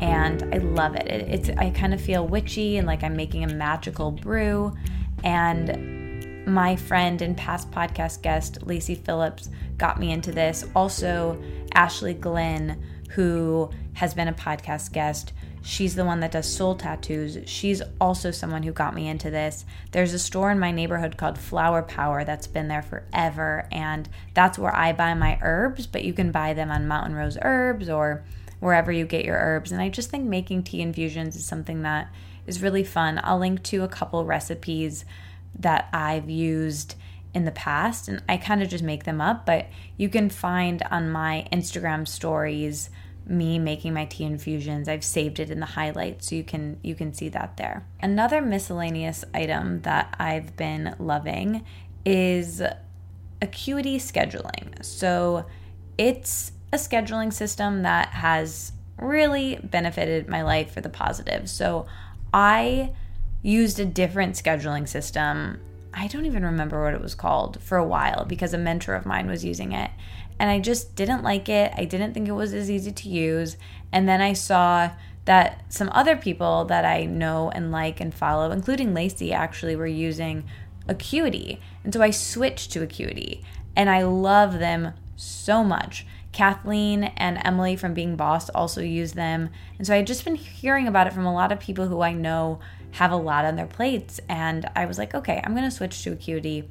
and 0.00 0.42
I 0.52 0.58
love 0.58 0.96
it. 0.96 1.06
it 1.06 1.28
it's 1.28 1.50
I 1.50 1.70
kind 1.70 1.94
of 1.94 2.00
feel 2.00 2.26
witchy 2.26 2.78
and 2.78 2.86
like 2.88 3.04
I'm 3.04 3.14
making 3.14 3.44
a 3.44 3.54
magical 3.54 4.10
brew 4.10 4.74
and 5.22 6.44
my 6.48 6.74
friend 6.74 7.22
and 7.22 7.36
past 7.36 7.70
podcast 7.70 8.22
guest 8.22 8.66
Lacy 8.66 8.96
Phillips 8.96 9.48
got 9.78 10.00
me 10.00 10.10
into 10.10 10.32
this. 10.32 10.64
Also, 10.74 11.40
Ashley 11.74 12.14
Glenn, 12.14 12.82
who 13.10 13.70
has 13.92 14.14
been 14.14 14.26
a 14.26 14.34
podcast 14.34 14.92
guest, 14.92 15.32
She's 15.66 15.94
the 15.94 16.04
one 16.04 16.20
that 16.20 16.32
does 16.32 16.46
soul 16.46 16.74
tattoos. 16.74 17.38
She's 17.46 17.80
also 17.98 18.30
someone 18.30 18.64
who 18.64 18.72
got 18.72 18.94
me 18.94 19.08
into 19.08 19.30
this. 19.30 19.64
There's 19.92 20.12
a 20.12 20.18
store 20.18 20.50
in 20.50 20.58
my 20.58 20.70
neighborhood 20.70 21.16
called 21.16 21.38
Flower 21.38 21.80
Power 21.82 22.22
that's 22.22 22.46
been 22.46 22.68
there 22.68 22.82
forever, 22.82 23.66
and 23.72 24.06
that's 24.34 24.58
where 24.58 24.76
I 24.76 24.92
buy 24.92 25.14
my 25.14 25.38
herbs, 25.40 25.86
but 25.86 26.04
you 26.04 26.12
can 26.12 26.30
buy 26.30 26.52
them 26.52 26.70
on 26.70 26.86
Mountain 26.86 27.14
Rose 27.14 27.38
Herbs 27.40 27.88
or 27.88 28.24
wherever 28.60 28.92
you 28.92 29.06
get 29.06 29.24
your 29.24 29.38
herbs. 29.38 29.72
And 29.72 29.80
I 29.80 29.88
just 29.88 30.10
think 30.10 30.26
making 30.26 30.64
tea 30.64 30.82
infusions 30.82 31.34
is 31.34 31.46
something 31.46 31.80
that 31.80 32.12
is 32.46 32.60
really 32.60 32.84
fun. 32.84 33.18
I'll 33.24 33.38
link 33.38 33.62
to 33.64 33.84
a 33.84 33.88
couple 33.88 34.22
recipes 34.26 35.06
that 35.58 35.88
I've 35.94 36.28
used 36.28 36.94
in 37.32 37.46
the 37.46 37.50
past, 37.50 38.06
and 38.06 38.22
I 38.28 38.36
kind 38.36 38.62
of 38.62 38.68
just 38.68 38.84
make 38.84 39.04
them 39.04 39.22
up, 39.22 39.46
but 39.46 39.68
you 39.96 40.10
can 40.10 40.28
find 40.28 40.82
on 40.90 41.10
my 41.10 41.48
Instagram 41.50 42.06
stories 42.06 42.90
me 43.26 43.58
making 43.58 43.94
my 43.94 44.04
tea 44.04 44.24
infusions. 44.24 44.88
I've 44.88 45.04
saved 45.04 45.40
it 45.40 45.50
in 45.50 45.60
the 45.60 45.66
highlights 45.66 46.28
so 46.28 46.36
you 46.36 46.44
can 46.44 46.78
you 46.82 46.94
can 46.94 47.12
see 47.14 47.28
that 47.30 47.56
there. 47.56 47.86
Another 48.00 48.40
miscellaneous 48.40 49.24
item 49.32 49.82
that 49.82 50.14
I've 50.18 50.56
been 50.56 50.94
loving 50.98 51.64
is 52.04 52.62
Acuity 53.40 53.98
scheduling. 53.98 54.82
So 54.84 55.46
it's 55.98 56.52
a 56.72 56.76
scheduling 56.76 57.32
system 57.32 57.82
that 57.82 58.08
has 58.08 58.72
really 58.98 59.58
benefited 59.62 60.28
my 60.28 60.42
life 60.42 60.72
for 60.72 60.80
the 60.80 60.88
positive. 60.88 61.50
So 61.50 61.86
I 62.32 62.92
used 63.42 63.78
a 63.78 63.84
different 63.84 64.34
scheduling 64.34 64.88
system. 64.88 65.60
I 65.92 66.06
don't 66.06 66.24
even 66.24 66.44
remember 66.44 66.82
what 66.82 66.94
it 66.94 67.00
was 67.00 67.14
called 67.14 67.60
for 67.60 67.76
a 67.76 67.84
while 67.84 68.24
because 68.24 68.54
a 68.54 68.58
mentor 68.58 68.94
of 68.94 69.04
mine 69.04 69.26
was 69.26 69.44
using 69.44 69.72
it 69.72 69.90
and 70.38 70.50
I 70.50 70.58
just 70.58 70.96
didn't 70.96 71.22
like 71.22 71.48
it. 71.48 71.72
I 71.76 71.84
didn't 71.84 72.14
think 72.14 72.28
it 72.28 72.32
was 72.32 72.52
as 72.52 72.70
easy 72.70 72.92
to 72.92 73.08
use. 73.08 73.56
And 73.92 74.08
then 74.08 74.20
I 74.20 74.32
saw 74.32 74.90
that 75.24 75.64
some 75.72 75.88
other 75.92 76.16
people 76.16 76.64
that 76.66 76.84
I 76.84 77.04
know 77.04 77.50
and 77.50 77.70
like 77.70 78.00
and 78.00 78.12
follow, 78.12 78.50
including 78.50 78.94
Lacy, 78.94 79.32
actually 79.32 79.76
were 79.76 79.86
using 79.86 80.44
Acuity. 80.86 81.60
And 81.82 81.94
so 81.94 82.02
I 82.02 82.10
switched 82.10 82.72
to 82.72 82.82
Acuity 82.82 83.42
and 83.74 83.88
I 83.88 84.02
love 84.02 84.58
them 84.58 84.92
so 85.16 85.64
much. 85.64 86.06
Kathleen 86.32 87.04
and 87.04 87.40
Emily 87.44 87.76
from 87.76 87.94
Being 87.94 88.16
Boss 88.16 88.50
also 88.50 88.80
use 88.80 89.12
them. 89.12 89.50
And 89.78 89.86
so 89.86 89.94
I 89.94 89.98
had 89.98 90.06
just 90.06 90.24
been 90.24 90.34
hearing 90.34 90.88
about 90.88 91.06
it 91.06 91.12
from 91.12 91.26
a 91.26 91.32
lot 91.32 91.52
of 91.52 91.60
people 91.60 91.86
who 91.86 92.02
I 92.02 92.12
know 92.12 92.58
have 92.92 93.12
a 93.12 93.16
lot 93.16 93.44
on 93.44 93.56
their 93.56 93.66
plates. 93.66 94.20
And 94.28 94.68
I 94.74 94.84
was 94.86 94.98
like, 94.98 95.14
okay, 95.14 95.40
I'm 95.42 95.54
going 95.54 95.64
to 95.64 95.70
switch 95.70 96.02
to 96.02 96.12
Acuity. 96.12 96.68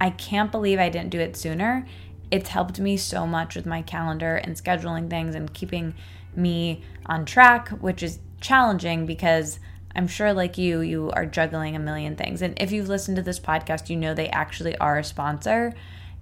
I 0.00 0.10
can't 0.10 0.50
believe 0.50 0.78
I 0.78 0.88
didn't 0.88 1.10
do 1.10 1.20
it 1.20 1.36
sooner 1.36 1.86
it's 2.30 2.48
helped 2.48 2.80
me 2.80 2.96
so 2.96 3.26
much 3.26 3.54
with 3.54 3.66
my 3.66 3.82
calendar 3.82 4.36
and 4.36 4.56
scheduling 4.56 5.08
things 5.08 5.34
and 5.34 5.52
keeping 5.52 5.94
me 6.34 6.82
on 7.06 7.24
track, 7.24 7.68
which 7.68 8.02
is 8.02 8.18
challenging 8.40 9.06
because 9.06 9.58
I'm 9.94 10.08
sure, 10.08 10.32
like 10.32 10.58
you, 10.58 10.80
you 10.80 11.10
are 11.12 11.24
juggling 11.24 11.74
a 11.74 11.78
million 11.78 12.16
things. 12.16 12.42
And 12.42 12.60
if 12.60 12.70
you've 12.70 12.88
listened 12.88 13.16
to 13.16 13.22
this 13.22 13.40
podcast, 13.40 13.88
you 13.88 13.96
know 13.96 14.12
they 14.12 14.28
actually 14.28 14.76
are 14.76 14.98
a 14.98 15.04
sponsor. 15.04 15.72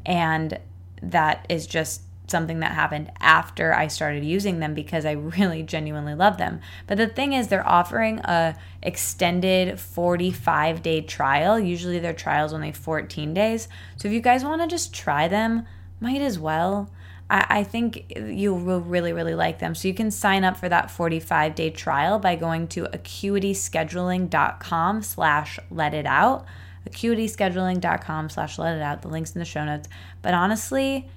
And 0.07 0.59
that 1.03 1.47
is 1.49 1.67
just 1.67 2.03
something 2.27 2.61
that 2.61 2.73
happened 2.73 3.11
after 3.21 3.75
I 3.75 3.89
started 3.89 4.25
using 4.25 4.61
them 4.61 4.75
because 4.75 5.05
I 5.05 5.13
really 5.13 5.63
genuinely 5.63 6.15
love 6.15 6.39
them. 6.39 6.61
But 6.87 6.99
the 6.99 7.09
thing 7.09 7.33
is 7.33 7.49
they're 7.49 7.67
offering 7.67 8.21
a 8.21 8.57
extended 8.83 9.81
45 9.81 10.83
day 10.83 11.01
trial. 11.01 11.59
Usually 11.59 11.99
their 11.99 12.15
trials 12.15 12.53
only 12.53 12.73
14 12.73 13.35
days. 13.35 13.69
So 13.97 14.09
if 14.09 14.15
you 14.15 14.21
guys 14.21 14.45
want 14.45 14.63
to 14.63 14.69
just 14.69 14.95
try 14.95 15.29
them, 15.29 15.67
might 16.01 16.21
as 16.21 16.39
well. 16.39 16.91
I, 17.31 17.47
I 17.49 17.65
think 17.65 18.13
you 18.17 18.55
will 18.55 18.81
really, 18.81 19.13
really 19.13 19.35
like 19.35 19.59
them. 19.59 19.75
So 19.75 19.89
you 19.89 19.95
can 19.95 20.11
sign 20.11 20.45
up 20.45 20.57
for 20.57 20.69
that 20.69 20.91
45 20.91 21.55
day 21.55 21.71
trial 21.71 22.19
by 22.19 22.37
going 22.37 22.69
to 22.69 22.85
acuityscheduling.com 22.85 25.03
slash 25.03 25.59
let 25.71 25.95
it 25.95 26.07
out. 26.07 26.47
Acuityscheduling.com 26.89 28.31
slash 28.31 28.59
let 28.59 28.77
it 28.77 28.83
out. 28.83 29.03
The 29.03 29.09
link's 29.09 29.35
in 29.35 29.39
the 29.39 29.45
show 29.45 29.65
notes. 29.65 29.89
But 30.23 30.35
honestly, 30.35 31.09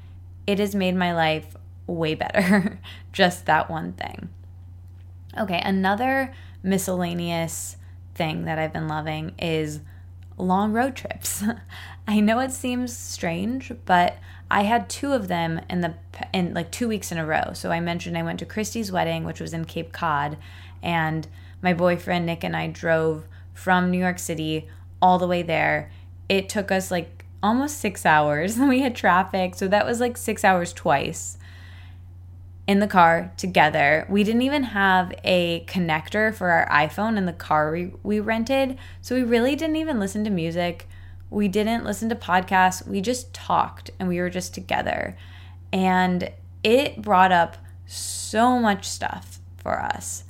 it 0.45 0.59
has 0.59 0.73
made 0.73 0.95
my 0.95 1.13
life 1.13 1.55
way 1.85 2.15
better. 2.15 2.79
Just 3.13 3.45
that 3.45 3.69
one 3.69 3.93
thing. 3.93 4.29
Okay, 5.37 5.61
another 5.63 6.33
miscellaneous 6.63 7.77
thing 8.15 8.45
that 8.45 8.57
I've 8.57 8.73
been 8.73 8.87
loving 8.87 9.35
is 9.37 9.81
long 10.37 10.73
road 10.73 10.95
trips. 10.95 11.43
I 12.07 12.19
know 12.19 12.39
it 12.39 12.51
seems 12.51 12.95
strange, 12.95 13.71
but 13.85 14.17
I 14.49 14.63
had 14.63 14.89
two 14.89 15.13
of 15.13 15.27
them 15.27 15.61
in 15.69 15.81
the 15.81 15.95
in 16.33 16.53
like 16.53 16.71
2 16.71 16.87
weeks 16.87 17.11
in 17.11 17.17
a 17.17 17.25
row. 17.25 17.51
So 17.53 17.71
I 17.71 17.79
mentioned 17.79 18.17
I 18.17 18.23
went 18.23 18.39
to 18.39 18.45
Christie's 18.45 18.91
wedding, 18.91 19.23
which 19.23 19.41
was 19.41 19.53
in 19.53 19.65
Cape 19.65 19.91
Cod, 19.91 20.37
and 20.81 21.27
my 21.61 21.73
boyfriend 21.73 22.25
Nick 22.25 22.43
and 22.43 22.55
I 22.55 22.67
drove 22.67 23.25
from 23.53 23.91
New 23.91 23.99
York 23.99 24.19
City 24.19 24.67
all 25.01 25.19
the 25.19 25.27
way 25.27 25.41
there. 25.41 25.91
It 26.29 26.49
took 26.49 26.71
us 26.71 26.91
like 26.91 27.25
almost 27.43 27.79
6 27.79 28.05
hours. 28.05 28.57
We 28.59 28.81
had 28.81 28.95
traffic, 28.95 29.55
so 29.55 29.67
that 29.67 29.85
was 29.85 29.99
like 29.99 30.17
6 30.17 30.43
hours 30.43 30.73
twice 30.73 31.37
in 32.67 32.79
the 32.79 32.87
car 32.87 33.31
together. 33.37 34.05
We 34.09 34.23
didn't 34.23 34.41
even 34.41 34.63
have 34.63 35.13
a 35.23 35.63
connector 35.67 36.33
for 36.33 36.49
our 36.49 36.67
iPhone 36.69 37.17
in 37.17 37.25
the 37.25 37.33
car 37.33 37.71
we, 37.71 37.93
we 38.03 38.19
rented. 38.19 38.77
So 39.01 39.15
we 39.15 39.23
really 39.23 39.55
didn't 39.55 39.77
even 39.77 39.99
listen 39.99 40.25
to 40.25 40.29
music. 40.29 40.87
We 41.29 41.47
didn't 41.47 41.83
listen 41.83 42.09
to 42.09 42.15
podcasts. 42.15 42.87
We 42.87 43.01
just 43.01 43.33
talked 43.33 43.91
and 43.99 44.07
we 44.07 44.19
were 44.19 44.29
just 44.29 44.53
together. 44.53 45.17
And 45.71 46.31
it 46.63 47.01
brought 47.01 47.31
up 47.31 47.57
so 47.85 48.59
much 48.59 48.87
stuff 48.87 49.39
for 49.57 49.81
us 49.81 50.23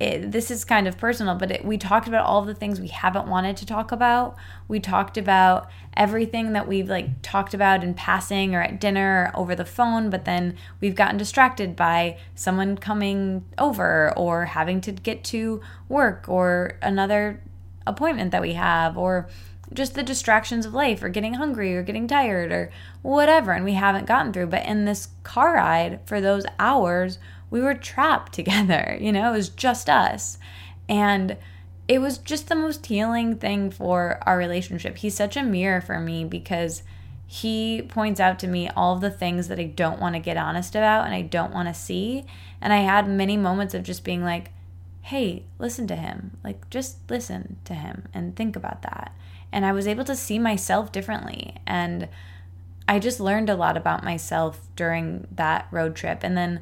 it, 0.00 0.30
this 0.30 0.50
is 0.50 0.64
kind 0.64 0.86
of 0.86 0.96
personal, 0.96 1.34
but 1.34 1.50
it, 1.50 1.64
we 1.64 1.76
talked 1.76 2.06
about 2.06 2.24
all 2.24 2.42
the 2.42 2.54
things 2.54 2.80
we 2.80 2.88
haven't 2.88 3.26
wanted 3.26 3.56
to 3.56 3.66
talk 3.66 3.90
about. 3.90 4.36
We 4.68 4.78
talked 4.78 5.18
about 5.18 5.68
everything 5.96 6.52
that 6.52 6.68
we've 6.68 6.88
like 6.88 7.20
talked 7.22 7.52
about 7.52 7.82
in 7.82 7.94
passing 7.94 8.54
or 8.54 8.62
at 8.62 8.80
dinner 8.80 9.32
or 9.34 9.40
over 9.40 9.56
the 9.56 9.64
phone, 9.64 10.08
but 10.08 10.24
then 10.24 10.56
we've 10.80 10.94
gotten 10.94 11.16
distracted 11.16 11.74
by 11.74 12.16
someone 12.36 12.78
coming 12.78 13.44
over 13.58 14.16
or 14.16 14.44
having 14.46 14.80
to 14.82 14.92
get 14.92 15.24
to 15.24 15.60
work 15.88 16.28
or 16.28 16.78
another 16.80 17.42
appointment 17.84 18.30
that 18.30 18.42
we 18.42 18.52
have 18.52 18.96
or 18.96 19.28
just 19.72 19.94
the 19.94 20.02
distractions 20.02 20.64
of 20.64 20.74
life 20.74 21.02
or 21.02 21.08
getting 21.08 21.34
hungry 21.34 21.76
or 21.76 21.82
getting 21.82 22.06
tired 22.06 22.50
or 22.50 22.70
whatever 23.02 23.52
and 23.52 23.64
we 23.64 23.74
haven't 23.74 24.06
gotten 24.06 24.32
through 24.32 24.46
but 24.46 24.64
in 24.64 24.84
this 24.84 25.08
car 25.22 25.54
ride 25.54 26.00
for 26.06 26.20
those 26.20 26.44
hours 26.58 27.18
we 27.50 27.60
were 27.60 27.74
trapped 27.74 28.32
together, 28.38 28.96
you 29.00 29.12
know, 29.12 29.32
it 29.32 29.36
was 29.36 29.48
just 29.48 29.88
us. 29.88 30.38
And 30.88 31.36
it 31.86 32.00
was 32.00 32.18
just 32.18 32.48
the 32.48 32.54
most 32.54 32.86
healing 32.86 33.36
thing 33.36 33.70
for 33.70 34.18
our 34.26 34.36
relationship. 34.36 34.98
He's 34.98 35.14
such 35.14 35.36
a 35.36 35.42
mirror 35.42 35.80
for 35.80 36.00
me 36.00 36.24
because 36.24 36.82
he 37.26 37.82
points 37.82 38.20
out 38.20 38.38
to 38.38 38.46
me 38.46 38.68
all 38.70 38.96
the 38.96 39.10
things 39.10 39.48
that 39.48 39.58
I 39.58 39.64
don't 39.64 40.00
want 40.00 40.14
to 40.14 40.20
get 40.20 40.36
honest 40.36 40.74
about 40.74 41.04
and 41.04 41.14
I 41.14 41.22
don't 41.22 41.52
want 41.52 41.68
to 41.68 41.74
see. 41.74 42.24
And 42.60 42.72
I 42.72 42.78
had 42.78 43.08
many 43.08 43.36
moments 43.36 43.74
of 43.74 43.82
just 43.82 44.04
being 44.04 44.22
like, 44.22 44.50
hey, 45.02 45.44
listen 45.58 45.86
to 45.86 45.96
him. 45.96 46.36
Like, 46.44 46.68
just 46.68 46.98
listen 47.10 47.56
to 47.64 47.74
him 47.74 48.08
and 48.12 48.36
think 48.36 48.56
about 48.56 48.82
that. 48.82 49.14
And 49.52 49.64
I 49.64 49.72
was 49.72 49.86
able 49.86 50.04
to 50.04 50.16
see 50.16 50.38
myself 50.38 50.92
differently. 50.92 51.56
And 51.66 52.08
I 52.86 52.98
just 52.98 53.20
learned 53.20 53.50
a 53.50 53.56
lot 53.56 53.76
about 53.76 54.04
myself 54.04 54.60
during 54.76 55.26
that 55.32 55.68
road 55.70 55.96
trip. 55.96 56.20
And 56.22 56.36
then, 56.36 56.60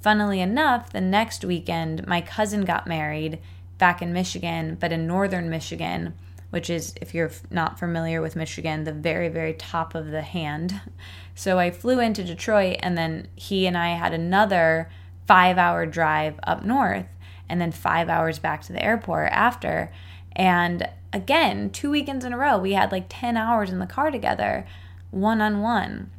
funnily 0.00 0.40
enough, 0.40 0.92
the 0.92 1.00
next 1.00 1.44
weekend, 1.44 2.06
my 2.06 2.20
cousin 2.20 2.64
got 2.64 2.86
married 2.86 3.38
back 3.78 4.02
in 4.02 4.12
Michigan, 4.12 4.76
but 4.78 4.92
in 4.92 5.06
northern 5.06 5.48
Michigan 5.48 6.14
which 6.50 6.70
is, 6.70 6.94
if 7.00 7.14
you're 7.14 7.30
not 7.50 7.78
familiar 7.78 8.22
with 8.22 8.36
Michigan, 8.36 8.84
the 8.84 8.92
very, 8.92 9.28
very 9.28 9.52
top 9.52 9.94
of 9.94 10.08
the 10.08 10.22
hand. 10.22 10.80
So 11.34 11.56
I 11.56 11.70
flew 11.70 12.00
into 12.00 12.24
Detroit, 12.24 12.78
and 12.80 12.98
then 12.98 13.28
he 13.36 13.68
and 13.68 13.78
I 13.78 13.90
had 13.90 14.12
another 14.12 14.90
five 15.28 15.56
hour 15.56 15.86
drive 15.86 16.34
up 16.42 16.64
north, 16.64 17.06
and 17.48 17.60
then 17.60 17.70
five 17.70 18.08
hours 18.08 18.40
back 18.40 18.62
to 18.62 18.72
the 18.72 18.82
airport 18.82 19.30
after. 19.30 19.92
And 20.32 20.88
again, 21.12 21.70
two 21.70 21.90
weekends 21.90 22.24
in 22.24 22.32
a 22.32 22.38
row, 22.38 22.58
we 22.58 22.72
had 22.72 22.92
like 22.92 23.06
10 23.08 23.36
hours 23.36 23.70
in 23.70 23.78
the 23.78 23.86
car 23.86 24.10
together, 24.10 24.66
one 25.10 25.40
on 25.40 25.60
one. 25.60 26.10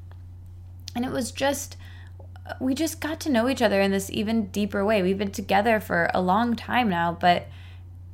And 0.95 1.05
it 1.05 1.11
was 1.11 1.31
just, 1.31 1.77
we 2.59 2.73
just 2.73 2.99
got 2.99 3.19
to 3.21 3.31
know 3.31 3.47
each 3.47 3.61
other 3.61 3.81
in 3.81 3.91
this 3.91 4.09
even 4.09 4.47
deeper 4.47 4.83
way. 4.83 5.01
We've 5.01 5.17
been 5.17 5.31
together 5.31 5.79
for 5.79 6.09
a 6.13 6.21
long 6.21 6.55
time 6.55 6.89
now, 6.89 7.17
but 7.19 7.47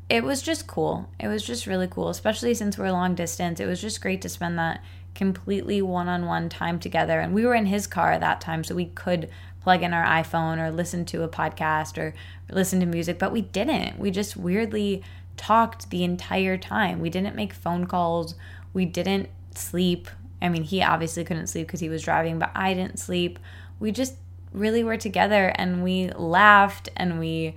it 0.09 0.23
was 0.23 0.41
just 0.41 0.67
cool. 0.67 1.09
It 1.19 1.27
was 1.27 1.43
just 1.43 1.65
really 1.65 1.87
cool, 1.87 2.09
especially 2.09 2.53
since 2.53 2.77
we're 2.77 2.91
long 2.91 3.15
distance. 3.15 3.59
It 3.59 3.65
was 3.65 3.81
just 3.81 4.01
great 4.01 4.21
to 4.21 4.29
spend 4.29 4.59
that 4.59 4.83
completely 5.15 5.81
one 5.81 6.07
on 6.07 6.25
one 6.25 6.49
time 6.49 6.79
together. 6.79 7.19
And 7.19 7.33
we 7.33 7.45
were 7.45 7.55
in 7.55 7.65
his 7.65 7.87
car 7.87 8.11
at 8.11 8.21
that 8.21 8.41
time, 8.41 8.63
so 8.63 8.75
we 8.75 8.87
could 8.87 9.29
plug 9.61 9.81
in 9.81 9.93
our 9.93 10.05
iPhone 10.05 10.59
or 10.59 10.69
listen 10.69 11.05
to 11.05 11.23
a 11.23 11.27
podcast 11.27 11.97
or 11.97 12.13
listen 12.51 12.79
to 12.81 12.85
music, 12.85 13.17
but 13.17 13.31
we 13.31 13.41
didn't. 13.41 13.97
We 13.97 14.11
just 14.11 14.37
weirdly 14.37 15.01
talked 15.37 15.89
the 15.89 16.03
entire 16.03 16.57
time. 16.57 16.99
We 16.99 17.09
didn't 17.09 17.35
make 17.35 17.53
phone 17.53 17.85
calls. 17.85 18.35
We 18.73 18.85
didn't 18.85 19.29
sleep. 19.55 20.07
I 20.41 20.49
mean, 20.49 20.63
he 20.63 20.81
obviously 20.81 21.23
couldn't 21.23 21.47
sleep 21.47 21.67
because 21.67 21.79
he 21.79 21.89
was 21.89 22.03
driving, 22.03 22.39
but 22.39 22.51
I 22.53 22.73
didn't 22.73 22.99
sleep. 22.99 23.39
We 23.79 23.91
just 23.91 24.15
really 24.51 24.83
were 24.83 24.97
together 24.97 25.53
and 25.55 25.83
we 25.83 26.09
laughed 26.11 26.89
and 26.95 27.19
we 27.19 27.55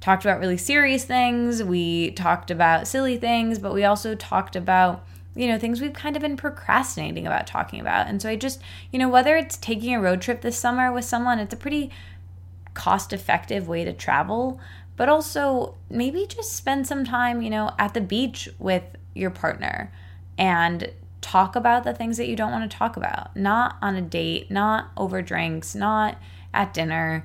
talked 0.00 0.24
about 0.24 0.38
really 0.38 0.58
serious 0.58 1.04
things. 1.04 1.62
We 1.62 2.10
talked 2.10 2.50
about 2.50 2.86
silly 2.86 3.16
things, 3.16 3.58
but 3.58 3.72
we 3.72 3.84
also 3.84 4.14
talked 4.14 4.54
about, 4.54 5.06
you 5.34 5.46
know, 5.46 5.58
things 5.58 5.80
we've 5.80 5.94
kind 5.94 6.16
of 6.16 6.22
been 6.22 6.36
procrastinating 6.36 7.26
about 7.26 7.46
talking 7.46 7.80
about. 7.80 8.06
And 8.06 8.20
so 8.20 8.28
I 8.28 8.36
just, 8.36 8.60
you 8.92 8.98
know, 8.98 9.08
whether 9.08 9.36
it's 9.36 9.56
taking 9.56 9.94
a 9.94 10.00
road 10.00 10.20
trip 10.20 10.42
this 10.42 10.58
summer 10.58 10.92
with 10.92 11.06
someone, 11.06 11.38
it's 11.38 11.54
a 11.54 11.56
pretty 11.56 11.90
cost 12.74 13.12
effective 13.12 13.66
way 13.66 13.84
to 13.84 13.92
travel, 13.92 14.60
but 14.96 15.08
also 15.08 15.74
maybe 15.90 16.26
just 16.26 16.52
spend 16.52 16.86
some 16.86 17.04
time, 17.04 17.42
you 17.42 17.50
know, 17.50 17.70
at 17.78 17.94
the 17.94 18.00
beach 18.00 18.48
with 18.58 18.96
your 19.14 19.30
partner 19.30 19.92
and 20.38 20.92
talk 21.20 21.56
about 21.56 21.84
the 21.84 21.94
things 21.94 22.16
that 22.16 22.28
you 22.28 22.36
don't 22.36 22.52
want 22.52 22.70
to 22.70 22.76
talk 22.76 22.96
about. 22.96 23.34
Not 23.36 23.76
on 23.80 23.96
a 23.96 24.02
date, 24.02 24.50
not 24.50 24.90
over 24.96 25.22
drinks, 25.22 25.74
not 25.74 26.18
at 26.52 26.74
dinner 26.74 27.24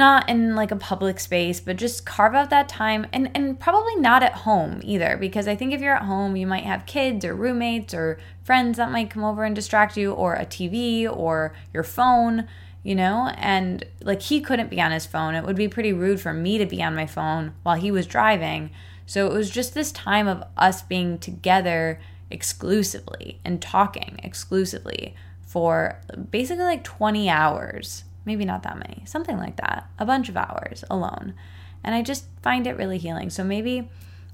not 0.00 0.30
in 0.30 0.54
like 0.54 0.70
a 0.70 0.76
public 0.76 1.20
space, 1.20 1.60
but 1.60 1.76
just 1.76 2.06
carve 2.06 2.34
out 2.34 2.48
that 2.48 2.70
time 2.70 3.06
and, 3.12 3.30
and 3.34 3.60
probably 3.60 3.96
not 3.96 4.22
at 4.22 4.32
home 4.32 4.80
either. 4.82 5.18
Because 5.18 5.46
I 5.46 5.54
think 5.54 5.74
if 5.74 5.82
you're 5.82 5.94
at 5.94 6.04
home, 6.04 6.36
you 6.36 6.46
might 6.46 6.64
have 6.64 6.86
kids 6.86 7.22
or 7.22 7.34
roommates 7.34 7.92
or 7.92 8.18
friends 8.42 8.78
that 8.78 8.90
might 8.90 9.10
come 9.10 9.22
over 9.22 9.44
and 9.44 9.54
distract 9.54 9.98
you, 9.98 10.12
or 10.12 10.34
a 10.34 10.46
TV 10.46 11.06
or 11.06 11.54
your 11.74 11.82
phone, 11.82 12.48
you 12.82 12.94
know? 12.94 13.32
And 13.36 13.84
like 14.02 14.22
he 14.22 14.40
couldn't 14.40 14.70
be 14.70 14.80
on 14.80 14.92
his 14.92 15.06
phone. 15.06 15.34
It 15.34 15.44
would 15.44 15.56
be 15.56 15.68
pretty 15.68 15.92
rude 15.92 16.20
for 16.20 16.32
me 16.32 16.58
to 16.58 16.66
be 16.66 16.82
on 16.82 16.94
my 16.94 17.06
phone 17.06 17.54
while 17.62 17.76
he 17.76 17.90
was 17.90 18.06
driving. 18.06 18.70
So 19.06 19.26
it 19.26 19.32
was 19.32 19.50
just 19.50 19.74
this 19.74 19.92
time 19.92 20.28
of 20.28 20.44
us 20.56 20.82
being 20.82 21.18
together 21.18 22.00
exclusively 22.30 23.40
and 23.44 23.60
talking 23.60 24.20
exclusively 24.22 25.14
for 25.44 26.00
basically 26.30 26.62
like 26.62 26.84
20 26.84 27.28
hours 27.28 28.04
maybe 28.24 28.44
not 28.44 28.62
that 28.62 28.78
many, 28.78 29.02
something 29.06 29.38
like 29.38 29.56
that, 29.56 29.88
a 29.98 30.06
bunch 30.06 30.28
of 30.28 30.36
hours 30.36 30.84
alone. 30.90 31.34
And 31.82 31.94
I 31.94 32.02
just 32.02 32.26
find 32.42 32.66
it 32.66 32.76
really 32.76 32.98
healing. 32.98 33.30
So 33.30 33.42
maybe 33.42 33.88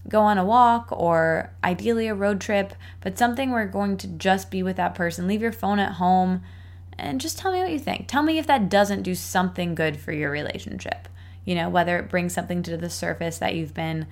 go 0.09 0.21
on 0.21 0.39
a 0.39 0.45
walk 0.45 0.89
or 0.91 1.53
ideally 1.65 2.09
a 2.09 2.15
road 2.15 2.41
trip, 2.41 2.75
but 3.01 3.19
something 3.19 3.51
where 3.51 3.67
going 3.67 3.97
to 3.99 4.09
just 4.09 4.51
be 4.51 4.63
with 4.63 4.77
that 4.77 4.95
person. 4.95 5.27
Leave 5.27 5.43
your 5.43 5.53
phone 5.53 5.79
at 5.79 5.93
home 5.93 6.43
and 6.99 7.21
just 7.21 7.39
tell 7.39 7.53
me 7.53 7.61
what 7.61 7.71
you 7.71 7.79
think. 7.79 8.09
Tell 8.09 8.23
me 8.23 8.39
if 8.39 8.47
that 8.47 8.69
doesn't 8.69 9.03
do 9.03 9.15
something 9.15 9.75
good 9.75 9.99
for 9.99 10.13
your 10.13 10.31
relationship. 10.31 11.09
You 11.45 11.55
know, 11.55 11.69
whether 11.69 11.99
it 11.99 12.09
brings 12.09 12.33
something 12.33 12.63
to 12.65 12.77
the 12.77 12.91
surface 12.91 13.39
that 13.39 13.55
you've 13.55 13.75
been, 13.75 14.07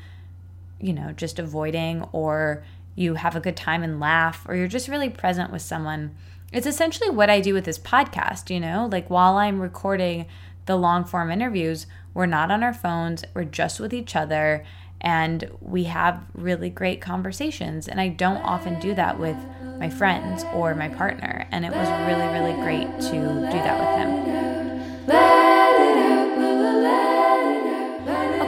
you 0.80 0.92
know, 0.92 1.12
just 1.12 1.38
avoiding 1.38 2.02
or 2.12 2.64
you 2.94 3.14
have 3.14 3.34
a 3.34 3.40
good 3.40 3.56
time 3.56 3.82
and 3.82 3.98
laugh 3.98 4.46
or 4.48 4.54
you're 4.54 4.68
just 4.68 4.88
really 4.88 5.10
present 5.10 5.50
with 5.50 5.62
someone 5.62 6.14
it's 6.54 6.68
essentially 6.68 7.10
what 7.10 7.30
I 7.30 7.40
do 7.40 7.52
with 7.52 7.64
this 7.64 7.80
podcast, 7.80 8.48
you 8.48 8.60
know? 8.60 8.88
Like 8.90 9.10
while 9.10 9.36
I'm 9.36 9.60
recording 9.60 10.26
the 10.66 10.76
long 10.76 11.04
form 11.04 11.32
interviews, 11.32 11.86
we're 12.14 12.26
not 12.26 12.52
on 12.52 12.62
our 12.62 12.72
phones, 12.72 13.24
we're 13.34 13.44
just 13.44 13.80
with 13.80 13.92
each 13.92 14.14
other, 14.14 14.64
and 15.04 15.48
we 15.60 15.84
have 15.84 16.24
really 16.32 16.70
great 16.70 17.02
conversations. 17.02 17.86
And 17.88 18.00
I 18.00 18.08
don't 18.08 18.38
often 18.38 18.80
do 18.80 18.94
that 18.94 19.20
with 19.20 19.36
my 19.78 19.90
friends 19.90 20.44
or 20.54 20.74
my 20.74 20.88
partner. 20.88 21.46
And 21.52 21.66
it 21.66 21.72
was 21.72 21.88
really, 22.08 22.26
really 22.32 22.54
great 22.62 22.88
to 23.02 23.10
do 23.10 23.58
that 23.60 23.78
with 23.80 23.98
him. 24.00 24.24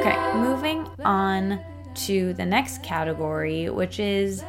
Okay, 0.00 0.16
moving 0.34 0.88
on 1.04 1.60
to 2.06 2.32
the 2.32 2.46
next 2.46 2.82
category, 2.82 3.68
which 3.68 4.00
is 4.00 4.42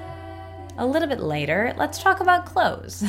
a 0.78 0.86
little 0.86 1.10
bit 1.10 1.20
later, 1.20 1.74
let's 1.76 2.02
talk 2.02 2.22
about 2.22 2.46
clothes. 2.46 3.04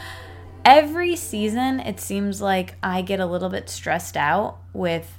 Every 0.64 1.16
season, 1.16 1.80
it 1.80 1.98
seems 1.98 2.40
like 2.40 2.76
I 2.84 3.02
get 3.02 3.18
a 3.18 3.26
little 3.26 3.48
bit 3.48 3.68
stressed 3.68 4.16
out 4.16 4.58
with, 4.72 5.18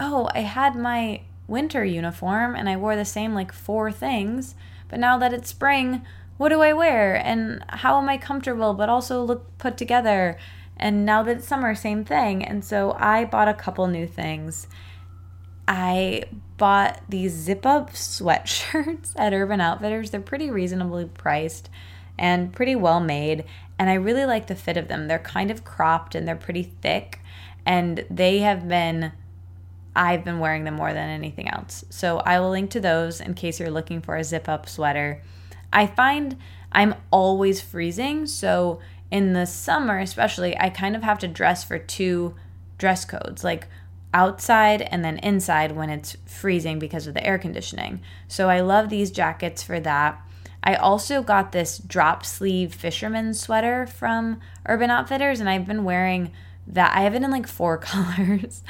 oh, 0.00 0.28
I 0.34 0.40
had 0.40 0.74
my 0.74 1.20
winter 1.46 1.84
uniform 1.84 2.54
and 2.54 2.68
I 2.68 2.76
wore 2.76 2.96
the 2.96 3.04
same 3.04 3.34
like 3.34 3.52
four 3.52 3.92
things, 3.92 4.54
but 4.88 4.98
now 4.98 5.18
that 5.18 5.32
it's 5.32 5.50
spring, 5.50 6.04
what 6.36 6.50
do 6.50 6.60
I 6.60 6.72
wear? 6.72 7.14
And 7.14 7.64
how 7.68 7.98
am 7.98 8.08
I 8.08 8.18
comfortable 8.18 8.74
but 8.74 8.88
also 8.88 9.22
look 9.22 9.56
put 9.58 9.76
together? 9.76 10.38
And 10.76 11.06
now 11.06 11.22
that 11.22 11.38
it's 11.38 11.48
summer, 11.48 11.74
same 11.74 12.04
thing. 12.04 12.44
And 12.44 12.64
so 12.64 12.94
I 12.98 13.24
bought 13.24 13.48
a 13.48 13.54
couple 13.54 13.86
new 13.86 14.06
things. 14.06 14.66
I 15.66 16.24
bought 16.58 17.00
these 17.08 17.32
zip 17.32 17.64
up 17.64 17.92
sweatshirts 17.92 19.12
at 19.16 19.32
Urban 19.32 19.60
Outfitters. 19.60 20.10
They're 20.10 20.20
pretty 20.20 20.50
reasonably 20.50 21.06
priced 21.06 21.70
and 22.18 22.52
pretty 22.52 22.76
well 22.76 23.00
made. 23.00 23.44
And 23.78 23.90
I 23.90 23.94
really 23.94 24.24
like 24.24 24.46
the 24.46 24.54
fit 24.54 24.76
of 24.76 24.88
them. 24.88 25.08
They're 25.08 25.18
kind 25.18 25.50
of 25.50 25.64
cropped 25.64 26.14
and 26.14 26.26
they're 26.26 26.36
pretty 26.36 26.62
thick. 26.62 27.20
And 27.64 28.04
they 28.10 28.38
have 28.38 28.68
been, 28.68 29.12
I've 29.96 30.24
been 30.24 30.38
wearing 30.38 30.64
them 30.64 30.74
more 30.74 30.92
than 30.92 31.08
anything 31.08 31.48
else. 31.48 31.84
So 31.90 32.18
I 32.18 32.38
will 32.40 32.50
link 32.50 32.70
to 32.70 32.80
those 32.80 33.20
in 33.20 33.34
case 33.34 33.58
you're 33.58 33.70
looking 33.70 34.00
for 34.00 34.16
a 34.16 34.24
zip 34.24 34.48
up 34.48 34.68
sweater. 34.68 35.22
I 35.72 35.86
find 35.86 36.36
I'm 36.70 36.94
always 37.10 37.60
freezing. 37.60 38.26
So 38.26 38.80
in 39.10 39.32
the 39.32 39.46
summer, 39.46 39.98
especially, 39.98 40.58
I 40.58 40.70
kind 40.70 40.94
of 40.94 41.02
have 41.02 41.18
to 41.20 41.28
dress 41.28 41.64
for 41.64 41.78
two 41.78 42.34
dress 42.78 43.04
codes. 43.04 43.42
Like 43.42 43.68
outside 44.16 44.80
and 44.80 45.04
then 45.04 45.18
inside 45.18 45.72
when 45.72 45.90
it's 45.90 46.16
freezing 46.24 46.78
because 46.78 47.06
of 47.06 47.14
the 47.14 47.26
air 47.26 47.38
conditioning. 47.38 48.00
So 48.28 48.48
I 48.48 48.60
love 48.60 48.88
these 48.88 49.10
jackets 49.10 49.62
for 49.62 49.78
that. 49.80 50.20
I 50.64 50.74
also 50.74 51.22
got 51.22 51.52
this 51.52 51.78
drop 51.78 52.24
sleeve 52.24 52.74
fisherman 52.74 53.34
sweater 53.34 53.86
from 53.86 54.40
Urban 54.64 54.90
Outfitters 54.90 55.38
and 55.38 55.48
I've 55.48 55.66
been 55.66 55.84
wearing 55.84 56.32
that. 56.68 56.96
I 56.96 57.02
have 57.02 57.14
it 57.14 57.22
in 57.22 57.30
like 57.30 57.46
four 57.46 57.78
colors. 57.78 58.62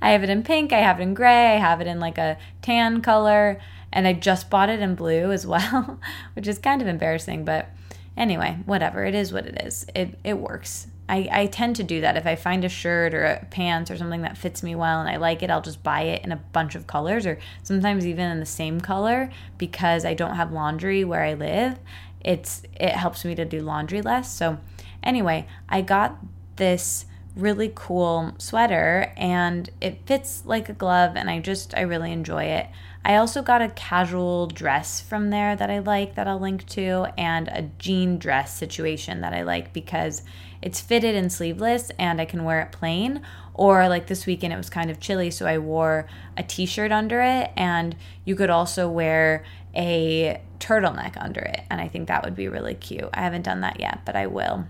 I 0.00 0.10
have 0.10 0.22
it 0.22 0.30
in 0.30 0.42
pink, 0.42 0.72
I 0.72 0.78
have 0.78 1.00
it 1.00 1.02
in 1.02 1.14
gray, 1.14 1.54
I 1.54 1.58
have 1.58 1.80
it 1.80 1.86
in 1.86 2.00
like 2.00 2.18
a 2.18 2.38
tan 2.62 3.02
color, 3.02 3.60
and 3.92 4.06
I 4.06 4.12
just 4.12 4.50
bought 4.50 4.70
it 4.70 4.80
in 4.80 4.94
blue 4.94 5.30
as 5.32 5.46
well, 5.46 6.00
which 6.34 6.48
is 6.48 6.58
kind 6.58 6.80
of 6.80 6.88
embarrassing, 6.88 7.44
but 7.44 7.68
anyway, 8.16 8.58
whatever. 8.66 9.04
It 9.04 9.14
is 9.14 9.32
what 9.32 9.46
it 9.46 9.62
is. 9.62 9.86
It 9.94 10.18
it 10.24 10.38
works. 10.38 10.86
I, 11.08 11.28
I 11.32 11.46
tend 11.46 11.74
to 11.76 11.82
do 11.82 12.02
that. 12.02 12.16
If 12.16 12.24
I 12.24 12.36
find 12.36 12.64
a 12.64 12.68
shirt 12.68 13.14
or 13.14 13.24
a 13.24 13.44
pants 13.46 13.90
or 13.90 13.96
something 13.96 14.22
that 14.22 14.38
fits 14.38 14.62
me 14.62 14.76
well 14.76 15.00
and 15.00 15.08
I 15.08 15.16
like 15.16 15.42
it, 15.42 15.50
I'll 15.50 15.60
just 15.60 15.82
buy 15.82 16.02
it 16.02 16.22
in 16.24 16.30
a 16.30 16.36
bunch 16.36 16.76
of 16.76 16.86
colors 16.86 17.26
or 17.26 17.36
sometimes 17.64 18.06
even 18.06 18.30
in 18.30 18.38
the 18.38 18.46
same 18.46 18.80
color 18.80 19.28
because 19.58 20.04
I 20.04 20.14
don't 20.14 20.36
have 20.36 20.52
laundry 20.52 21.02
where 21.02 21.24
I 21.24 21.34
live. 21.34 21.80
It's 22.20 22.62
it 22.78 22.92
helps 22.92 23.24
me 23.24 23.34
to 23.34 23.44
do 23.44 23.60
laundry 23.60 24.02
less. 24.02 24.32
So 24.32 24.58
anyway, 25.02 25.48
I 25.68 25.80
got 25.80 26.16
this 26.56 27.06
really 27.36 27.72
cool 27.74 28.32
sweater 28.38 29.12
and 29.16 29.70
it 29.80 30.06
fits 30.06 30.42
like 30.44 30.68
a 30.68 30.72
glove 30.72 31.16
and 31.16 31.30
I 31.30 31.40
just 31.40 31.74
I 31.76 31.82
really 31.82 32.12
enjoy 32.12 32.44
it. 32.44 32.66
I 33.04 33.16
also 33.16 33.40
got 33.40 33.62
a 33.62 33.68
casual 33.70 34.46
dress 34.46 35.00
from 35.00 35.30
there 35.30 35.56
that 35.56 35.70
I 35.70 35.78
like 35.78 36.16
that 36.16 36.28
I'll 36.28 36.40
link 36.40 36.66
to 36.70 37.06
and 37.16 37.48
a 37.48 37.70
jean 37.78 38.18
dress 38.18 38.54
situation 38.56 39.22
that 39.22 39.32
I 39.32 39.42
like 39.42 39.72
because 39.72 40.22
it's 40.60 40.80
fitted 40.80 41.14
and 41.14 41.32
sleeveless 41.32 41.90
and 41.98 42.20
I 42.20 42.26
can 42.26 42.44
wear 42.44 42.60
it 42.60 42.72
plain 42.72 43.22
or 43.54 43.88
like 43.88 44.06
this 44.06 44.26
weekend 44.26 44.52
it 44.52 44.58
was 44.58 44.68
kind 44.68 44.90
of 44.90 45.00
chilly 45.00 45.30
so 45.30 45.46
I 45.46 45.58
wore 45.58 46.06
a 46.36 46.42
t-shirt 46.42 46.92
under 46.92 47.22
it 47.22 47.50
and 47.56 47.96
you 48.24 48.34
could 48.34 48.50
also 48.50 48.88
wear 48.88 49.44
a 49.74 50.42
turtleneck 50.58 51.16
under 51.16 51.40
it 51.40 51.62
and 51.70 51.80
I 51.80 51.88
think 51.88 52.08
that 52.08 52.24
would 52.24 52.34
be 52.34 52.48
really 52.48 52.74
cute. 52.74 53.08
I 53.14 53.20
haven't 53.20 53.42
done 53.42 53.60
that 53.62 53.80
yet, 53.80 54.00
but 54.04 54.16
I 54.16 54.26
will. 54.26 54.66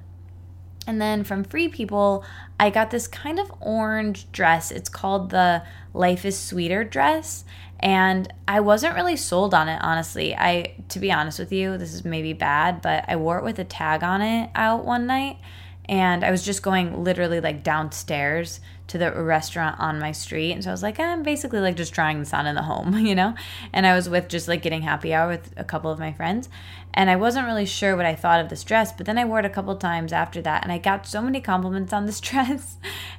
And 0.90 1.00
then 1.00 1.22
from 1.22 1.44
Free 1.44 1.68
People, 1.68 2.24
I 2.58 2.68
got 2.68 2.90
this 2.90 3.06
kind 3.06 3.38
of 3.38 3.52
orange 3.60 4.30
dress. 4.32 4.72
It's 4.72 4.88
called 4.88 5.30
the 5.30 5.62
Life 5.94 6.24
is 6.24 6.36
Sweeter 6.36 6.82
dress. 6.82 7.44
And 7.78 8.30
I 8.48 8.58
wasn't 8.58 8.96
really 8.96 9.14
sold 9.14 9.54
on 9.54 9.68
it, 9.68 9.80
honestly. 9.82 10.34
I, 10.34 10.74
to 10.88 10.98
be 10.98 11.12
honest 11.12 11.38
with 11.38 11.52
you, 11.52 11.78
this 11.78 11.94
is 11.94 12.04
maybe 12.04 12.32
bad, 12.32 12.82
but 12.82 13.04
I 13.06 13.14
wore 13.14 13.38
it 13.38 13.44
with 13.44 13.60
a 13.60 13.64
tag 13.64 14.02
on 14.02 14.20
it 14.20 14.50
out 14.56 14.84
one 14.84 15.06
night. 15.06 15.38
And 15.88 16.24
I 16.24 16.32
was 16.32 16.44
just 16.44 16.60
going 16.60 17.04
literally 17.04 17.40
like 17.40 17.62
downstairs 17.62 18.58
to 18.88 18.98
the 18.98 19.12
restaurant 19.12 19.78
on 19.78 20.00
my 20.00 20.10
street. 20.10 20.52
And 20.52 20.64
so 20.64 20.70
I 20.70 20.72
was 20.72 20.82
like, 20.82 20.98
eh, 20.98 21.04
I'm 21.04 21.22
basically 21.22 21.60
like 21.60 21.76
just 21.76 21.94
trying 21.94 22.18
this 22.18 22.34
on 22.34 22.48
in 22.48 22.56
the 22.56 22.62
home, 22.62 22.98
you 23.06 23.14
know? 23.14 23.34
And 23.72 23.86
I 23.86 23.94
was 23.94 24.08
with 24.08 24.28
just 24.28 24.48
like 24.48 24.62
getting 24.62 24.82
happy 24.82 25.14
hour 25.14 25.28
with 25.28 25.54
a 25.56 25.62
couple 25.62 25.92
of 25.92 26.00
my 26.00 26.12
friends. 26.12 26.48
And 26.92 27.08
I 27.08 27.16
wasn't 27.16 27.46
really 27.46 27.66
sure 27.66 27.96
what 27.96 28.06
I 28.06 28.14
thought 28.14 28.40
of 28.40 28.48
this 28.48 28.64
dress, 28.64 28.92
but 28.92 29.06
then 29.06 29.18
I 29.18 29.24
wore 29.24 29.40
it 29.40 29.44
a 29.44 29.50
couple 29.50 29.74
times 29.76 30.12
after 30.12 30.42
that. 30.42 30.62
And 30.62 30.72
I 30.72 30.78
got 30.78 31.06
so 31.06 31.22
many 31.22 31.40
compliments 31.40 31.92
on 31.92 32.06
this 32.06 32.20
dress. 32.20 32.76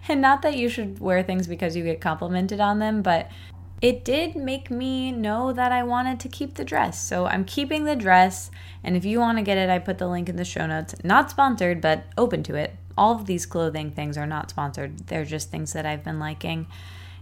and 0.07 0.21
not 0.21 0.41
that 0.41 0.57
you 0.57 0.69
should 0.69 0.99
wear 0.99 1.23
things 1.23 1.47
because 1.47 1.75
you 1.75 1.83
get 1.83 2.01
complimented 2.01 2.59
on 2.59 2.79
them, 2.79 3.01
but 3.01 3.29
it 3.81 4.05
did 4.05 4.35
make 4.35 4.69
me 4.69 5.11
know 5.11 5.53
that 5.53 5.71
I 5.71 5.83
wanted 5.83 6.19
to 6.19 6.29
keep 6.29 6.55
the 6.55 6.65
dress. 6.65 7.01
So 7.01 7.25
I'm 7.25 7.45
keeping 7.45 7.85
the 7.85 7.95
dress. 7.95 8.51
And 8.83 8.95
if 8.95 9.05
you 9.05 9.19
want 9.19 9.37
to 9.37 9.43
get 9.43 9.57
it, 9.57 9.69
I 9.69 9.79
put 9.79 9.97
the 9.97 10.07
link 10.07 10.29
in 10.29 10.35
the 10.35 10.45
show 10.45 10.67
notes. 10.67 10.95
Not 11.03 11.31
sponsored, 11.31 11.81
but 11.81 12.05
open 12.17 12.43
to 12.43 12.55
it 12.55 12.75
all 12.97 13.15
of 13.15 13.25
these 13.25 13.45
clothing 13.45 13.91
things 13.91 14.17
are 14.17 14.27
not 14.27 14.49
sponsored, 14.49 15.07
they're 15.07 15.25
just 15.25 15.49
things 15.49 15.73
that 15.73 15.85
I've 15.85 16.03
been 16.03 16.19
liking. 16.19 16.67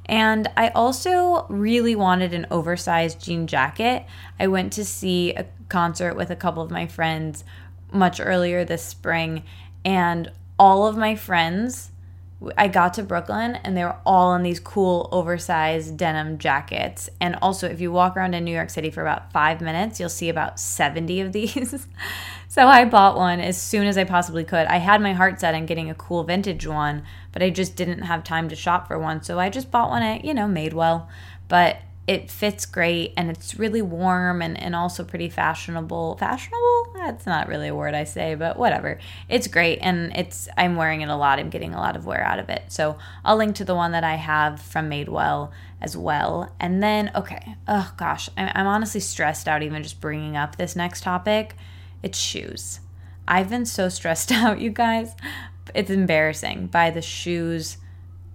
And 0.10 0.50
I 0.58 0.70
also 0.70 1.46
really 1.50 1.96
wanted 1.96 2.34
an 2.34 2.48
oversized 2.50 3.24
jean 3.24 3.46
jacket. 3.46 4.08
I 4.40 4.48
went 4.48 4.74
to 4.74 4.84
see 4.84 5.36
a 5.36 5.46
concert 5.70 6.16
with 6.16 6.32
a 6.32 6.36
couple 6.36 6.64
of 6.64 6.72
my 6.72 6.88
friends 6.88 7.44
much 7.94 8.20
earlier 8.20 8.66
this 8.66 8.84
spring, 8.84 9.44
and 9.86 10.32
all 10.58 10.88
of 10.88 10.98
my 10.98 11.16
friends 11.16 11.92
I 12.58 12.70
got 12.70 12.94
to 12.94 13.04
Brooklyn 13.04 13.56
and 13.64 13.76
they 13.76 13.84
were 13.84 13.98
all 14.06 14.34
in 14.34 14.44
these 14.44 14.60
cool 14.60 15.10
oversized 15.12 15.98
denim 15.98 16.38
jackets. 16.38 17.10
And 17.20 17.36
also, 17.42 17.68
if 17.68 17.82
you 17.82 17.92
walk 17.92 18.16
around 18.16 18.34
in 18.34 18.46
New 18.46 18.54
York 18.54 18.70
City 18.70 18.90
for 18.90 19.02
about 19.02 19.34
five 19.34 19.60
minutes, 19.60 20.00
you'll 20.00 20.10
see 20.10 20.30
about 20.30 20.60
70 20.60 21.20
of 21.20 21.34
these. 21.34 21.88
so 22.50 22.68
I 22.68 22.84
bought 22.84 23.16
one 23.16 23.40
as 23.40 23.62
soon 23.62 23.86
as 23.86 23.96
I 23.96 24.04
possibly 24.04 24.44
could. 24.44 24.66
I 24.66 24.78
had 24.78 25.02
my 25.02 25.14
heart 25.14 25.40
set 25.40 25.54
on 25.54 25.68
getting 25.68 25.90
a 25.90 25.96
cool 25.96 26.24
vintage 26.24 26.66
one, 26.66 27.04
but 27.32 27.44
I 27.44 27.52
just 27.52 27.76
didn't 27.76 28.02
have 28.02 28.24
time 28.24 28.50
to 28.50 28.56
shop 28.56 28.88
for 28.88 28.98
one. 28.98 29.22
So 29.22 29.40
I 29.40 29.50
just 29.50 29.70
bought 29.70 29.92
one 29.92 30.02
at, 30.02 30.26
you 30.26 30.34
know, 30.34 30.48
Madewell. 30.48 31.08
But 31.48 31.78
it 32.10 32.32
fits 32.32 32.66
great 32.66 33.14
and 33.16 33.30
it's 33.30 33.60
really 33.60 33.84
warm 33.84 34.42
and, 34.42 34.60
and 34.60 34.76
also 34.76 35.04
pretty 35.04 35.30
fashionable. 35.30 36.18
Fashionable? 36.18 36.94
That's 36.96 37.28
not 37.28 37.48
really 37.48 37.68
a 37.68 37.76
word 37.76 37.94
I 37.94 38.04
say, 38.04 38.34
but 38.34 38.58
whatever. 38.58 38.98
It's 39.30 39.46
great 39.46 39.78
and 39.84 40.12
it's 40.18 40.50
I'm 40.58 40.76
wearing 40.76 41.02
it 41.02 41.10
a 41.10 41.16
lot. 41.16 41.38
I'm 41.38 41.52
getting 41.52 41.76
a 41.76 41.80
lot 41.80 41.96
of 41.96 42.08
wear 42.08 42.24
out 42.24 42.40
of 42.40 42.50
it. 42.50 42.64
So 42.70 42.98
I'll 43.24 43.38
link 43.38 43.58
to 43.58 43.64
the 43.64 43.76
one 43.76 43.92
that 43.92 44.04
I 44.04 44.16
have 44.16 44.60
from 44.60 44.90
Madewell 44.90 45.52
as 45.80 45.96
well. 45.96 46.52
And 46.60 46.82
then, 46.82 47.12
okay, 47.14 47.56
oh 47.68 47.94
gosh, 47.96 48.28
I'm 48.36 48.66
honestly 48.66 49.02
stressed 49.02 49.48
out 49.48 49.62
even 49.62 49.84
just 49.84 50.02
bringing 50.02 50.36
up 50.36 50.56
this 50.56 50.76
next 50.76 51.04
topic. 51.04 51.56
It's 52.04 52.18
shoes. 52.18 52.80
I've 53.28 53.50
been 53.50 53.66
so 53.66 53.90
stressed 53.90 54.32
out, 54.32 54.60
you 54.62 54.70
guys. 54.70 55.16
It's 55.74 55.92
embarrassing 55.92 56.68
by 56.68 56.90
the 56.90 57.02
shoes 57.02 57.78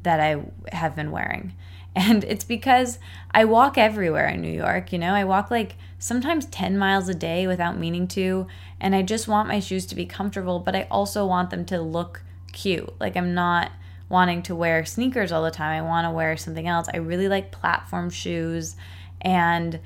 that 0.03 0.21
I 0.21 0.43
have 0.73 0.95
been 0.95 1.11
wearing. 1.11 1.55
And 1.97 2.25
it's 2.25 2.45
because 2.45 2.99
I 3.31 3.45
walk 3.45 3.79
everywhere 3.79 4.27
in 4.27 4.43
New 4.43 4.53
York, 4.53 4.93
you 4.93 4.99
know, 4.99 5.15
I 5.15 5.25
walk 5.25 5.51
like 5.51 5.77
sometimes 5.99 6.47
10 6.47 6.77
miles 6.77 7.09
a 7.09 7.15
day 7.15 7.47
without 7.47 7.79
meaning 7.79 8.09
to. 8.09 8.49
And 8.81 8.95
I 8.95 9.03
just 9.03 9.29
want 9.29 9.49
my 9.49 9.61
shoes 9.61 9.87
to 9.87 9.95
be 9.95 10.05
comfortable, 10.05 10.59
but 10.59 10.75
I 10.75 10.89
also 10.91 11.25
want 11.25 11.51
them 11.51 11.65
to 11.67 11.81
look 11.81 12.23
cute. 12.53 12.93
Like 13.01 13.17
I'm 13.17 13.33
not 13.33 13.71
wanting 14.09 14.43
to 14.43 14.57
wear 14.57 14.85
sneakers 14.85 15.33
all 15.33 15.43
the 15.43 15.51
time. 15.51 15.85
I 15.85 15.87
want 15.87 16.07
to 16.07 16.11
wear 16.11 16.37
something 16.37 16.67
else. 16.67 16.89
I 16.93 16.99
really 16.99 17.29
like 17.29 17.53
platform 17.53 18.11
shoes. 18.11 18.77
And 19.21 19.81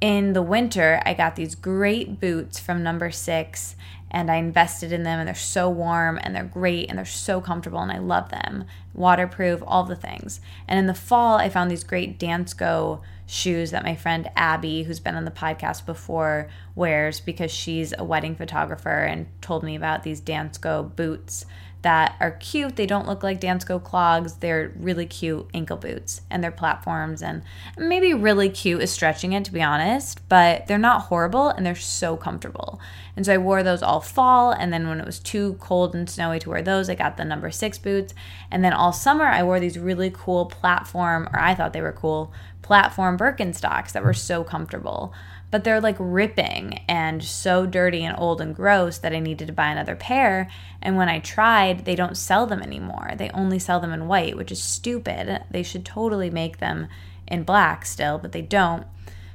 in 0.00 0.32
the 0.34 0.42
winter, 0.42 1.00
I 1.04 1.14
got 1.14 1.36
these 1.36 1.54
great 1.54 2.20
boots 2.20 2.58
from 2.58 2.82
number 2.82 3.10
six 3.10 3.76
and 4.10 4.30
I 4.30 4.36
invested 4.36 4.92
in 4.92 5.02
them 5.02 5.18
and 5.18 5.26
they're 5.26 5.34
so 5.34 5.68
warm 5.68 6.18
and 6.22 6.34
they're 6.34 6.44
great 6.44 6.88
and 6.88 6.98
they're 6.98 7.04
so 7.04 7.40
comfortable 7.40 7.80
and 7.80 7.90
I 7.90 7.98
love 7.98 8.28
them. 8.28 8.64
Waterproof, 8.94 9.62
all 9.66 9.84
the 9.84 9.96
things. 9.96 10.40
And 10.68 10.78
in 10.78 10.86
the 10.86 10.94
fall, 10.94 11.36
I 11.38 11.48
found 11.48 11.70
these 11.70 11.84
great 11.84 12.18
Dansko 12.18 13.00
shoes 13.26 13.72
that 13.72 13.84
my 13.84 13.96
friend 13.96 14.30
Abby, 14.36 14.84
who's 14.84 15.00
been 15.00 15.16
on 15.16 15.24
the 15.24 15.30
podcast 15.30 15.84
before, 15.84 16.48
wears 16.74 17.20
because 17.20 17.50
she's 17.50 17.92
a 17.98 18.04
wedding 18.04 18.36
photographer 18.36 19.02
and 19.02 19.26
told 19.40 19.64
me 19.64 19.74
about 19.74 20.02
these 20.02 20.20
Dansko 20.20 20.94
boots 20.94 21.44
that 21.82 22.16
are 22.20 22.32
cute. 22.32 22.76
They 22.76 22.86
don't 22.86 23.06
look 23.06 23.22
like 23.22 23.40
Dansko 23.40 23.82
clogs. 23.82 24.34
They're 24.34 24.72
really 24.76 25.06
cute 25.06 25.48
ankle 25.54 25.76
boots 25.76 26.22
and 26.30 26.42
they're 26.42 26.50
platforms 26.50 27.22
and 27.22 27.42
maybe 27.78 28.12
really 28.12 28.48
cute 28.48 28.82
is 28.82 28.90
stretching 28.90 29.32
it 29.32 29.44
to 29.44 29.52
be 29.52 29.62
honest, 29.62 30.26
but 30.28 30.66
they're 30.66 30.78
not 30.78 31.02
horrible 31.02 31.48
and 31.48 31.64
they're 31.64 31.74
so 31.74 32.16
comfortable. 32.16 32.80
And 33.14 33.24
so 33.24 33.34
I 33.34 33.38
wore 33.38 33.62
those 33.62 33.82
all 33.82 34.00
fall 34.00 34.52
and 34.52 34.72
then 34.72 34.88
when 34.88 35.00
it 35.00 35.06
was 35.06 35.18
too 35.18 35.54
cold 35.60 35.94
and 35.94 36.08
snowy 36.08 36.38
to 36.40 36.50
wear 36.50 36.62
those, 36.62 36.90
I 36.90 36.94
got 36.94 37.16
the 37.16 37.24
number 37.24 37.50
6 37.50 37.78
boots. 37.78 38.14
And 38.50 38.64
then 38.64 38.72
all 38.72 38.92
summer 38.92 39.26
I 39.26 39.42
wore 39.42 39.60
these 39.60 39.78
really 39.78 40.10
cool 40.12 40.46
platform 40.46 41.28
or 41.32 41.38
I 41.38 41.54
thought 41.54 41.72
they 41.72 41.80
were 41.80 41.92
cool 41.92 42.32
platform 42.62 43.16
Birkenstocks 43.16 43.92
that 43.92 44.02
were 44.02 44.12
so 44.12 44.42
comfortable 44.42 45.14
but 45.56 45.64
they're 45.64 45.80
like 45.80 45.96
ripping 45.98 46.74
and 46.86 47.24
so 47.24 47.64
dirty 47.64 48.04
and 48.04 48.14
old 48.18 48.42
and 48.42 48.54
gross 48.54 48.98
that 48.98 49.14
I 49.14 49.20
needed 49.20 49.46
to 49.46 49.54
buy 49.54 49.70
another 49.70 49.96
pair. 49.96 50.50
And 50.82 50.98
when 50.98 51.08
I 51.08 51.18
tried, 51.18 51.86
they 51.86 51.94
don't 51.94 52.18
sell 52.18 52.46
them 52.46 52.60
anymore. 52.60 53.12
They 53.16 53.30
only 53.30 53.58
sell 53.58 53.80
them 53.80 53.94
in 53.94 54.06
white, 54.06 54.36
which 54.36 54.52
is 54.52 54.62
stupid. 54.62 55.42
They 55.50 55.62
should 55.62 55.86
totally 55.86 56.28
make 56.28 56.58
them 56.58 56.88
in 57.26 57.42
black 57.42 57.86
still, 57.86 58.18
but 58.18 58.32
they 58.32 58.42
don't. 58.42 58.86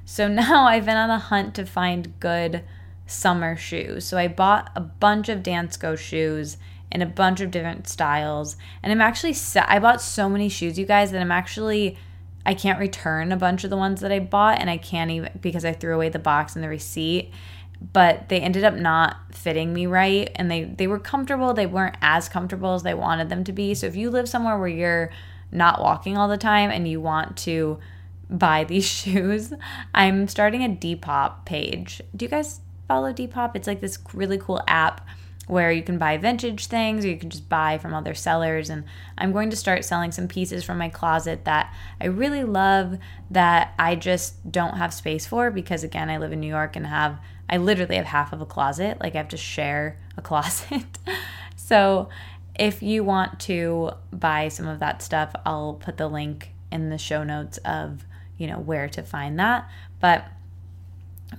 So 0.06 0.28
now 0.28 0.66
I've 0.66 0.86
been 0.86 0.96
on 0.96 1.10
the 1.10 1.18
hunt 1.18 1.56
to 1.56 1.66
find 1.66 2.14
good 2.20 2.66
summer 3.08 3.56
shoes. 3.56 4.06
So 4.06 4.16
I 4.20 4.28
bought 4.28 4.70
a 4.76 4.80
bunch 4.82 5.28
of 5.28 5.42
Dansko 5.42 5.98
shoes 5.98 6.58
in 6.92 7.02
a 7.02 7.08
bunch 7.08 7.42
of 7.42 7.50
different 7.50 7.88
styles. 7.88 8.58
And 8.84 8.92
I'm 8.92 9.02
actually, 9.02 9.36
I 9.56 9.80
bought 9.80 10.04
so 10.04 10.30
many 10.30 10.50
shoes, 10.50 10.78
you 10.78 10.86
guys, 10.86 11.10
that 11.14 11.22
I'm 11.22 11.32
actually 11.32 11.98
I 12.46 12.54
can't 12.54 12.80
return 12.80 13.32
a 13.32 13.38
bunch 13.38 13.64
of 13.64 13.70
the 13.70 13.78
ones 13.78 14.02
that 14.02 14.12
I 14.12 14.20
bought, 14.20 14.60
and 14.60 14.70
I 14.70 14.78
can't 14.78 15.12
even 15.12 15.32
because 15.40 15.66
I 15.66 15.74
threw 15.74 15.96
away 15.96 16.10
the 16.10 16.20
box 16.20 16.56
and 16.56 16.64
the 16.64 16.70
receipt. 16.70 17.32
But 17.94 18.30
they 18.30 18.40
ended 18.40 18.64
up 18.64 18.76
not 18.76 19.18
fitting 19.34 19.74
me 19.74 19.88
right, 19.88 20.32
and 20.36 20.50
they 20.50 20.66
they 20.66 20.88
were 20.88 21.00
comfortable. 21.00 21.54
They 21.54 21.66
weren't 21.66 21.98
as 22.02 22.30
comfortable 22.30 22.74
as 22.74 22.84
they 22.84 22.94
wanted 22.94 23.30
them 23.30 23.44
to 23.46 23.52
be. 23.52 23.74
So 23.74 23.88
if 23.88 23.96
you 23.96 24.10
live 24.10 24.30
somewhere 24.30 24.58
where 24.58 24.68
you're 24.68 25.12
not 25.52 25.82
walking 25.82 26.18
all 26.18 26.28
the 26.28 26.38
time 26.38 26.70
and 26.70 26.88
you 26.88 27.02
want 27.02 27.38
to 27.38 27.80
buy 28.30 28.64
these 28.66 28.86
shoes, 28.86 29.54
I'm 29.94 30.28
starting 30.28 30.64
a 30.64 30.70
Depop 30.70 31.46
page. 31.46 32.02
Do 32.16 32.26
you 32.26 32.30
guys 32.30 32.62
follow 32.88 33.14
Depop? 33.14 33.56
It's 33.56 33.68
like 33.68 33.82
this 33.82 33.98
really 34.14 34.38
cool 34.38 34.62
app 34.68 35.06
where 35.52 35.70
you 35.70 35.84
can 35.84 35.98
buy 35.98 36.16
vintage 36.16 36.68
things 36.68 37.04
or 37.04 37.10
you 37.10 37.18
can 37.18 37.30
just 37.30 37.50
buy 37.50 37.78
from 37.78 37.94
other 37.94 38.14
sellers. 38.14 38.70
And 38.70 38.86
I'm 39.18 39.34
going 39.34 39.50
to 39.50 39.58
start 39.58 39.84
selling 39.84 40.14
some 40.14 40.30
pieces 40.30 40.64
from 40.64 40.78
my 40.78 40.88
closet 40.88 41.44
that 41.44 41.76
I 42.00 42.06
really 42.06 42.46
love 42.46 42.98
that 43.30 43.74
I 43.78 43.96
just 43.96 44.50
don't 44.50 44.78
have 44.78 44.94
space 44.94 45.28
for 45.28 45.52
because, 45.52 45.84
again, 45.84 46.10
I 46.10 46.20
live 46.20 46.32
in 46.32 46.40
New 46.40 46.48
York 46.48 46.78
and 46.78 46.88
have, 46.88 47.20
I 47.50 47.58
literally 47.58 47.98
have 47.98 48.06
half 48.06 48.32
of 48.32 48.40
a 48.40 48.46
closet. 48.46 49.02
Like 49.02 49.14
I 49.14 49.18
have 49.18 49.28
to 49.28 49.36
share 49.36 50.00
a 50.16 50.22
closet. 50.22 50.86
so 51.58 52.08
if 52.58 52.82
you 52.82 53.04
want 53.04 53.42
to 53.42 53.92
buy 54.14 54.48
some 54.48 54.68
of 54.68 54.80
that 54.80 55.02
stuff, 55.02 55.36
I'll 55.46 55.74
put 55.74 55.98
the 55.98 56.08
link 56.08 56.54
in 56.72 56.90
the 56.90 56.98
show 56.98 57.26
notes 57.26 57.58
of, 57.66 58.06
you 58.38 58.48
know, 58.48 58.58
where 58.58 58.88
to 58.88 59.04
find 59.04 59.38
that. 59.38 59.70
But 60.00 60.28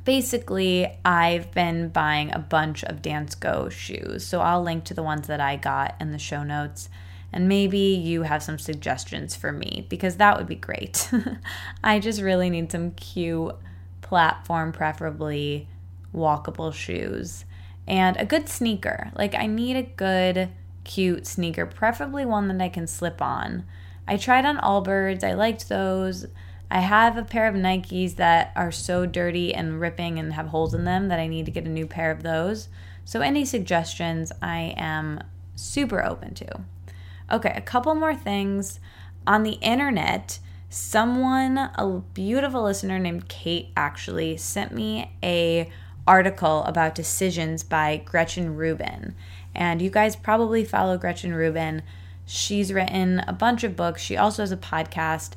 basically, 0.05 0.89
I've 1.05 1.53
been 1.53 1.89
buying 1.89 2.33
a 2.33 2.39
bunch 2.39 2.83
of 2.85 3.03
Dansko 3.03 3.71
shoes. 3.71 4.27
So 4.27 4.41
I'll 4.41 4.63
link 4.63 4.85
to 4.85 4.95
the 4.95 5.03
ones 5.03 5.27
that 5.27 5.41
I 5.41 5.57
got 5.57 5.97
in 6.01 6.11
the 6.11 6.19
show 6.19 6.43
notes. 6.43 6.89
And 7.33 7.49
maybe 7.49 7.79
you 7.79 8.23
have 8.23 8.43
some 8.43 8.59
suggestions 8.59 9.35
for 9.35 9.53
me 9.53 9.87
because 9.89 10.17
that 10.17 10.37
would 10.37 10.47
be 10.47 10.55
great. 10.55 11.11
I 11.85 11.99
just 11.99 12.21
really 12.21 12.51
need 12.51 12.71
some 12.71 12.91
cute 12.93 13.55
platform, 14.03 14.73
preferably 14.73 15.67
walkable 16.15 16.75
shoes, 16.75 17.47
and 17.89 18.17
a 18.19 18.27
good 18.27 18.49
sneaker. 18.49 19.11
Like, 19.17 19.35
I 19.35 19.47
need 19.47 19.77
a 19.77 19.83
good 19.83 20.51
cute 20.85 21.27
sneaker, 21.27 21.65
preferably 21.65 22.27
one 22.27 22.49
that 22.49 22.61
I 22.61 22.69
can 22.69 22.87
slip 22.87 23.23
on. 23.23 23.65
I 24.07 24.19
tried 24.19 24.45
on 24.45 24.59
Allbirds, 24.59 25.25
I 25.25 25.33
liked 25.33 25.69
those. 25.71 26.27
I 26.73 26.81
have 26.81 27.19
a 27.19 27.23
pair 27.23 27.47
of 27.47 27.55
Nikes 27.55 28.17
that 28.17 28.51
are 28.57 28.73
so 28.73 29.05
dirty 29.05 29.55
and 29.55 29.79
ripping 29.79 30.19
and 30.19 30.33
have 30.33 30.47
holes 30.47 30.73
in 30.73 30.85
them 30.85 31.09
that 31.09 31.21
I 31.21 31.27
need 31.27 31.45
to 31.45 31.53
get 31.53 31.67
a 31.67 31.69
new 31.69 31.87
pair 31.87 32.11
of 32.11 32.23
those. 32.23 32.71
So, 33.05 33.21
any 33.21 33.45
suggestions 33.45 34.33
I 34.41 34.73
am 34.79 35.23
super 35.55 36.03
open 36.03 36.33
to. 36.33 36.63
Okay, 37.31 37.53
a 37.55 37.61
couple 37.61 37.95
more 37.95 38.15
things. 38.15 38.81
On 39.27 39.43
the 39.43 39.59
internet, 39.61 40.39
someone, 40.71 41.59
a 41.59 42.03
beautiful 42.15 42.63
listener 42.63 42.99
named 42.99 43.29
Kate, 43.29 43.69
actually 43.77 44.39
sent 44.39 44.73
me 44.73 45.13
a 45.23 45.71
article 46.07 46.65
about 46.65 46.95
decisions 46.95 47.63
by 47.63 48.01
Gretchen 48.03 48.57
Rubin. 48.57 49.15
And 49.55 49.83
you 49.83 49.91
guys 49.91 50.17
probably 50.17 50.65
follow 50.65 50.97
Gretchen 50.97 51.35
Rubin. 51.35 51.83
She's 52.25 52.73
written 52.73 53.19
a 53.29 53.35
bunch 53.35 53.63
of 53.63 53.77
books. 53.77 54.01
She 54.01 54.17
also 54.17 54.41
has 54.41 54.53
a 54.53 54.57
podcast. 54.57 55.33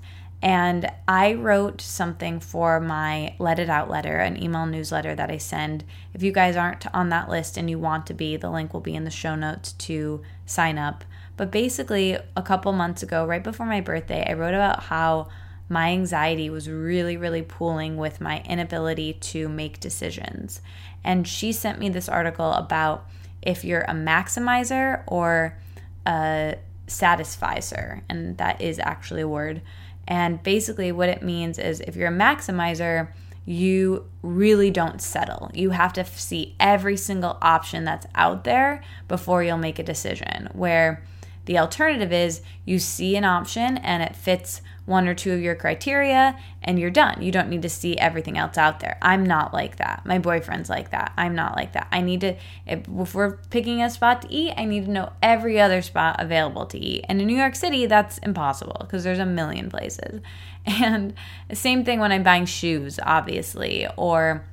And 0.45 0.91
I 1.07 1.33
wrote 1.33 1.81
something 1.81 2.39
for 2.39 2.79
my 2.79 3.33
Let 3.39 3.57
It 3.57 3.67
Out 3.67 3.89
letter, 3.89 4.17
an 4.17 4.41
email 4.41 4.67
newsletter 4.67 5.15
that 5.15 5.31
I 5.31 5.39
send. 5.39 5.83
If 6.13 6.21
you 6.21 6.31
guys 6.31 6.55
aren't 6.55 6.85
on 6.93 7.09
that 7.09 7.31
list 7.31 7.57
and 7.57 7.67
you 7.67 7.79
want 7.79 8.05
to 8.05 8.13
be, 8.13 8.37
the 8.37 8.51
link 8.51 8.71
will 8.71 8.79
be 8.79 8.93
in 8.93 9.05
the 9.05 9.09
show 9.09 9.33
notes 9.33 9.71
to 9.71 10.21
sign 10.45 10.77
up. 10.77 11.03
But 11.35 11.49
basically, 11.49 12.19
a 12.37 12.43
couple 12.43 12.71
months 12.73 13.01
ago, 13.01 13.25
right 13.25 13.43
before 13.43 13.65
my 13.65 13.81
birthday, 13.81 14.23
I 14.29 14.33
wrote 14.33 14.53
about 14.53 14.83
how 14.83 15.29
my 15.67 15.89
anxiety 15.89 16.51
was 16.51 16.69
really, 16.69 17.17
really 17.17 17.41
pooling 17.41 17.97
with 17.97 18.21
my 18.21 18.43
inability 18.43 19.13
to 19.13 19.49
make 19.49 19.79
decisions. 19.79 20.61
And 21.03 21.27
she 21.27 21.53
sent 21.53 21.79
me 21.79 21.89
this 21.89 22.07
article 22.07 22.51
about 22.53 23.07
if 23.41 23.65
you're 23.65 23.81
a 23.81 23.93
maximizer 23.95 25.01
or 25.07 25.57
a 26.05 26.57
satisficer, 26.85 28.03
and 28.07 28.37
that 28.37 28.61
is 28.61 28.77
actually 28.77 29.21
a 29.21 29.27
word. 29.27 29.63
And 30.07 30.41
basically, 30.43 30.91
what 30.91 31.09
it 31.09 31.23
means 31.23 31.57
is 31.57 31.81
if 31.81 31.95
you're 31.95 32.09
a 32.09 32.11
maximizer, 32.11 33.09
you 33.45 34.05
really 34.21 34.71
don't 34.71 35.01
settle. 35.01 35.51
You 35.53 35.69
have 35.71 35.93
to 35.93 36.05
see 36.05 36.55
every 36.59 36.97
single 36.97 37.37
option 37.41 37.83
that's 37.85 38.07
out 38.15 38.43
there 38.43 38.83
before 39.07 39.43
you'll 39.43 39.57
make 39.57 39.77
a 39.77 39.83
decision. 39.83 40.49
Where 40.53 41.03
the 41.45 41.57
alternative 41.59 42.11
is 42.11 42.41
you 42.65 42.79
see 42.79 43.15
an 43.15 43.23
option 43.23 43.77
and 43.77 44.01
it 44.01 44.15
fits 44.15 44.61
one 44.85 45.07
or 45.07 45.15
two 45.15 45.31
of 45.33 45.41
your 45.41 45.55
criteria 45.55 46.37
and 46.61 46.79
you're 46.79 46.91
done. 46.91 47.21
You 47.21 47.31
don't 47.31 47.49
need 47.49 47.63
to 47.63 47.69
see 47.69 47.97
everything 47.97 48.37
else 48.37 48.57
out 48.57 48.79
there. 48.79 48.97
I'm 49.01 49.23
not 49.25 49.53
like 49.53 49.77
that. 49.77 50.05
My 50.05 50.19
boyfriend's 50.19 50.69
like 50.69 50.91
that. 50.91 51.11
I'm 51.17 51.35
not 51.35 51.55
like 51.55 51.73
that. 51.73 51.87
I 51.91 52.01
need 52.01 52.21
to, 52.21 52.35
if, 52.67 52.87
we're 52.87 53.37
picking 53.49 53.81
a 53.81 53.89
spot 53.89 54.23
to 54.23 54.31
eat, 54.31 54.53
I 54.57 54.65
need 54.65 54.85
to 54.85 54.91
know 54.91 55.13
every 55.21 55.59
other 55.59 55.81
spot 55.81 56.17
available 56.19 56.65
to 56.67 56.77
eat. 56.77 57.05
And 57.09 57.19
in 57.19 57.27
New 57.27 57.37
York 57.37 57.55
City, 57.55 57.85
that's 57.87 58.19
impossible 58.19 58.77
because 58.81 59.03
there's 59.03 59.19
a 59.19 59.25
million 59.25 59.69
places. 59.69 60.21
And 60.67 61.13
same 61.53 61.85
thing 61.85 61.99
when 61.99 62.11
I'm 62.11 62.23
buying 62.23 62.47
shoes, 62.47 62.99
obviously, 63.03 63.87
or 63.97 64.43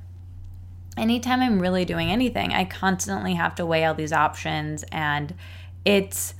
anytime 0.95 1.41
I'm 1.41 1.59
really 1.59 1.85
doing 1.85 2.11
anything, 2.11 2.53
I 2.53 2.65
constantly 2.65 3.33
have 3.33 3.55
to 3.55 3.65
weigh 3.65 3.83
all 3.83 3.95
these 3.95 4.13
options 4.13 4.83
and 4.91 5.33
it's 5.85 6.35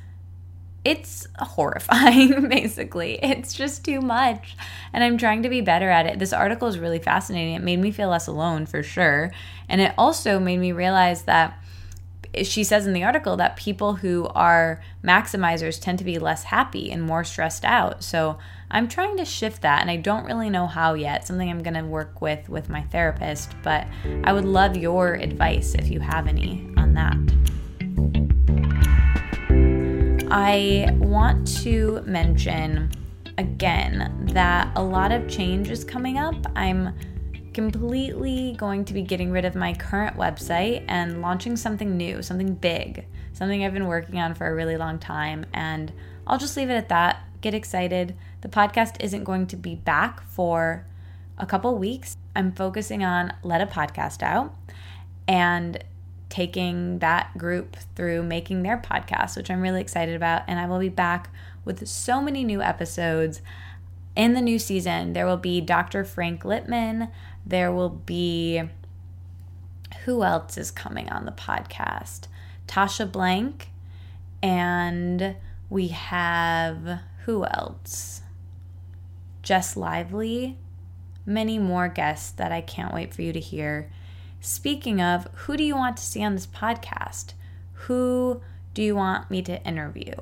it's 0.85 1.27
horrifying, 1.39 2.47
basically. 2.49 3.19
It's 3.23 3.53
just 3.53 3.85
too 3.85 4.01
much. 4.01 4.55
And 4.91 5.03
I'm 5.03 5.17
trying 5.17 5.43
to 5.43 5.49
be 5.49 5.61
better 5.61 5.89
at 5.89 6.05
it. 6.05 6.19
This 6.19 6.33
article 6.33 6.67
is 6.67 6.77
really 6.77 6.99
fascinating. 6.99 7.55
It 7.55 7.61
made 7.61 7.79
me 7.79 7.91
feel 7.91 8.09
less 8.09 8.27
alone 8.27 8.65
for 8.65 8.83
sure. 8.83 9.31
And 9.69 9.79
it 9.79 9.93
also 9.97 10.39
made 10.39 10.59
me 10.59 10.71
realize 10.71 11.23
that 11.23 11.59
she 12.41 12.63
says 12.63 12.87
in 12.87 12.93
the 12.93 13.03
article 13.03 13.37
that 13.37 13.55
people 13.55 13.95
who 13.95 14.27
are 14.33 14.81
maximizers 15.03 15.79
tend 15.79 15.99
to 15.99 16.03
be 16.03 16.17
less 16.17 16.45
happy 16.45 16.91
and 16.91 17.01
more 17.01 17.23
stressed 17.23 17.63
out. 17.63 18.03
So 18.03 18.39
I'm 18.71 18.87
trying 18.87 19.17
to 19.17 19.25
shift 19.25 19.61
that 19.61 19.81
and 19.81 19.91
I 19.91 19.97
don't 19.97 20.25
really 20.25 20.49
know 20.49 20.65
how 20.65 20.95
yet. 20.95 21.27
Something 21.27 21.49
I'm 21.49 21.61
going 21.61 21.75
to 21.75 21.85
work 21.85 22.21
with 22.21 22.49
with 22.49 22.69
my 22.69 22.81
therapist, 22.81 23.51
but 23.61 23.85
I 24.23 24.33
would 24.33 24.45
love 24.45 24.75
your 24.75 25.13
advice 25.13 25.75
if 25.75 25.89
you 25.89 25.99
have 25.99 26.27
any 26.27 26.67
on 26.75 26.93
that. 26.95 28.32
I 30.35 30.89
want 30.97 31.47
to 31.61 32.01
mention 32.07 32.89
again 33.37 34.31
that 34.33 34.71
a 34.75 34.81
lot 34.81 35.11
of 35.11 35.29
change 35.29 35.69
is 35.69 35.83
coming 35.83 36.17
up. 36.17 36.33
I'm 36.55 36.95
completely 37.53 38.55
going 38.57 38.83
to 38.85 38.95
be 38.95 39.03
getting 39.03 39.29
rid 39.29 39.45
of 39.45 39.53
my 39.53 39.75
current 39.75 40.17
website 40.17 40.85
and 40.87 41.21
launching 41.21 41.55
something 41.55 41.95
new, 41.95 42.23
something 42.23 42.55
big, 42.55 43.05
something 43.33 43.63
I've 43.63 43.75
been 43.75 43.85
working 43.85 44.17
on 44.17 44.33
for 44.33 44.47
a 44.47 44.55
really 44.55 44.75
long 44.75 44.97
time. 44.97 45.45
And 45.53 45.93
I'll 46.25 46.39
just 46.39 46.57
leave 46.57 46.71
it 46.71 46.77
at 46.77 46.89
that. 46.89 47.19
Get 47.41 47.53
excited. 47.53 48.15
The 48.41 48.49
podcast 48.49 48.95
isn't 49.01 49.25
going 49.25 49.45
to 49.45 49.55
be 49.55 49.75
back 49.75 50.23
for 50.23 50.87
a 51.37 51.45
couple 51.45 51.77
weeks. 51.77 52.17
I'm 52.35 52.53
focusing 52.53 53.03
on 53.03 53.33
Let 53.43 53.61
a 53.61 53.67
Podcast 53.67 54.23
Out. 54.23 54.55
And 55.27 55.83
taking 56.33 56.97
that 56.97 57.37
group 57.37 57.77
through 57.95 58.23
making 58.23 58.63
their 58.63 58.75
podcast, 58.75 59.37
which 59.37 59.51
I'm 59.51 59.61
really 59.61 59.81
excited 59.81 60.15
about. 60.15 60.41
And 60.47 60.59
I 60.59 60.65
will 60.65 60.79
be 60.79 60.89
back 60.89 61.29
with 61.63 61.87
so 61.87 62.23
many 62.23 62.43
new 62.43 62.59
episodes 62.59 63.39
in 64.15 64.33
the 64.33 64.41
new 64.41 64.57
season. 64.57 65.13
There 65.13 65.27
will 65.27 65.37
be 65.37 65.61
Dr. 65.61 66.03
Frank 66.03 66.41
Lipman. 66.41 67.11
There 67.45 67.71
will 67.71 67.89
be 67.89 68.63
who 70.05 70.23
else 70.23 70.57
is 70.57 70.71
coming 70.71 71.07
on 71.07 71.25
the 71.25 71.31
podcast? 71.31 72.21
Tasha 72.67 73.11
Blank. 73.11 73.69
And 74.41 75.35
we 75.69 75.89
have 75.89 77.01
who 77.25 77.45
else? 77.45 78.23
Jess 79.43 79.77
Lively. 79.77 80.57
Many 81.27 81.59
more 81.59 81.89
guests 81.89 82.31
that 82.31 82.51
I 82.51 82.61
can't 82.61 82.91
wait 82.91 83.13
for 83.13 83.21
you 83.21 83.33
to 83.33 83.39
hear. 83.39 83.91
Speaking 84.45 85.01
of, 85.01 85.29
who 85.33 85.55
do 85.55 85.63
you 85.63 85.73
want 85.73 85.95
to 85.95 86.03
see 86.03 86.21
on 86.21 86.35
this 86.35 86.45
podcast? 86.45 87.31
Who 87.85 88.41
do 88.73 88.83
you 88.83 88.93
want 88.93 89.31
me 89.31 89.41
to 89.41 89.63
interview? 89.65 90.15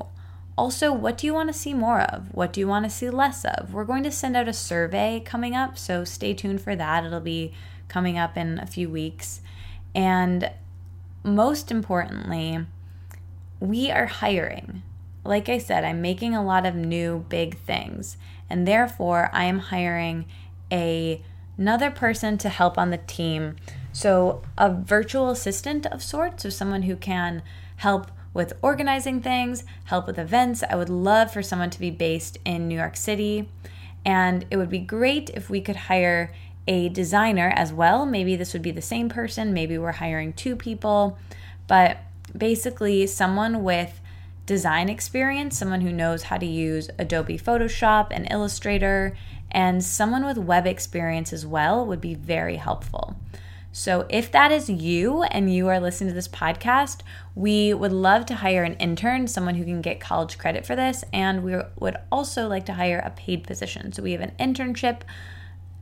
Also, 0.56 0.94
what 0.94 1.18
do 1.18 1.26
you 1.26 1.34
want 1.34 1.52
to 1.52 1.58
see 1.58 1.74
more 1.74 2.02
of? 2.02 2.32
What 2.32 2.54
do 2.54 2.60
you 2.60 2.68
want 2.68 2.86
to 2.86 2.92
see 2.92 3.10
less 3.10 3.44
of? 3.44 3.74
We're 3.74 3.84
going 3.84 4.04
to 4.04 4.12
send 4.12 4.38
out 4.38 4.48
a 4.48 4.54
survey 4.54 5.24
coming 5.26 5.56
up, 5.56 5.76
so 5.76 6.04
stay 6.04 6.36
tuned 6.36 6.62
for 6.62 6.76
that. 6.76 7.04
It'll 7.04 7.20
be 7.20 7.52
coming 7.88 8.20
up 8.20 8.38
in 8.38 8.60
a 8.60 8.68
few 8.68 8.92
weeks. 8.92 9.42
And 9.96 10.52
most 11.24 11.72
importantly, 11.72 12.68
we 13.60 13.90
are 13.90 14.06
hiring. 14.06 14.84
Like 15.26 15.50
I 15.50 15.58
said, 15.58 15.84
I'm 15.84 16.00
making 16.00 16.36
a 16.36 16.46
lot 16.46 16.68
of 16.68 16.76
new 16.76 17.26
big 17.28 17.58
things, 17.58 18.18
and 18.48 18.68
therefore 18.68 19.32
I 19.34 19.46
am 19.46 19.58
hiring 19.58 20.26
a 20.72 21.24
another 21.58 21.90
person 21.90 22.38
to 22.40 22.50
help 22.50 22.78
on 22.78 22.92
the 22.92 22.98
team 22.98 23.56
so, 23.94 24.42
a 24.58 24.72
virtual 24.72 25.30
assistant 25.30 25.86
of 25.86 26.02
sorts, 26.02 26.44
so 26.44 26.50
someone 26.50 26.84
who 26.84 26.96
can 26.96 27.44
help 27.78 28.12
with 28.34 28.54
organizing 28.62 29.22
things, 29.22 29.64
help 29.86 30.08
with 30.08 30.18
events. 30.18 30.64
I 30.70 30.76
would 30.76 30.90
love 30.90 31.34
for 31.34 31.44
someone 31.44 31.70
to 31.72 31.80
be 31.80 31.92
based 31.92 32.38
in 32.46 32.68
New 32.68 32.78
York 32.78 32.96
City. 32.96 33.50
And 34.06 34.46
it 34.50 34.58
would 34.58 34.70
be 34.70 34.80
great 34.80 35.30
if 35.32 35.50
we 35.50 35.62
could 35.62 35.76
hire 35.76 36.34
a 36.68 36.90
designer 36.90 37.52
as 37.56 37.74
well. 37.74 38.06
Maybe 38.06 38.36
this 38.36 38.54
would 38.54 38.62
be 38.62 38.72
the 38.72 38.82
same 38.82 39.10
person, 39.10 39.54
maybe 39.54 39.78
we're 39.78 39.92
hiring 39.94 40.34
two 40.34 40.56
people, 40.56 41.18
but 41.68 41.98
basically, 42.38 43.08
someone 43.08 43.64
with 43.64 44.00
design 44.46 44.90
experience, 44.90 45.58
someone 45.58 45.82
who 45.82 45.92
knows 45.92 46.24
how 46.24 46.38
to 46.38 46.46
use 46.46 46.90
Adobe 46.98 47.38
Photoshop 47.38 48.08
and 48.12 48.32
Illustrator, 48.32 49.16
and 49.52 49.84
someone 49.84 50.26
with 50.26 50.38
web 50.38 50.66
experience 50.66 51.34
as 51.34 51.46
well 51.46 51.86
would 51.86 52.02
be 52.02 52.14
very 52.14 52.56
helpful. 52.56 53.16
So, 53.74 54.06
if 54.10 54.32
that 54.32 54.52
is 54.52 54.70
you 54.70 55.24
and 55.24 55.54
you 55.54 55.70
are 55.70 55.80
listening 55.80 56.10
to 56.10 56.14
this 56.14 56.28
podcast, 56.28 57.02
we 57.36 57.74
would 57.74 57.94
love 57.94 58.26
to 58.26 58.36
hire 58.36 58.64
an 58.64 58.74
intern, 58.76 59.28
someone 59.28 59.56
who 59.56 59.64
can 59.64 59.82
get 59.82 60.02
college 60.02 60.38
credit 60.38 60.66
for 60.66 60.76
this, 60.76 61.06
and 61.14 61.44
we 61.44 61.56
would 61.80 61.96
also 62.12 62.48
like 62.48 62.66
to 62.66 62.74
hire 62.74 63.00
a 63.00 63.12
paid 63.12 63.46
position. 63.46 63.94
So, 63.94 64.04
we 64.04 64.12
have 64.12 64.22
an 64.22 64.34
internship 64.40 65.02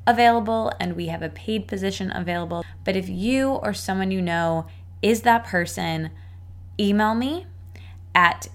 available 0.06 0.72
and 0.80 0.96
we 0.96 1.08
have 1.08 1.22
a 1.22 1.30
paid 1.30 1.68
position 1.68 2.12
available. 2.12 2.64
But 2.84 2.96
if 2.96 3.10
you 3.10 3.50
or 3.50 3.74
someone 3.74 4.12
you 4.12 4.22
know 4.22 4.68
is 5.02 5.22
that 5.22 5.46
person, 5.46 6.10
email 6.80 7.16
me 7.16 7.46
at 8.16 8.50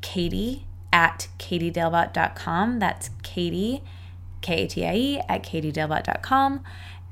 katie 0.00 0.66
at 0.92 1.28
katiedalebout.com. 1.38 2.78
That's 2.78 3.10
Katie, 3.22 3.82
K 4.42 4.64
A 4.64 4.66
T 4.68 4.86
I 4.86 4.94
E, 4.94 5.20
at 5.28 5.42
katiedalebout.com 5.42 6.62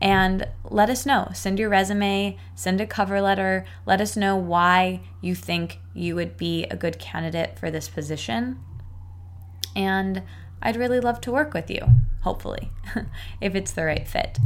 and 0.00 0.48
let 0.64 0.88
us 0.88 1.04
know. 1.04 1.28
Send 1.34 1.58
your 1.58 1.68
resume, 1.68 2.38
send 2.54 2.80
a 2.80 2.86
cover 2.86 3.20
letter, 3.20 3.66
let 3.86 4.00
us 4.00 4.16
know 4.16 4.36
why 4.36 5.00
you 5.20 5.34
think 5.34 5.78
you 5.94 6.14
would 6.14 6.36
be 6.36 6.64
a 6.64 6.76
good 6.76 6.98
candidate 6.98 7.58
for 7.58 7.70
this 7.70 7.88
position. 7.88 8.58
And 9.76 10.22
I'd 10.62 10.76
really 10.76 11.00
love 11.00 11.20
to 11.22 11.32
work 11.32 11.54
with 11.54 11.70
you, 11.70 11.80
hopefully, 12.22 12.70
if 13.40 13.54
it's 13.54 13.72
the 13.72 13.84
right 13.84 14.06
fit. 14.06 14.38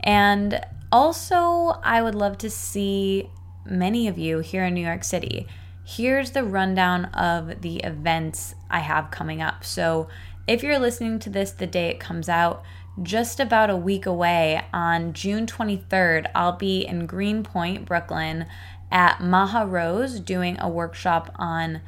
And 0.00 0.64
also, 0.90 1.80
I 1.82 2.02
would 2.02 2.14
love 2.14 2.38
to 2.38 2.50
see 2.50 3.30
many 3.64 4.08
of 4.08 4.18
you 4.18 4.38
here 4.38 4.64
in 4.64 4.74
New 4.74 4.84
York 4.84 5.04
City. 5.04 5.46
here's 5.84 6.32
the 6.32 6.44
rundown 6.44 7.06
of 7.06 7.62
the 7.62 7.76
events 7.78 8.54
I 8.70 8.80
have 8.80 9.10
coming 9.10 9.40
up. 9.40 9.64
So, 9.64 10.08
if 10.46 10.62
you're 10.62 10.78
listening 10.78 11.18
to 11.20 11.30
this 11.30 11.50
the 11.50 11.66
day 11.66 11.88
it 11.88 12.00
comes 12.00 12.28
out, 12.28 12.62
just 13.02 13.40
about 13.40 13.70
a 13.70 13.76
week 13.76 14.06
away 14.06 14.62
on 14.72 15.12
June 15.12 15.46
23rd, 15.46 16.30
I'll 16.34 16.56
be 16.56 16.86
in 16.86 17.06
Greenpoint, 17.06 17.84
Brooklyn 17.84 18.46
at 18.90 19.20
Maha 19.20 19.66
Rose 19.66 20.20
doing 20.20 20.56
a 20.60 20.68
workshop 20.68 21.30
on 21.36 21.80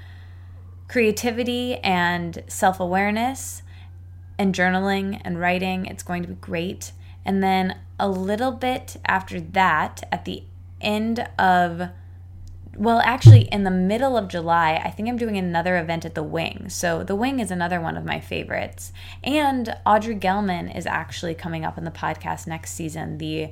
creativity 0.89 1.77
and 1.77 2.43
self 2.49 2.81
awareness 2.81 3.63
and 4.39 4.55
journaling 4.55 5.21
and 5.25 5.39
writing. 5.41 5.87
It's 5.87 6.03
going 6.03 6.23
to 6.23 6.29
be 6.29 6.35
great. 6.35 6.93
And 7.25 7.43
then 7.43 7.79
a 7.99 8.09
little 8.09 8.53
bit 8.53 8.97
after 9.05 9.41
that, 9.41 10.03
at 10.11 10.25
the 10.25 10.45
end 10.81 11.27
of 11.39 11.91
well, 12.77 13.01
actually, 13.01 13.43
in 13.43 13.65
the 13.65 13.71
middle 13.71 14.17
of 14.17 14.29
July, 14.29 14.81
I 14.85 14.91
think 14.91 15.09
I'm 15.09 15.17
doing 15.17 15.37
another 15.37 15.77
event 15.77 16.05
at 16.05 16.15
the 16.15 16.23
Wing. 16.23 16.69
So, 16.69 17.03
the 17.03 17.17
Wing 17.17 17.41
is 17.41 17.51
another 17.51 17.81
one 17.81 17.97
of 17.97 18.05
my 18.05 18.21
favorites. 18.21 18.93
And 19.25 19.77
Audrey 19.85 20.15
Gelman 20.15 20.77
is 20.77 20.87
actually 20.87 21.35
coming 21.35 21.65
up 21.65 21.77
in 21.77 21.85
the 21.85 21.91
podcast 21.91 22.47
next 22.47 22.73
season, 22.73 23.19
the 23.19 23.51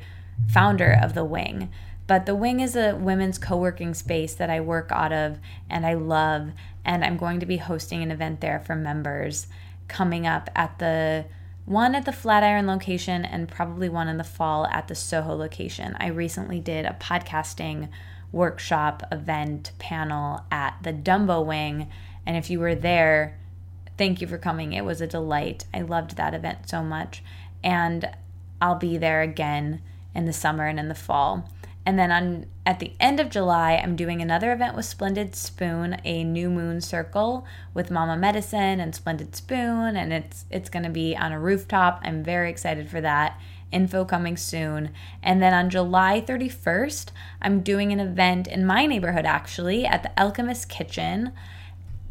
founder 0.48 0.96
of 1.02 1.14
the 1.14 1.24
Wing. 1.24 1.70
But 2.06 2.26
the 2.26 2.34
Wing 2.34 2.60
is 2.60 2.76
a 2.76 2.94
women's 2.94 3.38
co 3.38 3.56
working 3.56 3.92
space 3.92 4.34
that 4.34 4.50
I 4.50 4.60
work 4.60 4.90
out 4.90 5.12
of 5.12 5.38
and 5.68 5.84
I 5.84 5.94
love. 5.94 6.52
And 6.84 7.04
I'm 7.04 7.16
going 7.16 7.40
to 7.40 7.46
be 7.46 7.58
hosting 7.58 8.02
an 8.02 8.10
event 8.10 8.40
there 8.40 8.60
for 8.60 8.74
members 8.74 9.46
coming 9.88 10.26
up 10.26 10.48
at 10.54 10.78
the 10.78 11.26
one 11.66 11.94
at 11.94 12.06
the 12.06 12.12
Flatiron 12.12 12.66
location 12.66 13.26
and 13.26 13.46
probably 13.46 13.90
one 13.90 14.08
in 14.08 14.16
the 14.16 14.24
fall 14.24 14.66
at 14.68 14.88
the 14.88 14.94
Soho 14.94 15.34
location. 15.34 15.94
I 16.00 16.06
recently 16.06 16.60
did 16.60 16.86
a 16.86 16.96
podcasting 16.98 17.90
workshop, 18.32 19.02
event, 19.10 19.72
panel 19.78 20.44
at 20.50 20.76
the 20.82 20.92
Dumbo 20.92 21.44
Wing. 21.44 21.88
And 22.26 22.36
if 22.36 22.50
you 22.50 22.60
were 22.60 22.74
there, 22.74 23.38
thank 23.96 24.20
you 24.20 24.26
for 24.26 24.38
coming. 24.38 24.72
It 24.72 24.84
was 24.84 25.00
a 25.00 25.06
delight. 25.06 25.64
I 25.72 25.82
loved 25.82 26.16
that 26.16 26.34
event 26.34 26.68
so 26.68 26.82
much. 26.82 27.22
And 27.62 28.10
I'll 28.60 28.76
be 28.76 28.98
there 28.98 29.22
again 29.22 29.82
in 30.14 30.26
the 30.26 30.32
summer 30.32 30.66
and 30.66 30.78
in 30.78 30.88
the 30.88 30.94
fall. 30.94 31.48
And 31.88 31.98
then 31.98 32.12
on 32.12 32.46
at 32.66 32.80
the 32.80 32.92
end 33.00 33.18
of 33.18 33.30
July, 33.30 33.80
I'm 33.82 33.96
doing 33.96 34.20
another 34.20 34.52
event 34.52 34.76
with 34.76 34.84
Splendid 34.84 35.34
Spoon, 35.34 35.96
a 36.04 36.22
new 36.22 36.50
moon 36.50 36.82
circle 36.82 37.46
with 37.72 37.90
Mama 37.90 38.14
Medicine 38.14 38.78
and 38.78 38.94
Splendid 38.94 39.34
Spoon, 39.34 39.96
and 39.96 40.12
it's 40.12 40.44
it's 40.50 40.68
going 40.68 40.82
to 40.82 40.90
be 40.90 41.16
on 41.16 41.32
a 41.32 41.40
rooftop. 41.40 42.00
I'm 42.04 42.22
very 42.22 42.50
excited 42.50 42.90
for 42.90 43.00
that. 43.00 43.40
Info 43.70 44.04
coming 44.04 44.36
soon. 44.36 44.90
And 45.22 45.42
then 45.42 45.52
on 45.52 45.70
July 45.70 46.20
31st, 46.20 47.10
I'm 47.42 47.60
doing 47.60 47.92
an 47.92 48.00
event 48.00 48.46
in 48.46 48.64
my 48.64 48.86
neighborhood 48.86 49.26
actually 49.26 49.86
at 49.86 50.02
the 50.02 50.20
Alchemist 50.20 50.68
Kitchen. 50.68 51.32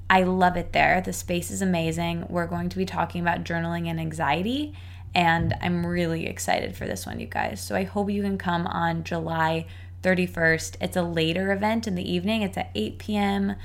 I 0.09 0.23
love 0.23 0.55
it 0.55 0.71
there. 0.71 1.01
The 1.01 1.13
space 1.13 1.51
is 1.51 1.61
amazing. 1.61 2.25
We're 2.29 2.47
going 2.47 2.69
to 2.69 2.77
be 2.77 2.85
talking 2.85 3.21
about 3.21 3.43
journaling 3.43 3.87
and 3.87 3.99
anxiety. 3.99 4.73
And 5.13 5.55
I'm 5.61 5.85
really 5.85 6.27
excited 6.27 6.75
for 6.75 6.85
this 6.85 7.05
one, 7.05 7.19
you 7.19 7.27
guys. 7.27 7.59
So 7.59 7.75
I 7.75 7.83
hope 7.83 8.09
you 8.09 8.21
can 8.21 8.37
come 8.37 8.67
on 8.67 9.03
July 9.03 9.65
31st. 10.03 10.75
It's 10.79 10.95
a 10.95 11.01
later 11.01 11.51
event 11.51 11.87
in 11.87 11.95
the 11.95 12.09
evening, 12.09 12.41
it's 12.41 12.57
at 12.57 12.69
8 12.75 12.97
p.m. 12.99 13.55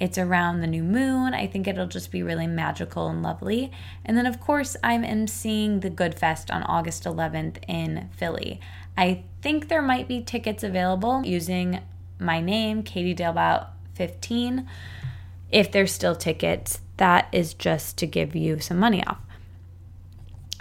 It's 0.00 0.16
around 0.16 0.60
the 0.60 0.66
new 0.66 0.82
moon. 0.82 1.34
I 1.34 1.46
think 1.46 1.68
it'll 1.68 1.86
just 1.86 2.10
be 2.10 2.22
really 2.22 2.46
magical 2.46 3.08
and 3.08 3.22
lovely. 3.22 3.70
And 4.04 4.16
then, 4.16 4.24
of 4.24 4.40
course, 4.40 4.74
I'm 4.82 5.02
emceeing 5.02 5.82
the 5.82 5.90
Good 5.90 6.18
Fest 6.18 6.50
on 6.50 6.62
August 6.62 7.04
11th 7.04 7.58
in 7.68 8.08
Philly. 8.16 8.60
I 8.96 9.24
think 9.42 9.68
there 9.68 9.82
might 9.82 10.08
be 10.08 10.22
tickets 10.22 10.64
available 10.64 11.22
using 11.24 11.80
my 12.18 12.40
name, 12.40 12.82
Katie 12.82 13.14
Dalebout 13.14 13.68
15. 13.94 14.66
If 15.50 15.70
there's 15.70 15.92
still 15.92 16.16
tickets, 16.16 16.80
that 16.96 17.28
is 17.30 17.52
just 17.52 17.98
to 17.98 18.06
give 18.06 18.34
you 18.34 18.58
some 18.58 18.78
money 18.78 19.04
off. 19.06 19.18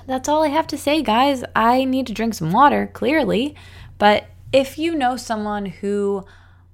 That's 0.05 0.27
all 0.27 0.43
I 0.43 0.47
have 0.49 0.67
to 0.67 0.77
say, 0.77 1.01
guys. 1.01 1.43
I 1.55 1.85
need 1.85 2.07
to 2.07 2.13
drink 2.13 2.33
some 2.33 2.51
water, 2.51 2.89
clearly. 2.91 3.55
But 3.97 4.27
if 4.51 4.77
you 4.77 4.95
know 4.95 5.15
someone 5.15 5.67
who 5.67 6.25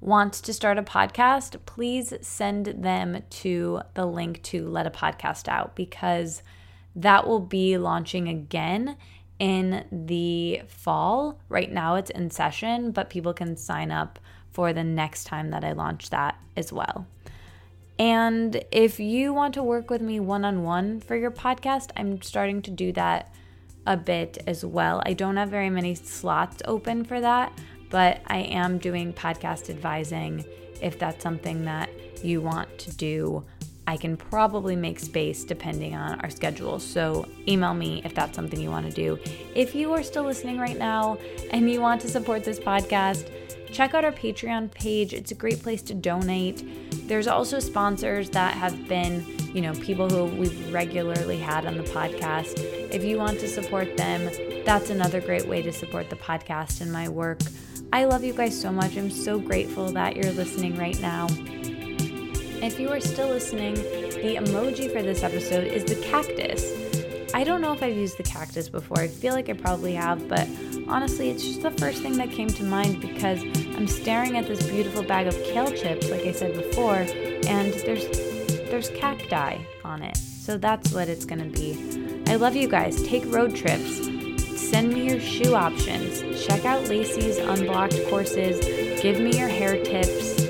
wants 0.06 0.40
to 0.40 0.54
start 0.54 0.78
a 0.78 0.84
podcast, 0.84 1.58
please 1.66 2.14
send 2.22 2.68
them 2.68 3.24
to 3.30 3.82
the 3.96 4.06
link 4.06 4.44
to 4.44 4.68
Let 4.68 4.86
a 4.86 4.92
Podcast 4.92 5.48
Out 5.48 5.76
because 5.76 6.44
that 6.96 7.28
will 7.28 7.40
be 7.40 7.80
launching 7.80 8.28
again 8.28 8.98
in 9.40 9.84
the 9.92 10.62
fall. 10.68 11.40
Right 11.50 11.72
now 11.72 11.96
it's 11.96 12.12
in 12.12 12.30
session, 12.30 12.92
but 12.92 13.10
people 13.10 13.34
can 13.34 13.58
sign 13.58 13.90
up 13.90 14.20
for 14.52 14.74
the 14.74 14.84
next 14.84 15.24
time 15.24 15.50
that 15.50 15.64
I 15.64 15.72
launch 15.72 16.12
that 16.12 16.40
as 16.56 16.72
well. 16.72 17.08
And 17.98 18.64
if 18.72 19.00
you 19.00 19.34
want 19.34 19.56
to 19.56 19.64
work 19.64 19.90
with 19.90 20.02
me 20.02 20.20
one 20.20 20.46
on 20.46 20.62
one 20.62 21.00
for 21.00 21.16
your 21.16 21.32
podcast, 21.32 21.90
I'm 21.98 22.22
starting 22.22 22.62
to 22.62 22.72
do 22.72 22.92
that 22.92 23.34
a 23.88 23.98
bit 23.98 24.38
as 24.46 24.64
well. 24.64 25.02
I 25.04 25.14
don't 25.14 25.38
have 25.38 25.50
very 25.50 25.70
many 25.70 25.96
slots 25.96 26.62
open 26.66 27.04
for 27.04 27.20
that, 27.22 27.58
but 27.90 28.22
I 28.28 28.40
am 28.40 28.78
doing 28.78 29.14
podcast 29.14 29.70
advising 29.70 30.44
if 30.82 31.00
that's 31.00 31.24
something 31.24 31.66
that 31.66 31.90
you 32.24 32.42
want 32.42 32.78
to 32.80 32.92
do. 32.96 33.44
I 33.88 33.98
can 33.98 34.18
probably 34.18 34.76
make 34.76 35.00
space 35.00 35.44
depending 35.44 35.96
on 35.96 36.20
our 36.22 36.30
schedule. 36.30 36.80
So 36.80 37.28
email 37.48 37.74
me 37.74 38.02
if 38.04 38.16
that's 38.16 38.36
something 38.36 38.60
you 38.60 38.72
want 38.72 38.88
to 38.88 38.92
do. 38.92 39.20
If 39.54 39.76
you 39.76 39.94
are 39.94 40.02
still 40.02 40.24
listening 40.24 40.58
right 40.58 40.78
now 40.78 41.18
and 41.52 41.70
you 41.70 41.82
want 41.82 42.02
to 42.02 42.08
support 42.08 42.44
this 42.44 42.60
podcast, 42.60 43.30
check 43.72 43.94
out 43.94 44.04
our 44.04 44.12
Patreon 44.12 44.72
page. 44.72 45.14
It's 45.14 45.32
a 45.32 45.36
great 45.36 45.62
place 45.62 45.82
to 45.84 45.94
donate. 45.94 46.64
There's 47.08 47.28
also 47.28 47.60
sponsors 47.60 48.30
that 48.32 48.56
have 48.56 48.88
been, 48.88 49.24
you 49.54 49.62
know, 49.62 49.74
people 49.74 50.10
who 50.10 50.26
we've 50.36 50.74
regularly 50.74 51.38
had 51.38 51.68
on 51.68 51.78
the 51.78 51.84
podcast. 51.84 52.58
If 52.92 53.04
you 53.04 53.18
want 53.18 53.40
to 53.42 53.48
support 53.48 53.98
them, 53.98 54.32
that's 54.66 54.90
another 54.90 55.22
great 55.22 55.48
way 55.48 55.62
to 55.62 55.72
support 55.72 56.10
the 56.10 56.16
podcast 56.16 56.82
and 56.82 56.92
my 56.92 57.08
work. 57.08 57.40
I 57.96 58.04
love 58.04 58.26
you 58.26 58.34
guys 58.34 58.60
so 58.60 58.74
much. 58.74 58.98
I'm 58.98 59.10
so 59.10 59.40
grateful 59.40 59.90
that 59.94 60.18
you're 60.18 60.34
listening 60.34 60.76
right 60.76 61.00
now. 61.00 61.28
If 62.62 62.78
you 62.78 62.90
are 62.90 63.00
still 63.00 63.30
listening, 63.30 63.76
the 63.76 64.36
emoji 64.36 64.92
for 64.92 65.02
this 65.02 65.24
episode 65.24 65.66
is 65.66 65.86
the 65.86 65.96
cactus. 66.04 66.74
I 67.34 67.46
don't 67.46 67.62
know 67.62 67.72
if 67.72 67.82
I've 67.82 67.96
used 67.96 68.18
the 68.18 68.24
cactus 68.24 68.68
before. 68.68 69.00
I 69.00 69.08
feel 69.08 69.34
like 69.34 69.48
I 69.48 69.54
probably 69.54 69.94
have, 69.94 70.28
but 70.28 70.46
honestly, 70.90 71.30
it's 71.30 71.42
just 71.42 71.62
the 71.62 71.72
first 71.72 72.02
thing 72.02 72.18
that 72.18 72.32
came 72.32 72.50
to 72.50 72.64
mind 72.66 73.00
because 73.00 73.42
I'm 73.42 73.88
staring 73.88 74.36
at 74.36 74.46
this 74.46 74.70
beautiful 74.70 75.02
bag 75.02 75.28
of 75.28 75.42
kale 75.46 75.72
chips, 75.72 76.10
like 76.12 76.26
I 76.26 76.34
said 76.34 76.54
before, 76.54 77.06
and 77.48 77.72
there's 77.86 78.10
there's 78.70 78.90
cacti 78.90 79.58
on 79.86 80.02
it. 80.02 80.18
So 80.18 80.58
that's 80.58 80.92
what 80.92 81.08
it's 81.08 81.24
going 81.24 81.50
to 81.50 81.58
be. 81.58 82.26
I 82.30 82.36
love 82.36 82.58
you 82.58 82.68
guys. 82.68 83.02
Take 83.04 83.24
road 83.28 83.56
trips. 83.56 84.15
Send 84.70 84.92
me 84.94 85.08
your 85.08 85.20
shoe 85.20 85.54
options. 85.54 86.44
Check 86.44 86.66
out 86.66 86.90
Lacy's 86.90 87.38
unblocked 87.38 88.04
courses. 88.10 88.60
Give 89.00 89.20
me 89.20 89.38
your 89.38 89.48
hair 89.48 89.82
tips. 89.82 90.42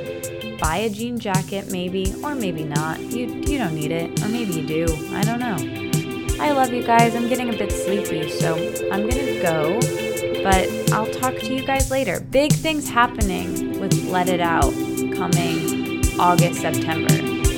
Buy 0.57 0.77
a 0.77 0.89
jean 0.89 1.19
jacket, 1.19 1.69
maybe, 1.69 2.15
or 2.23 2.33
maybe 2.33 2.63
not. 2.63 2.99
You, 2.99 3.27
you 3.27 3.57
don't 3.57 3.75
need 3.75 3.91
it, 3.91 4.23
or 4.23 4.29
maybe 4.29 4.53
you 4.53 4.65
do. 4.65 4.85
I 5.11 5.21
don't 5.21 5.39
know. 5.39 5.57
I 6.41 6.51
love 6.51 6.73
you 6.73 6.81
guys. 6.81 7.13
I'm 7.13 7.27
getting 7.27 7.53
a 7.53 7.57
bit 7.57 7.71
sleepy, 7.71 8.29
so 8.29 8.55
I'm 8.89 9.07
gonna 9.09 9.41
go. 9.41 9.79
But 10.43 10.69
I'll 10.93 11.11
talk 11.11 11.35
to 11.35 11.53
you 11.53 11.65
guys 11.65 11.91
later. 11.91 12.21
Big 12.21 12.53
things 12.53 12.87
happening 12.87 13.79
with 13.81 13.93
Let 14.05 14.29
It 14.29 14.39
Out 14.39 14.73
coming 15.13 16.03
August, 16.17 16.61
September. 16.61 17.13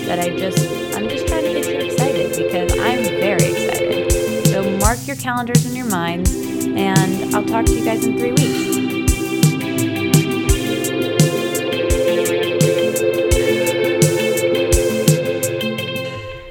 That 0.06 0.20
I 0.20 0.36
just, 0.36 0.58
I'm 0.96 1.08
just 1.08 1.28
trying 1.28 1.44
to 1.44 1.54
get 1.54 1.68
you 1.68 1.88
excited 1.88 2.36
because 2.36 2.72
I'm 2.80 3.04
very 3.04 3.44
excited. 3.44 4.48
So 4.48 4.70
mark 4.80 5.06
your 5.06 5.18
calendars 5.18 5.66
in 5.68 5.76
your 5.76 5.86
minds 5.86 6.47
and 6.76 7.36
I'll 7.36 7.46
talk 7.46 7.66
to 7.66 7.74
you 7.74 7.86
guys 7.86 8.06
in 8.06 8.18
three 8.18 8.32
weeks. 8.32 8.78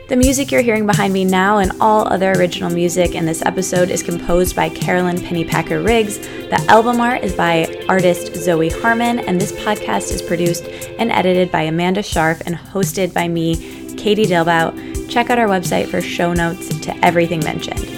The 0.09 0.15
music 0.15 0.53
you're 0.53 0.63
hearing 0.63 0.87
behind 0.87 1.13
me 1.13 1.25
now 1.25 1.59
and 1.59 1.73
all 1.81 2.07
other 2.07 2.31
original 2.33 2.71
music 2.71 3.17
in 3.17 3.27
this 3.27 3.43
episode 3.45 3.91
is 3.91 4.05
composed 4.05 4.55
by 4.55 4.69
Carolyn 4.69 5.17
Pennypacker 5.17 5.85
Riggs. 5.85 6.19
The 6.19 6.65
album 6.69 7.01
art 7.01 7.25
is 7.25 7.35
by 7.35 7.85
artist 7.89 8.35
Zoe 8.37 8.71
Harmon, 8.71 9.19
and 9.19 9.41
this 9.41 9.51
podcast 9.51 10.13
is 10.13 10.23
produced 10.23 10.65
and 11.01 11.11
edited 11.11 11.51
by 11.51 11.63
Amanda 11.63 12.05
Sharf 12.05 12.41
and 12.47 12.55
hosted 12.55 13.13
by 13.13 13.27
me, 13.27 13.57
Katie 13.97 14.27
Dalebout. 14.27 15.11
Check 15.11 15.29
out 15.29 15.41
our 15.41 15.49
website 15.49 15.89
for 15.89 16.01
show 16.01 16.33
notes 16.33 16.69
to 16.81 16.97
everything 17.05 17.41
mentioned. 17.41 17.96